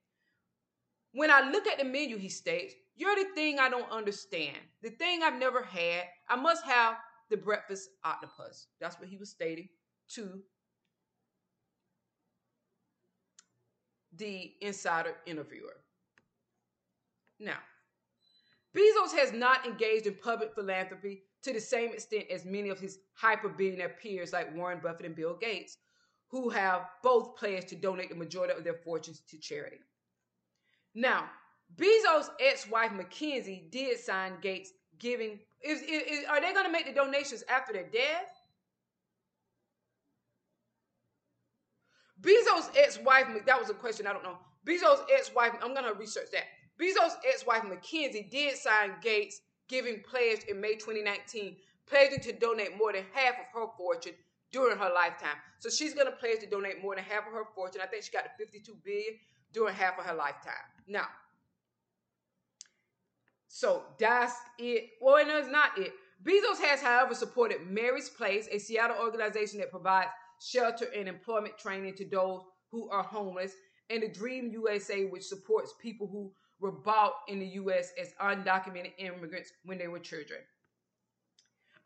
[1.12, 4.58] When i look at the menu he states you're the thing i don't understand.
[4.82, 6.06] The thing i've never had.
[6.30, 6.96] I must have
[7.30, 8.68] the breakfast octopus.
[8.80, 9.70] That's what he was stating
[10.10, 10.42] to
[14.16, 15.78] the insider interviewer.
[17.40, 17.60] Now,
[18.76, 23.00] Bezos has not engaged in public philanthropy to the same extent as many of his
[23.14, 25.78] hyper billionaire peers like Warren Buffett and Bill Gates,
[26.28, 29.80] who have both pledged to donate the majority of their fortunes to charity.
[30.94, 31.30] Now,
[31.76, 36.72] Bezos' ex wife MacKenzie did sign Gates' giving is, is, is are they going to
[36.72, 38.40] make the donations after their death?
[42.22, 44.38] Bezos' ex-wife, that was a question, I don't know.
[44.66, 46.44] Bezos' ex-wife, I'm going to research that.
[46.80, 51.56] Bezos' ex-wife, MacKenzie, did sign Gates' giving pledge in May 2019,
[51.88, 54.14] pledging to donate more than half of her fortune
[54.52, 55.38] during her lifetime.
[55.60, 57.82] So she's going to pledge to donate more than half of her fortune.
[57.84, 59.14] I think she got to 52 billion
[59.54, 60.54] during half of her lifetime.
[60.88, 61.08] Now,
[63.50, 64.92] so that's it.
[65.02, 65.92] Well, no, it's not it.
[66.24, 70.10] Bezos has, however, supported Mary's Place, a Seattle organization that provides
[70.40, 73.54] shelter and employment training to those who are homeless,
[73.90, 77.92] and the Dream USA, which supports people who were bought in the U.S.
[78.00, 80.42] as undocumented immigrants when they were children.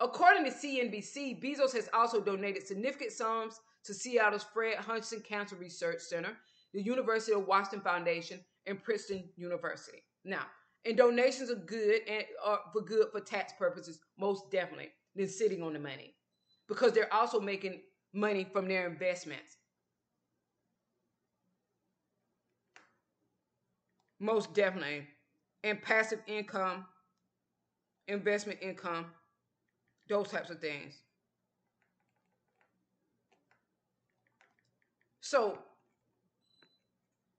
[0.01, 6.01] According to CNBC, Bezos has also donated significant sums to Seattle's Fred Hutchinson Cancer Research
[6.01, 6.35] Center,
[6.73, 10.03] the University of Washington Foundation, and Princeton University.
[10.25, 10.45] Now,
[10.85, 15.63] and donations are good and are for good for tax purposes, most definitely, than sitting
[15.63, 16.15] on the money.
[16.67, 17.81] Because they're also making
[18.13, 19.57] money from their investments.
[24.19, 25.07] Most definitely.
[25.63, 26.85] And passive income,
[28.07, 29.05] investment income,
[30.09, 30.99] those types of things.
[35.21, 35.57] So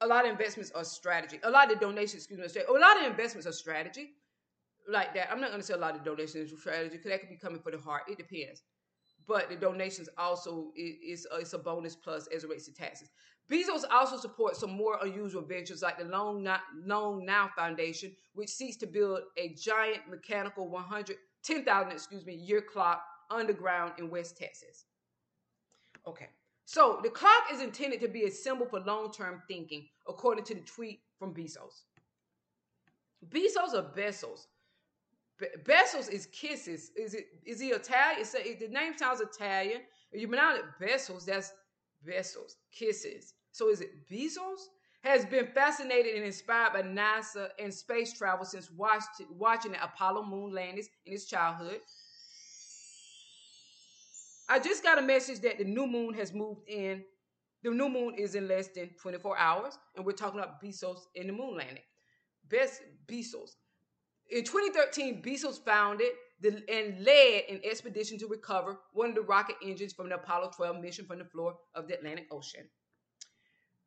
[0.04, 1.40] a lot of investments are strategy.
[1.42, 4.10] A lot of donations, excuse me, a lot of investments are strategy
[4.88, 5.30] like that.
[5.32, 7.36] I'm not going to say a lot of donations are strategy because that could be
[7.36, 8.02] coming for the heart.
[8.08, 8.62] It depends.
[9.26, 13.08] But the donations also is, it's a bonus plus as it relates to taxes.
[13.50, 18.50] Bezos also supports some more unusual ventures like the Long Now, Long Now Foundation, which
[18.50, 24.36] seeks to build a giant mechanical 100, 10,000, excuse me, year clock underground in West
[24.36, 24.84] Texas.
[26.06, 26.28] Okay.
[26.64, 30.60] So the clock is intended to be a symbol for long-term thinking, according to the
[30.62, 31.84] tweet from Bezos.
[33.28, 34.46] Bezos or Bezos?
[35.38, 36.90] Be- Bezos is kisses.
[36.96, 37.26] Is it?
[37.44, 38.20] Is he Italian?
[38.20, 39.82] It's a, the name sounds Italian.
[40.12, 41.52] You pronounce it Bezos, that's
[42.06, 43.34] Bezos, kisses.
[43.52, 44.68] So is it Bezos?
[45.04, 50.24] has been fascinated and inspired by NASA and space travel since watched, watching the Apollo
[50.24, 51.80] moon landings in his childhood.
[54.48, 57.04] I just got a message that the new moon has moved in.
[57.62, 61.26] The new moon is in less than 24 hours, and we're talking about Bezos in
[61.28, 61.82] the moon landing.
[62.48, 63.52] Best Bezos.
[64.30, 66.10] In 2013, Bezos founded
[66.40, 70.52] the, and led an expedition to recover one of the rocket engines from the Apollo
[70.56, 72.68] 12 mission from the floor of the Atlantic Ocean.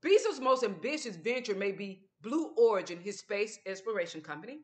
[0.03, 4.61] Bezos' most ambitious venture may be Blue Origin, his space exploration company.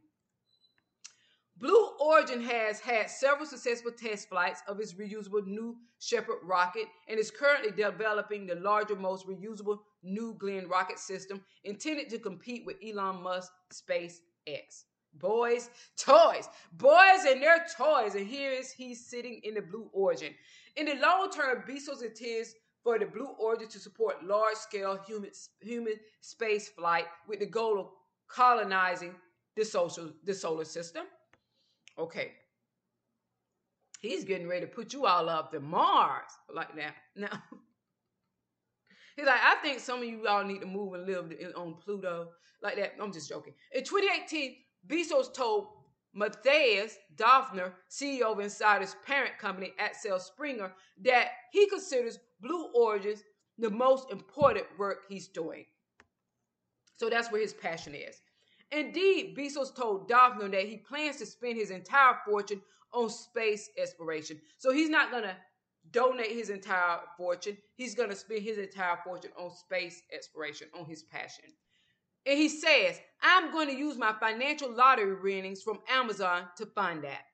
[1.58, 7.20] Blue Origin has had several successful test flights of its reusable New Shepard rocket and
[7.20, 12.78] is currently developing the larger, most reusable New Glenn rocket system intended to compete with
[12.86, 14.86] Elon Musk's SpaceX.
[15.14, 18.16] Boys, toys, boys and their toys.
[18.16, 20.34] And here is he sitting in the Blue Origin.
[20.76, 25.30] In the long term, Bezos intends for the Blue Origin to support large scale human,
[25.62, 27.90] human space flight with the goal of
[28.28, 29.14] colonizing
[29.56, 31.06] the, social, the solar system.
[31.98, 32.32] Okay.
[34.02, 36.96] He's getting ready to put you all up to Mars like that.
[37.16, 37.30] Now,
[39.16, 42.30] he's like, I think some of you all need to move and live on Pluto
[42.62, 42.94] like that.
[43.02, 43.54] I'm just joking.
[43.72, 44.56] In 2018,
[44.88, 45.68] Bezos told
[46.14, 53.24] Matthias Döpfner, CEO of Insider's parent company, Axel Springer, that he considers Blue Origins
[53.58, 55.66] the most important work he's doing.
[56.98, 58.22] So that's where his passion is.
[58.76, 64.40] Indeed, Bezos told Daphne that he plans to spend his entire fortune on space exploration.
[64.58, 65.36] So he's not going to
[65.92, 67.58] donate his entire fortune.
[67.76, 71.46] He's going to spend his entire fortune on space exploration, on his passion.
[72.26, 77.04] And he says, I'm going to use my financial lottery winnings from Amazon to fund
[77.04, 77.26] that.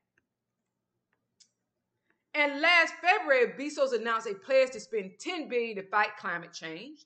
[2.34, 7.06] And last February, Bezos announced a pledge to spend 10 billion to fight climate change.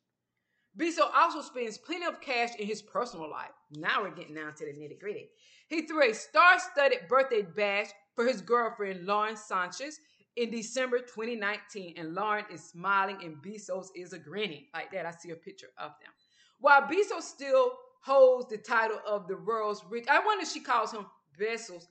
[0.78, 3.52] Bezos also spends plenty of cash in his personal life.
[3.72, 5.30] Now we're getting down to the nitty gritty.
[5.68, 10.00] He threw a star-studded birthday bash for his girlfriend Lauren Sanchez
[10.36, 15.06] in December 2019, and Lauren is smiling and Bezos is a grinning like that.
[15.06, 16.12] I see a picture of them.
[16.60, 20.92] While Bezos still holds the title of the world's rich, I wonder if she calls
[20.92, 21.06] him
[21.40, 21.86] Bezos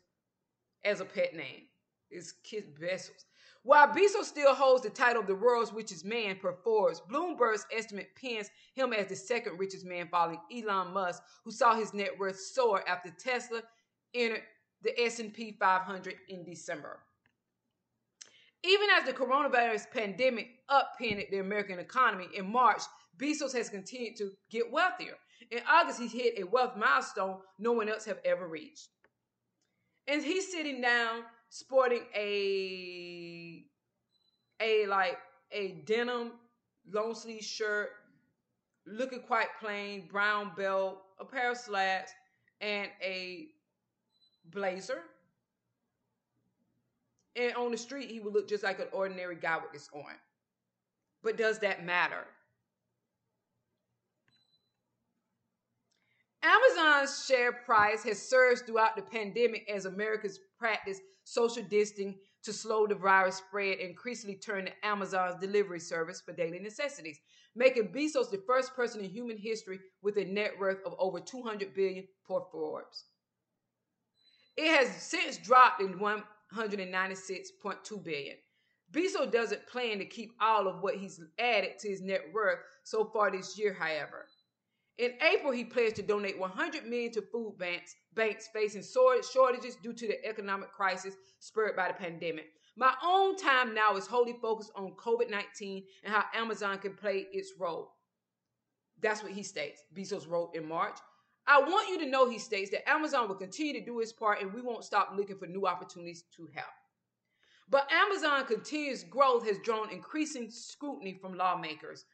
[0.84, 1.68] as a pet name.
[2.10, 3.24] It's Kid Bezos.
[3.64, 8.14] While Bezos still holds the title of the world's richest man per Forbes, Bloomberg's estimate
[8.16, 12.40] pins him as the second richest man following Elon Musk, who saw his net worth
[12.40, 13.62] soar after Tesla
[14.14, 14.43] entered
[14.82, 16.98] the S&P 500 in December.
[18.64, 22.82] Even as the coronavirus pandemic upended the American economy in March,
[23.16, 25.14] Bezos has continued to get wealthier.
[25.51, 28.89] In August, he hit a wealth milestone no one else have ever reached.
[30.09, 31.22] And he's sitting down
[31.53, 33.62] sporting a
[34.59, 35.19] a like
[35.51, 36.33] a denim
[36.91, 37.91] long sleeve shirt,
[38.87, 42.12] looking quite plain, brown belt, a pair of slacks,
[42.62, 43.49] and a
[44.51, 45.03] blazer.
[47.37, 50.15] And on the street, he would look just like an ordinary guy with this on.
[51.23, 52.27] But does that matter?
[56.43, 62.14] Amazon's share price has surged throughout the pandemic as Americans practice social distancing
[62.44, 67.18] to slow the virus spread increasingly turn to Amazon's delivery service for daily necessities,
[67.56, 71.74] making Bezos the first person in human history with a net worth of over 200
[71.74, 73.06] billion per Forbes.
[74.56, 78.36] It has since dropped in 196.2 billion.
[78.93, 83.05] Bezos doesn't plan to keep all of what he's added to his net worth so
[83.05, 84.28] far this year, however.
[84.98, 89.94] In April, he pledged to donate 100 million to food banks, banks facing shortages due
[89.94, 92.47] to the economic crisis spurred by the pandemic.
[92.77, 97.27] My own time now is wholly focused on COVID 19 and how Amazon can play
[97.32, 97.94] its role.
[99.01, 99.82] That's what he states.
[99.94, 100.98] Bezos wrote in March.
[101.47, 104.40] I want you to know, he states, that Amazon will continue to do its part
[104.40, 106.69] and we won't stop looking for new opportunities to help.
[107.69, 112.05] But Amazon continuous growth has drawn increasing scrutiny from lawmakers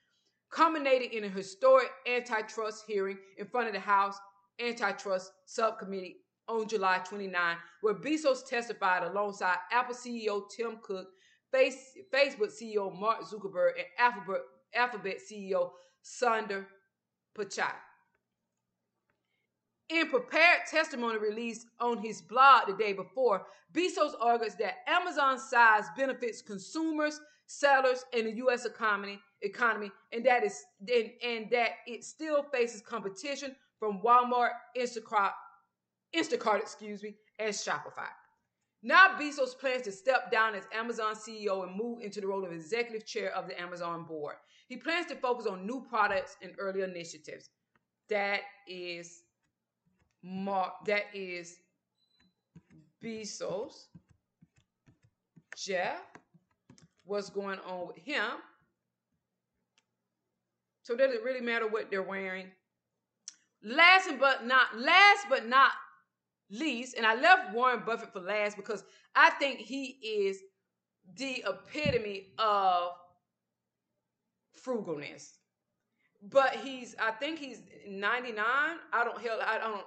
[0.51, 4.19] culminated in a historic antitrust hearing in front of the House
[4.61, 6.17] Antitrust Subcommittee
[6.49, 11.09] on July 29, where Bezos testified alongside Apple CEO Tim Cook,
[11.55, 13.87] Facebook CEO Mark Zuckerberg, and
[14.75, 15.71] Alphabet, CEO
[16.05, 16.65] Sundar
[17.37, 17.73] Pichai.
[19.91, 25.85] In prepared testimony released on his blog the day before, Bezos argues that Amazon's size
[25.97, 28.65] benefits consumers, sellers, in the U.S.
[28.65, 35.33] economy economy, and that is and, and that it still faces competition from Walmart, Instacart,
[36.15, 38.09] Instacart, excuse me, and Shopify.
[38.83, 42.53] Now Bezos plans to step down as Amazon CEO and move into the role of
[42.53, 44.37] executive chair of the Amazon board.
[44.69, 47.51] He plans to focus on new products and early initiatives.
[48.09, 49.23] that is
[50.23, 50.73] Mark.
[50.87, 51.59] That is
[53.03, 53.87] Bezos.
[55.57, 56.01] Jeff.
[57.09, 58.23] What's going on with him?
[60.83, 62.49] So does it really matter what they're wearing?
[63.65, 65.71] Last but not last but not
[66.51, 68.85] least, and I left Warren Buffett for last because
[69.17, 70.39] I think he is
[71.17, 72.91] the epitome of
[74.63, 75.31] frugalness.
[76.23, 78.45] But he's, I think he's 99.
[78.47, 79.85] I don't hell, I don't,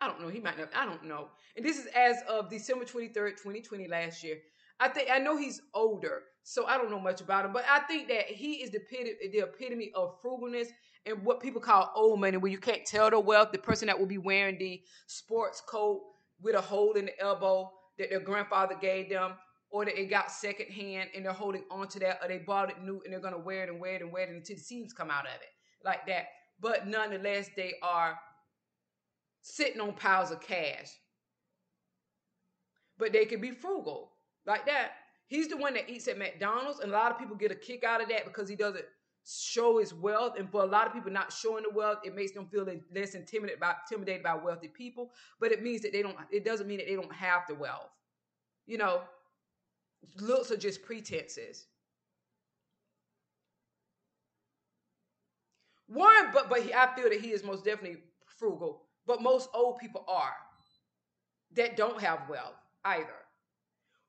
[0.00, 0.28] I don't know.
[0.28, 1.28] He might not, I don't know.
[1.56, 4.38] And this is as of December 23rd, 2020, last year.
[4.82, 7.78] I think I know he's older, so I don't know much about him, but I
[7.80, 10.70] think that he is the epitome, the epitome of frugalness
[11.06, 13.52] and what people call old money, where you can't tell the wealth.
[13.52, 16.02] The person that will be wearing the sports coat
[16.40, 19.34] with a hole in the elbow that their grandfather gave them,
[19.70, 22.82] or that it got secondhand and they're holding on to that, or they bought it
[22.82, 24.92] new and they're gonna wear it and wear it and wear it until the seams
[24.92, 26.24] come out of it, like that.
[26.58, 28.18] But nonetheless, they are
[29.42, 30.88] sitting on piles of cash.
[32.98, 34.11] But they can be frugal
[34.46, 34.92] like that.
[35.26, 37.84] He's the one that eats at McDonald's, and a lot of people get a kick
[37.84, 38.84] out of that because he doesn't
[39.24, 40.34] show his wealth.
[40.38, 43.14] And for a lot of people not showing the wealth, it makes them feel less
[43.14, 45.12] intimidated by intimidated by wealthy people.
[45.40, 46.16] But it means that they don't.
[46.30, 47.90] It doesn't mean that they don't have the wealth.
[48.66, 49.02] You know,
[50.20, 51.66] looks are just pretenses.
[55.88, 57.98] Warren, but but he, I feel that he is most definitely
[58.38, 58.82] frugal.
[59.06, 60.34] But most old people are
[61.54, 62.54] that don't have wealth
[62.84, 63.21] either.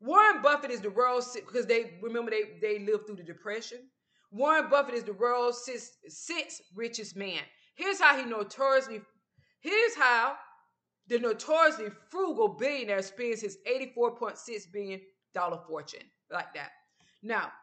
[0.04, 3.80] Warren Buffett is the world's because they remember they they lived through the depression.
[4.32, 7.40] Warren Buffett is the world's sixth, sixth richest man.
[7.76, 9.00] Here's how he notoriously.
[9.62, 10.36] Here's how
[11.08, 15.00] the notoriously frugal billionaire spends his 84.6 billion
[15.34, 16.72] dollar fortune like that.
[17.22, 17.54] Now,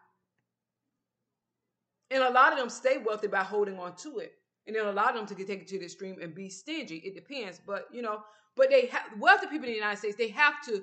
[2.11, 4.33] and a lot of them stay wealthy by holding on to it,
[4.67, 7.03] and then a lot of them to get taken to the extreme and be stingy.
[7.05, 8.23] It depends, but you know,
[8.57, 10.17] but they have wealthy people in the United States.
[10.17, 10.83] They have to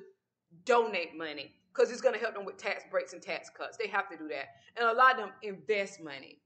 [0.66, 3.78] donate money because it's going to help them with tax breaks and tax cuts.
[3.78, 4.48] They have to do that.
[4.76, 6.40] And a lot of them invest money.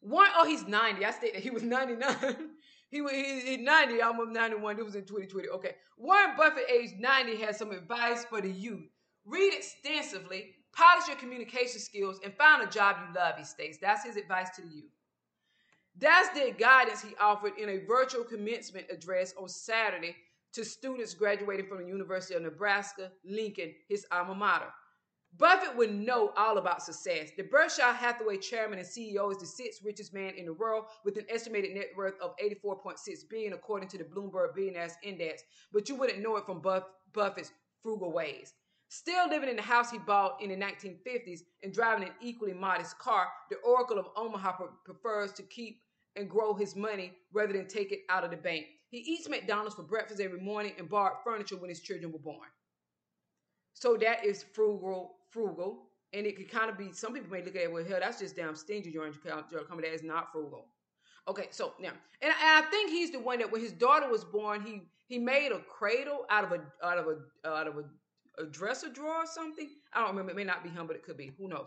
[0.00, 1.04] One, oh, he's 90.
[1.04, 2.16] I stated he was 99.
[2.90, 4.78] he was he's 90, almost 91.
[4.78, 5.48] It was in 2020.
[5.48, 5.74] Okay.
[5.96, 8.88] Warren Buffett, age 90, has some advice for the youth.
[9.26, 13.78] Read extensively, polish your communication skills, and find a job you love, he states.
[13.80, 14.90] That's his advice to the youth.
[15.98, 20.16] That's the guidance he offered in a virtual commencement address on Saturday
[20.52, 24.72] to students graduating from the University of Nebraska, Lincoln, his alma mater.
[25.36, 27.30] Buffett would know all about success.
[27.36, 31.16] The Berkshire Hathaway chairman and CEO is the sixth richest man in the world with
[31.18, 32.96] an estimated net worth of 84.6
[33.30, 37.52] billion according to the Bloomberg Billionaires Index, but you wouldn't know it from Buff- Buffett's
[37.82, 38.54] frugal ways.
[38.88, 42.98] Still living in the house he bought in the 1950s and driving an equally modest
[42.98, 45.80] car, the Oracle of Omaha prefers to keep
[46.16, 48.66] and grow his money rather than take it out of the bank.
[48.90, 52.48] He eats McDonald's for breakfast every morning and borrowed furniture when his children were born.
[53.74, 55.86] So that is frugal, frugal.
[56.12, 58.18] And it could kind of be, some people may look at it, well, hell, that's
[58.18, 60.66] just damn stingy, George Coming That is not frugal.
[61.28, 61.92] Okay, so now,
[62.22, 65.52] and I, think he's the one that when his daughter was born, he he made
[65.52, 69.26] a cradle out of a out of a out of a, a dresser drawer or
[69.26, 69.68] something.
[69.92, 70.32] I don't remember.
[70.32, 71.32] It may not be him, but it could be.
[71.38, 71.66] Who knows?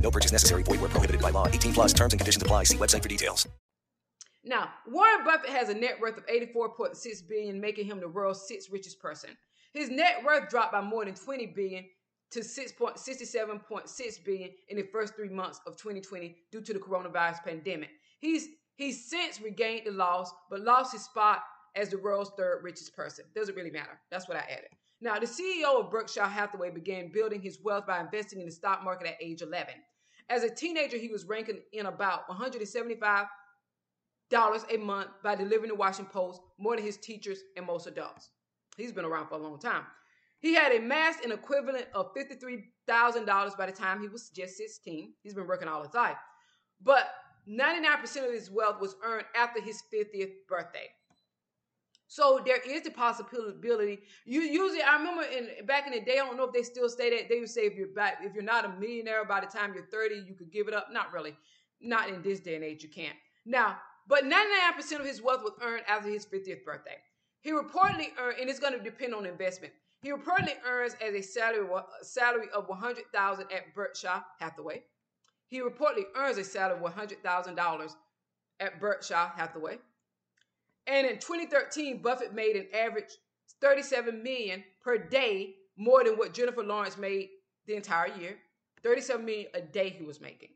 [0.00, 0.62] No purchase necessary.
[0.62, 1.46] Void where prohibited by law.
[1.46, 2.64] 18 plus terms and conditions apply.
[2.64, 3.46] See website for details.
[4.42, 8.70] Now, Warren Buffett has a net worth of 84.6 billion, making him the world's sixth
[8.70, 9.30] richest person.
[9.72, 11.84] His net worth dropped by more than 20 billion
[12.30, 17.90] to 6.67.6 billion in the first three months of 2020 due to the coronavirus pandemic.
[18.18, 21.42] He's he's since regained the loss, but lost his spot
[21.76, 23.24] as the world's third richest person.
[23.34, 24.00] Doesn't really matter.
[24.10, 24.70] That's what I added.
[25.00, 28.84] Now, the CEO of Berkshire Hathaway began building his wealth by investing in the stock
[28.84, 29.74] market at age 11.
[30.30, 33.26] As a teenager, he was ranking in about 175
[34.30, 38.30] dollars a month by delivering the Washington Post more than his teachers and most adults.
[38.76, 39.82] He's been around for a long time.
[40.38, 45.12] He had amassed an equivalent of $53,000 by the time he was just 16.
[45.24, 46.16] He's been working all his life.
[46.80, 47.08] But
[47.48, 50.88] 99% of his wealth was earned after his 50th birthday.
[52.10, 54.00] So there is the possibility.
[54.24, 56.88] You usually, I remember in back in the day, I don't know if they still
[56.88, 57.28] say that.
[57.28, 59.86] They would say if you're back, if you're not a millionaire by the time you're
[59.86, 60.88] 30, you could give it up.
[60.92, 61.36] Not really.
[61.80, 63.14] Not in this day and age, you can't.
[63.46, 63.78] Now,
[64.08, 66.96] but 99% of his wealth was earned after his 50th birthday.
[67.42, 69.72] He reportedly earned, and it's going to depend on investment.
[70.02, 71.68] He reportedly earns as a salary
[72.02, 74.82] salary of 100,000 at Berkshire Hathaway.
[75.46, 77.94] He reportedly earns a salary of $100,000
[78.58, 79.78] at Berkshire Hathaway.
[80.90, 83.12] And in 2013, Buffett made an average
[83.60, 87.28] 37 million per day more than what Jennifer Lawrence made
[87.66, 88.36] the entire year.
[88.82, 90.48] 37 million a day he was making.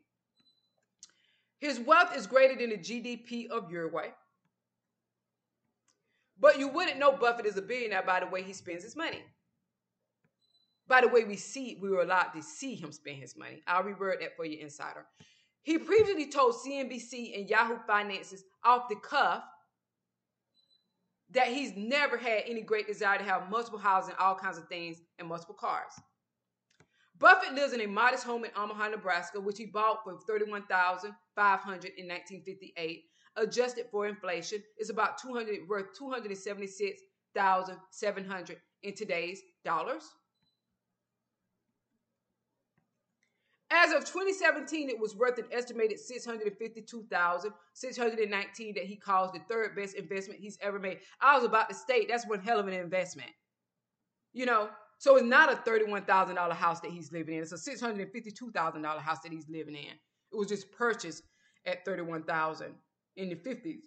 [1.59, 4.09] His wealth is greater than the GDP of Uruguay.
[6.37, 9.21] But you wouldn't know Buffett is a billionaire by the way he spends his money.
[10.85, 13.63] By the way we see, we were allowed to see him spend his money.
[13.67, 15.05] I'll reword that for you, insider.
[15.63, 19.43] He previously told CNBC and Yahoo Finances off the cuff
[21.31, 24.67] that he's never had any great desire to have multiple houses and all kinds of
[24.67, 25.91] things and multiple cars.
[27.17, 32.07] Buffett lives in a modest home in Omaha, Nebraska, which he bought for 31,500 in
[32.07, 33.03] 1958.
[33.37, 40.03] Adjusted for inflation, it's about 200 worth 276,700 in today's dollars.
[43.71, 49.95] As of 2017, it was worth an estimated 652,619 that he calls the third best
[49.95, 50.99] investment he's ever made.
[51.19, 53.31] I was about to state that's one hell of an investment.
[54.33, 54.69] You know,
[54.99, 57.41] so it's not a $31,000 house that he's living in.
[57.41, 59.93] It's a $652,000 house that he's living in.
[60.31, 61.23] It was just purchased
[61.65, 62.75] at 31,000
[63.15, 63.79] in the 50s.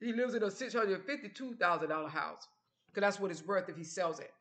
[0.00, 2.48] He lives in a $652,000 house
[2.88, 4.32] because that's what it's worth if he sells it.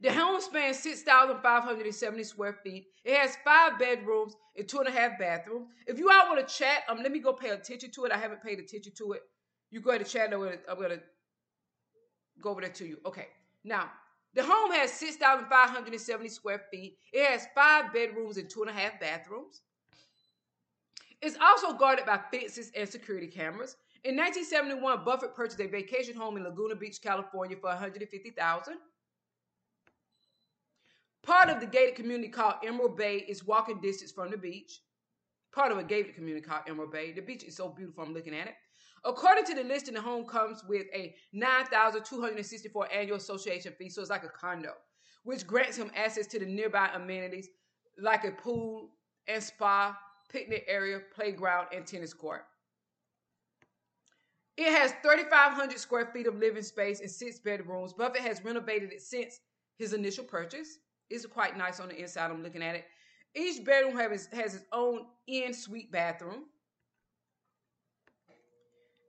[0.00, 2.86] The home spans 6,570 square feet.
[3.04, 5.66] It has five bedrooms and two and a half bathrooms.
[5.86, 8.12] If you all want to chat, um, let me go pay attention to it.
[8.12, 9.22] I haven't paid attention to it.
[9.70, 10.32] You go ahead and chat.
[10.32, 11.00] I'm I'm gonna
[12.40, 12.98] go over there to you.
[13.04, 13.26] Okay.
[13.64, 13.90] Now,
[14.34, 16.98] the home has 6,570 square feet.
[17.12, 19.62] It has five bedrooms and two and a half bathrooms.
[21.20, 23.76] It's also guarded by fences and security cameras.
[24.04, 28.74] In 1971, Buffett purchased a vacation home in Laguna Beach, California for 150,000.
[31.28, 34.80] Part of the gated community called Emerald Bay is walking distance from the beach.
[35.52, 37.12] Part of a gated community called Emerald Bay.
[37.12, 38.54] The beach is so beautiful, I'm looking at it.
[39.04, 44.08] According to the listing, the home comes with a 9,264 annual association fee, so it's
[44.08, 44.72] like a condo,
[45.24, 47.50] which grants him access to the nearby amenities
[47.98, 48.92] like a pool
[49.26, 49.94] and spa,
[50.30, 52.46] picnic area, playground, and tennis court.
[54.56, 57.92] It has 3,500 square feet of living space and six bedrooms.
[57.92, 59.40] Buffett has renovated it since
[59.76, 60.78] his initial purchase.
[61.10, 62.30] It's quite nice on the inside.
[62.30, 62.84] I'm looking at it.
[63.34, 66.44] Each bedroom has, has its own in suite bathroom.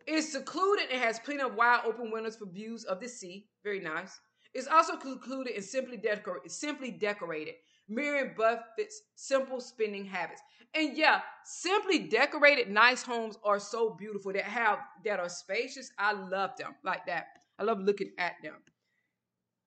[0.08, 3.48] It's secluded and has plenty of wide open windows for views of the sea.
[3.64, 4.20] Very nice.
[4.54, 7.56] It's also concluded and simply, decor- simply decorated,
[7.88, 10.42] mirroring Buffett's simple spending habits.
[10.74, 15.92] And yeah, simply decorated nice homes are so beautiful that have that are spacious.
[15.98, 17.28] I love them like that.
[17.58, 18.56] I love looking at them.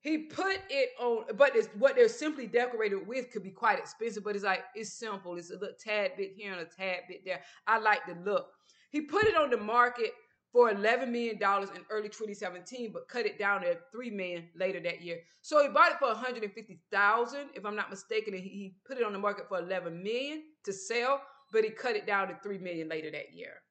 [0.02, 4.24] He put it on, but it's, what they're simply decorated with could be quite expensive,
[4.24, 5.36] but it's like, it's simple.
[5.36, 7.40] It's a little tad bit here and a tad bit there.
[7.68, 8.48] I like the look.
[8.90, 10.10] He put it on the market
[10.52, 15.02] for $11 million in early 2017, but cut it down to 3 million later that
[15.02, 15.20] year.
[15.40, 19.12] So he bought it for 150,000, if I'm not mistaken, and he put it on
[19.12, 21.22] the market for 11 million to sell,
[21.52, 23.62] but he cut it down to 3 million later that year.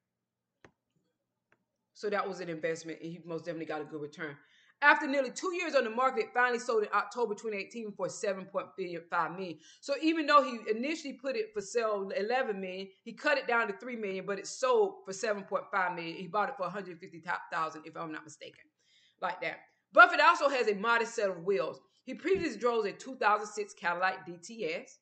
[1.94, 4.38] So that was an investment, and he most definitely got a good return.
[4.84, 9.38] After nearly two years on the market, it finally sold in October 2018 for 7.5
[9.38, 9.60] million.
[9.80, 13.68] So even though he initially put it for sale 11 million, he cut it down
[13.68, 16.16] to 3 million, but it sold for 7.5 million.
[16.18, 18.64] He bought it for 150,000, if I'm not mistaken,
[19.22, 19.60] like that.
[19.94, 21.80] Buffett also has a modest set of wheels.
[22.04, 24.98] He previously drove a 2006 Cadillac DTS.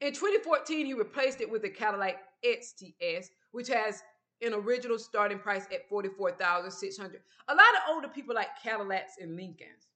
[0.00, 4.02] In 2014, he replaced it with a Cadillac XTS, which has
[4.42, 9.88] an original starting price at 44600 A lot of older people like Cadillacs and Lincolns.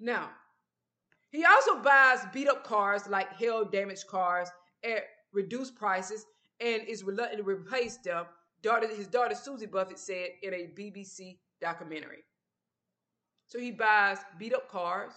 [0.00, 0.30] Now,
[1.30, 4.48] he also buys beat up cars like hail damaged cars
[4.84, 6.26] at reduced prices
[6.60, 8.26] and is reluctant to replace them.
[8.62, 12.24] Daughter, his daughter Susie Buffett said in a BBC documentary.
[13.46, 15.12] So he buys beat up cars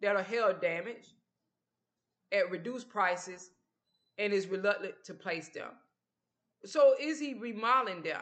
[0.00, 1.14] that are hail damaged
[2.32, 3.50] at reduced prices
[4.18, 5.70] and is reluctant to place them.
[6.64, 8.20] So is he remodeling them?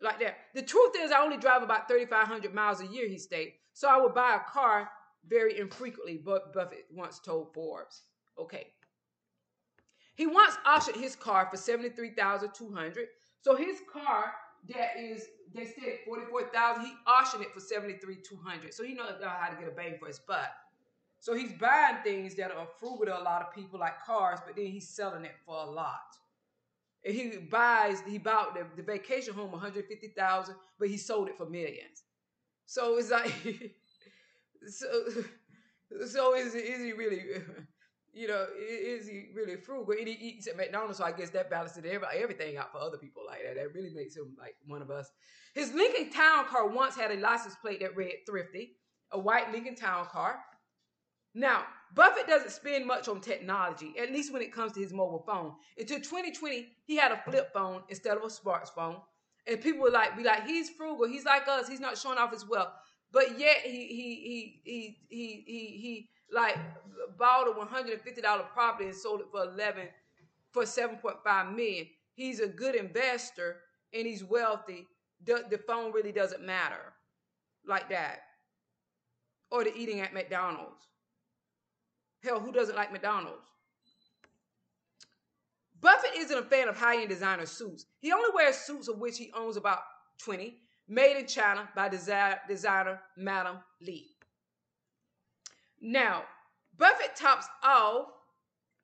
[0.00, 0.36] Like that.
[0.54, 3.54] The truth is, I only drive about 3,500 miles a year, he stated.
[3.72, 4.88] So I would buy a car
[5.26, 8.02] very infrequently, but Buffett once told Forbes.
[8.38, 8.68] Okay.
[10.14, 13.08] He once auctioned his car for 73200
[13.40, 14.32] So his car
[14.68, 19.56] that is, they said 44000 he auctioned it for 73200 So he knows how to
[19.56, 20.50] get a bang for his buck.
[21.20, 24.56] So he's buying things that are frugal to a lot of people, like cars, but
[24.56, 26.18] then he's selling it for a lot.
[27.04, 32.04] He buys, he bought the, the vacation home 150000 but he sold it for millions.
[32.66, 33.32] So it's like,
[34.68, 34.86] so,
[36.06, 37.22] so is, is he really,
[38.14, 39.94] you know, is he really frugal?
[39.98, 43.22] And he eats at McDonald's, so I guess that balances everything out for other people
[43.26, 43.56] like that.
[43.56, 45.10] That really makes him like one of us.
[45.54, 48.76] His Lincoln Town car once had a license plate that read Thrifty,
[49.12, 50.38] a white Lincoln Town car.
[51.34, 55.24] Now, Buffett doesn't spend much on technology, at least when it comes to his mobile
[55.26, 55.52] phone.
[55.78, 59.00] Until 2020, he had a flip phone instead of a smartphone.
[59.46, 62.32] And people would like be like, he's frugal, he's like us, he's not showing off
[62.32, 62.72] his wealth.
[63.12, 66.56] But yet he he he he he he, he like
[67.16, 69.88] bought a $150 property and sold it for 11
[70.52, 71.86] for 7.5 million.
[72.14, 73.60] He's a good investor
[73.92, 74.86] and he's wealthy.
[75.24, 76.94] The, the phone really doesn't matter
[77.66, 78.20] like that.
[79.50, 80.88] Or the eating at McDonald's.
[82.24, 83.44] Hell, who doesn't like McDonald's?
[85.80, 87.84] Buffett isn't a fan of high end designer suits.
[88.00, 89.80] He only wears suits of which he owns about
[90.22, 90.56] 20,
[90.88, 94.06] made in China by designer Madame Li.
[95.82, 96.22] Now,
[96.78, 98.06] Buffett tops off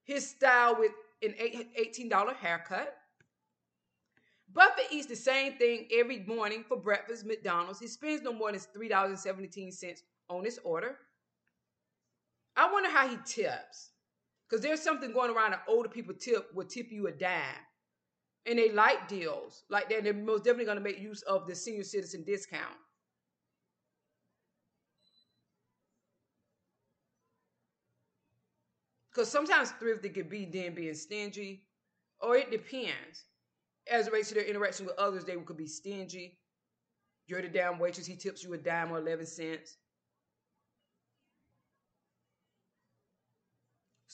[0.05, 0.93] his style with
[1.23, 2.95] an $18 haircut.
[4.53, 7.81] Buffett eats the same thing every morning for breakfast, McDonald's.
[7.81, 10.99] He spends no more than $3.17 on his order.
[12.57, 13.91] I wonder how he tips.
[14.49, 17.41] Because there's something going around that older people tip will tip you a dime.
[18.47, 20.03] And they like deals like that.
[20.03, 22.75] They're most definitely going to make use of the senior citizen discount.
[29.11, 31.65] Because sometimes thrifty can be then being stingy,
[32.21, 33.25] or it depends.
[33.91, 36.39] As it relates to their interaction with others, they could be stingy.
[37.27, 39.77] You're the damn waitress, he tips you a dime or 11 cents.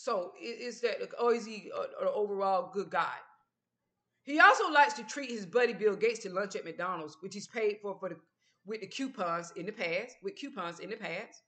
[0.06, 3.16] So is that, oh, is he an overall good guy?
[4.22, 7.48] He also likes to treat his buddy Bill Gates to lunch at McDonald's, which he's
[7.48, 8.16] paid for, for the,
[8.64, 11.42] with the coupons in the past, with coupons in the past.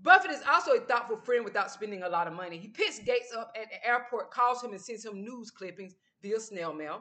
[0.00, 2.58] Buffett is also a thoughtful friend without spending a lot of money.
[2.58, 6.38] He picks Gates up at the airport, calls him, and sends him news clippings via
[6.38, 7.00] snail mail.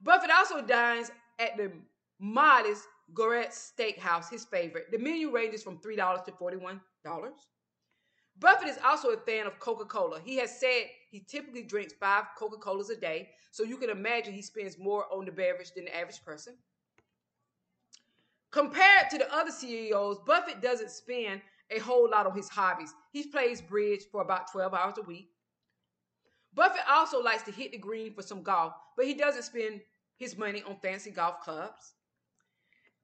[0.00, 1.70] Buffett also dines at the
[2.18, 4.90] modest Gorat's Steakhouse, his favorite.
[4.90, 6.80] The menu ranges from $3 to $41.
[8.38, 10.20] Buffett is also a fan of Coca Cola.
[10.22, 14.34] He has said he typically drinks five Coca Colas a day, so you can imagine
[14.34, 16.54] he spends more on the beverage than the average person.
[18.50, 21.40] Compared to the other CEOs, Buffett doesn't spend
[21.70, 22.94] a whole lot on his hobbies.
[23.12, 25.30] He plays bridge for about 12 hours a week.
[26.54, 29.80] Buffett also likes to hit the green for some golf, but he doesn't spend
[30.16, 31.94] his money on fancy golf clubs.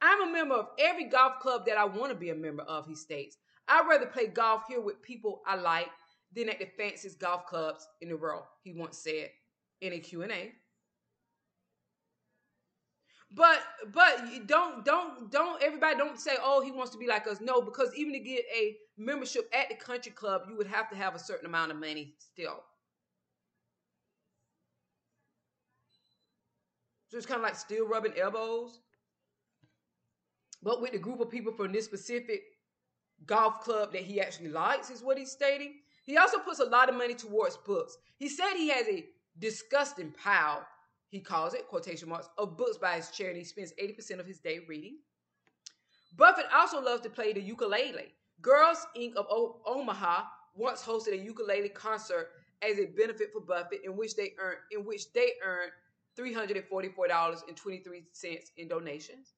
[0.00, 2.86] I'm a member of every golf club that I want to be a member of,
[2.86, 3.36] he states.
[3.72, 5.88] I'd rather play golf here with people I like
[6.34, 9.30] than at the fanciest golf clubs in the world, he once said
[9.80, 10.52] in a Q&A.
[13.34, 13.62] But
[13.94, 17.40] but don't don't don't everybody don't say oh he wants to be like us.
[17.40, 20.96] No, because even to get a membership at the country club, you would have to
[20.96, 22.62] have a certain amount of money still.
[27.08, 28.80] So it's kind of like still rubbing elbows.
[30.62, 32.42] But with the group of people from this specific
[33.26, 35.74] golf club that he actually likes, is what he's stating.
[36.04, 37.96] He also puts a lot of money towards books.
[38.16, 39.04] He said he has a
[39.38, 40.66] disgusting pile,
[41.08, 44.26] he calls it, quotation marks, of books by his chair, and he spends 80% of
[44.26, 44.96] his day reading.
[46.16, 48.12] Buffett also loves to play the ukulele.
[48.40, 49.14] Girls Inc.
[49.14, 50.24] of o- Omaha
[50.54, 52.30] once hosted a ukulele concert
[52.60, 55.72] as a benefit for Buffett, in which they earned in which they earned
[56.18, 59.34] $344.23 in donations.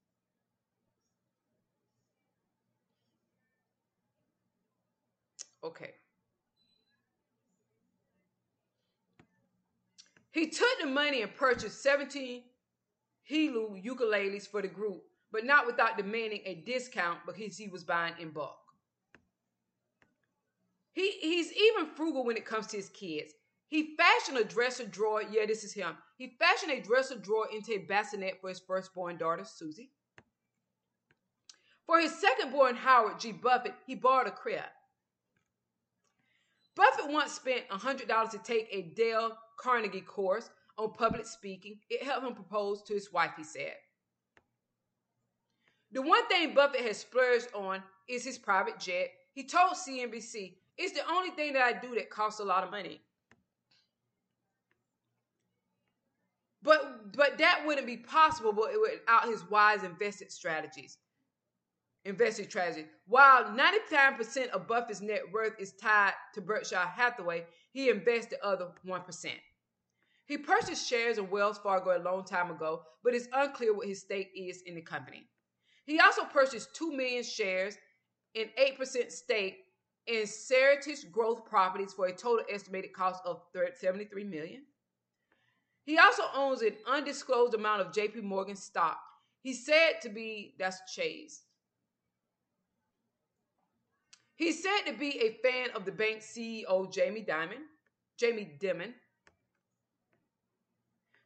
[5.65, 5.93] Okay.
[10.31, 12.43] He took the money and purchased 17
[13.31, 18.15] Helu ukuleles for the group, but not without demanding a discount because he was buying
[18.21, 18.59] in bulk.
[20.93, 23.33] He, he's even frugal when it comes to his kids.
[23.69, 25.23] He fashioned a dresser drawer.
[25.23, 25.97] Yeah, this is him.
[26.19, 29.91] He fashioned a dresser drawer into a bassinet for his firstborn daughter, Susie.
[31.87, 33.33] For his second-born, Howard G.
[33.33, 34.63] Buffett, he borrowed a crib.
[36.77, 41.79] Buffett once spent $100 to take a Dale Carnegie course on public speaking.
[41.89, 43.75] It helped him propose to his wife, he said.
[45.93, 49.11] The one thing Buffett has splurged on is his private jet.
[49.33, 52.71] He told CNBC, It's the only thing that I do that costs a lot of
[52.71, 53.01] money.
[56.63, 60.97] But but that wouldn't be possible without his wise invested strategies.
[62.05, 62.87] Investing strategy.
[63.07, 68.69] While 99% of Buffett's net worth is tied to Berkshire Hathaway, he invests the other
[68.87, 69.27] 1%.
[70.27, 74.01] He purchased shares of Wells Fargo a long time ago, but it's unclear what his
[74.01, 75.27] stake is in the company.
[75.87, 77.77] He also purchased 2 million shares
[78.35, 79.59] and 8% stake
[80.07, 83.43] in Seritage Growth Properties for a total estimated cost of
[83.75, 84.63] 73 million.
[85.85, 88.99] He also owns an undisclosed amount of JP Morgan stock.
[89.43, 91.43] He's said to be that's Chase.
[94.37, 97.63] He's said to be a fan of the bank's CEO Jamie Dimon,
[98.17, 98.95] Jamie Dimon.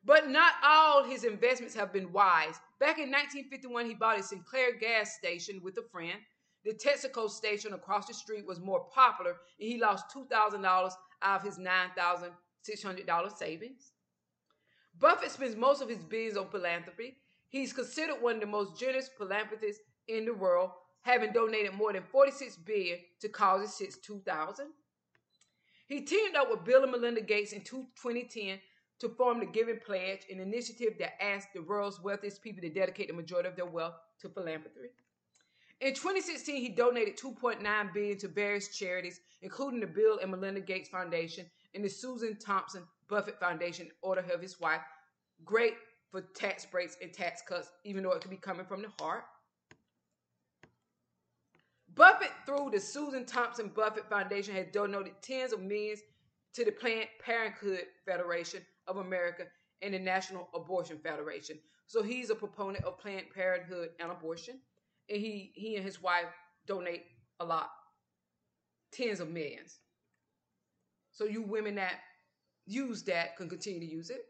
[0.04, 2.60] But not all his investments have been wise.
[2.78, 6.18] Back in 1951, he bought a Sinclair gas station with a friend.
[6.64, 11.42] The Texaco station across the street was more popular, and he lost $2,000 out of
[11.42, 13.92] his $9,600 savings.
[14.98, 17.16] Buffett spends most of his billions on philanthropy.
[17.48, 20.70] He's considered one of the most generous philanthropists in the world,
[21.02, 24.66] having donated more than 46 billion to causes since 2000.
[25.86, 28.58] He teamed up with Bill and Melinda Gates in 2010
[29.00, 33.08] to form the Giving Pledge, an initiative that asked the world's wealthiest people to dedicate
[33.08, 34.90] the majority of their wealth to philanthropy.
[35.80, 40.88] In 2016, he donated 2.9 billion to various charities, including the Bill and Melinda Gates
[40.88, 44.80] Foundation and the Susan Thompson Buffett Foundation in order of his wife.
[45.44, 45.74] Great
[46.10, 49.24] for tax breaks and tax cuts, even though it could be coming from the heart.
[51.98, 55.98] Buffett, through the Susan Thompson Buffett Foundation, has donated tens of millions
[56.54, 59.46] to the Planned Parenthood Federation of America
[59.82, 61.58] and the National Abortion Federation.
[61.88, 64.60] So he's a proponent of Planned Parenthood and abortion.
[65.10, 66.26] And he, he and his wife
[66.66, 67.04] donate
[67.40, 67.70] a lot,
[68.92, 69.80] tens of millions.
[71.10, 71.94] So you women that
[72.64, 74.24] use that can continue to use it.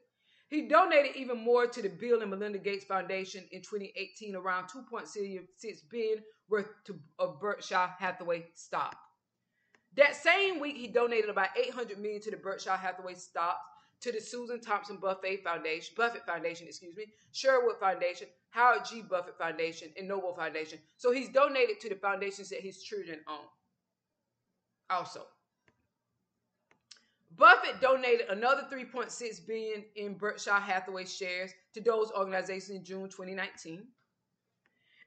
[0.48, 5.76] He donated even more to the Bill and Melinda Gates Foundation in 2018, around 2.6
[5.90, 8.96] billion worth to, of Berkshire Hathaway stock.
[9.96, 13.58] That same week, he donated about 800 million to the Berkshire Hathaway stock,
[14.00, 19.02] to the Susan Thompson Buffett Foundation, Buffett Foundation, excuse me, Sherwood Foundation, Howard G.
[19.02, 20.78] Buffett Foundation, and NoVo Foundation.
[20.96, 23.46] So he's donated to the foundations that his children own.
[24.88, 25.26] Also,
[27.38, 33.86] Buffett donated another 3.6 billion in Berkshire Hathaway shares to those organizations in June 2019.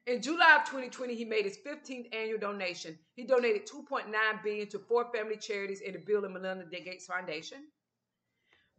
[0.07, 2.97] In July of 2020, he made his 15th annual donation.
[3.15, 4.05] He donated 2.9
[4.43, 7.67] billion to four family charities and the Bill and Melinda Gates Foundation.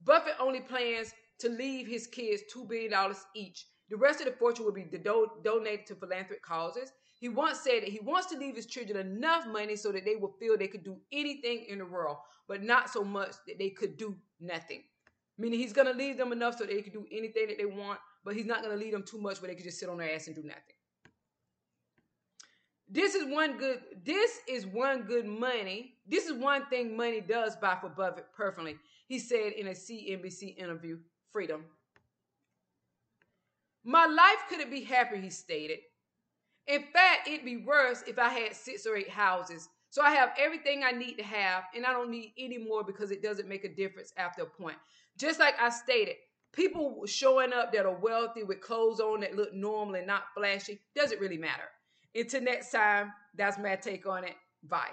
[0.03, 3.67] Buffett only plans to leave his kids $2 billion each.
[3.91, 6.91] The rest of the fortune will be do- donated to philanthropic causes.
[7.23, 10.17] He once said that he wants to leave his children enough money so that they
[10.17, 12.17] will feel they could do anything in the world,
[12.49, 14.83] but not so much that they could do nothing.
[15.39, 18.01] Meaning he's going to leave them enough so they can do anything that they want,
[18.25, 19.99] but he's not going to leave them too much where they can just sit on
[19.99, 20.75] their ass and do nothing.
[22.89, 23.83] This is one good.
[24.05, 25.95] This is one good money.
[26.05, 28.79] This is one thing money does buy for Buffett perfectly.
[29.07, 30.99] He said in a CNBC interview,
[31.31, 31.67] "Freedom."
[33.85, 35.79] My life couldn't be happier, he stated.
[36.67, 39.69] In fact, it'd be worse if I had six or eight houses.
[39.91, 43.11] So I have everything I need to have, and I don't need any more because
[43.11, 44.77] it doesn't make a difference after a point.
[45.19, 46.17] Just like I stated,
[46.53, 50.81] people showing up that are wealthy with clothes on that look normal and not flashy
[50.95, 51.69] doesn't really matter.
[52.15, 54.35] Until next time, that's my take on it.
[54.63, 54.93] Bye.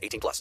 [0.01, 0.39] 18 plus.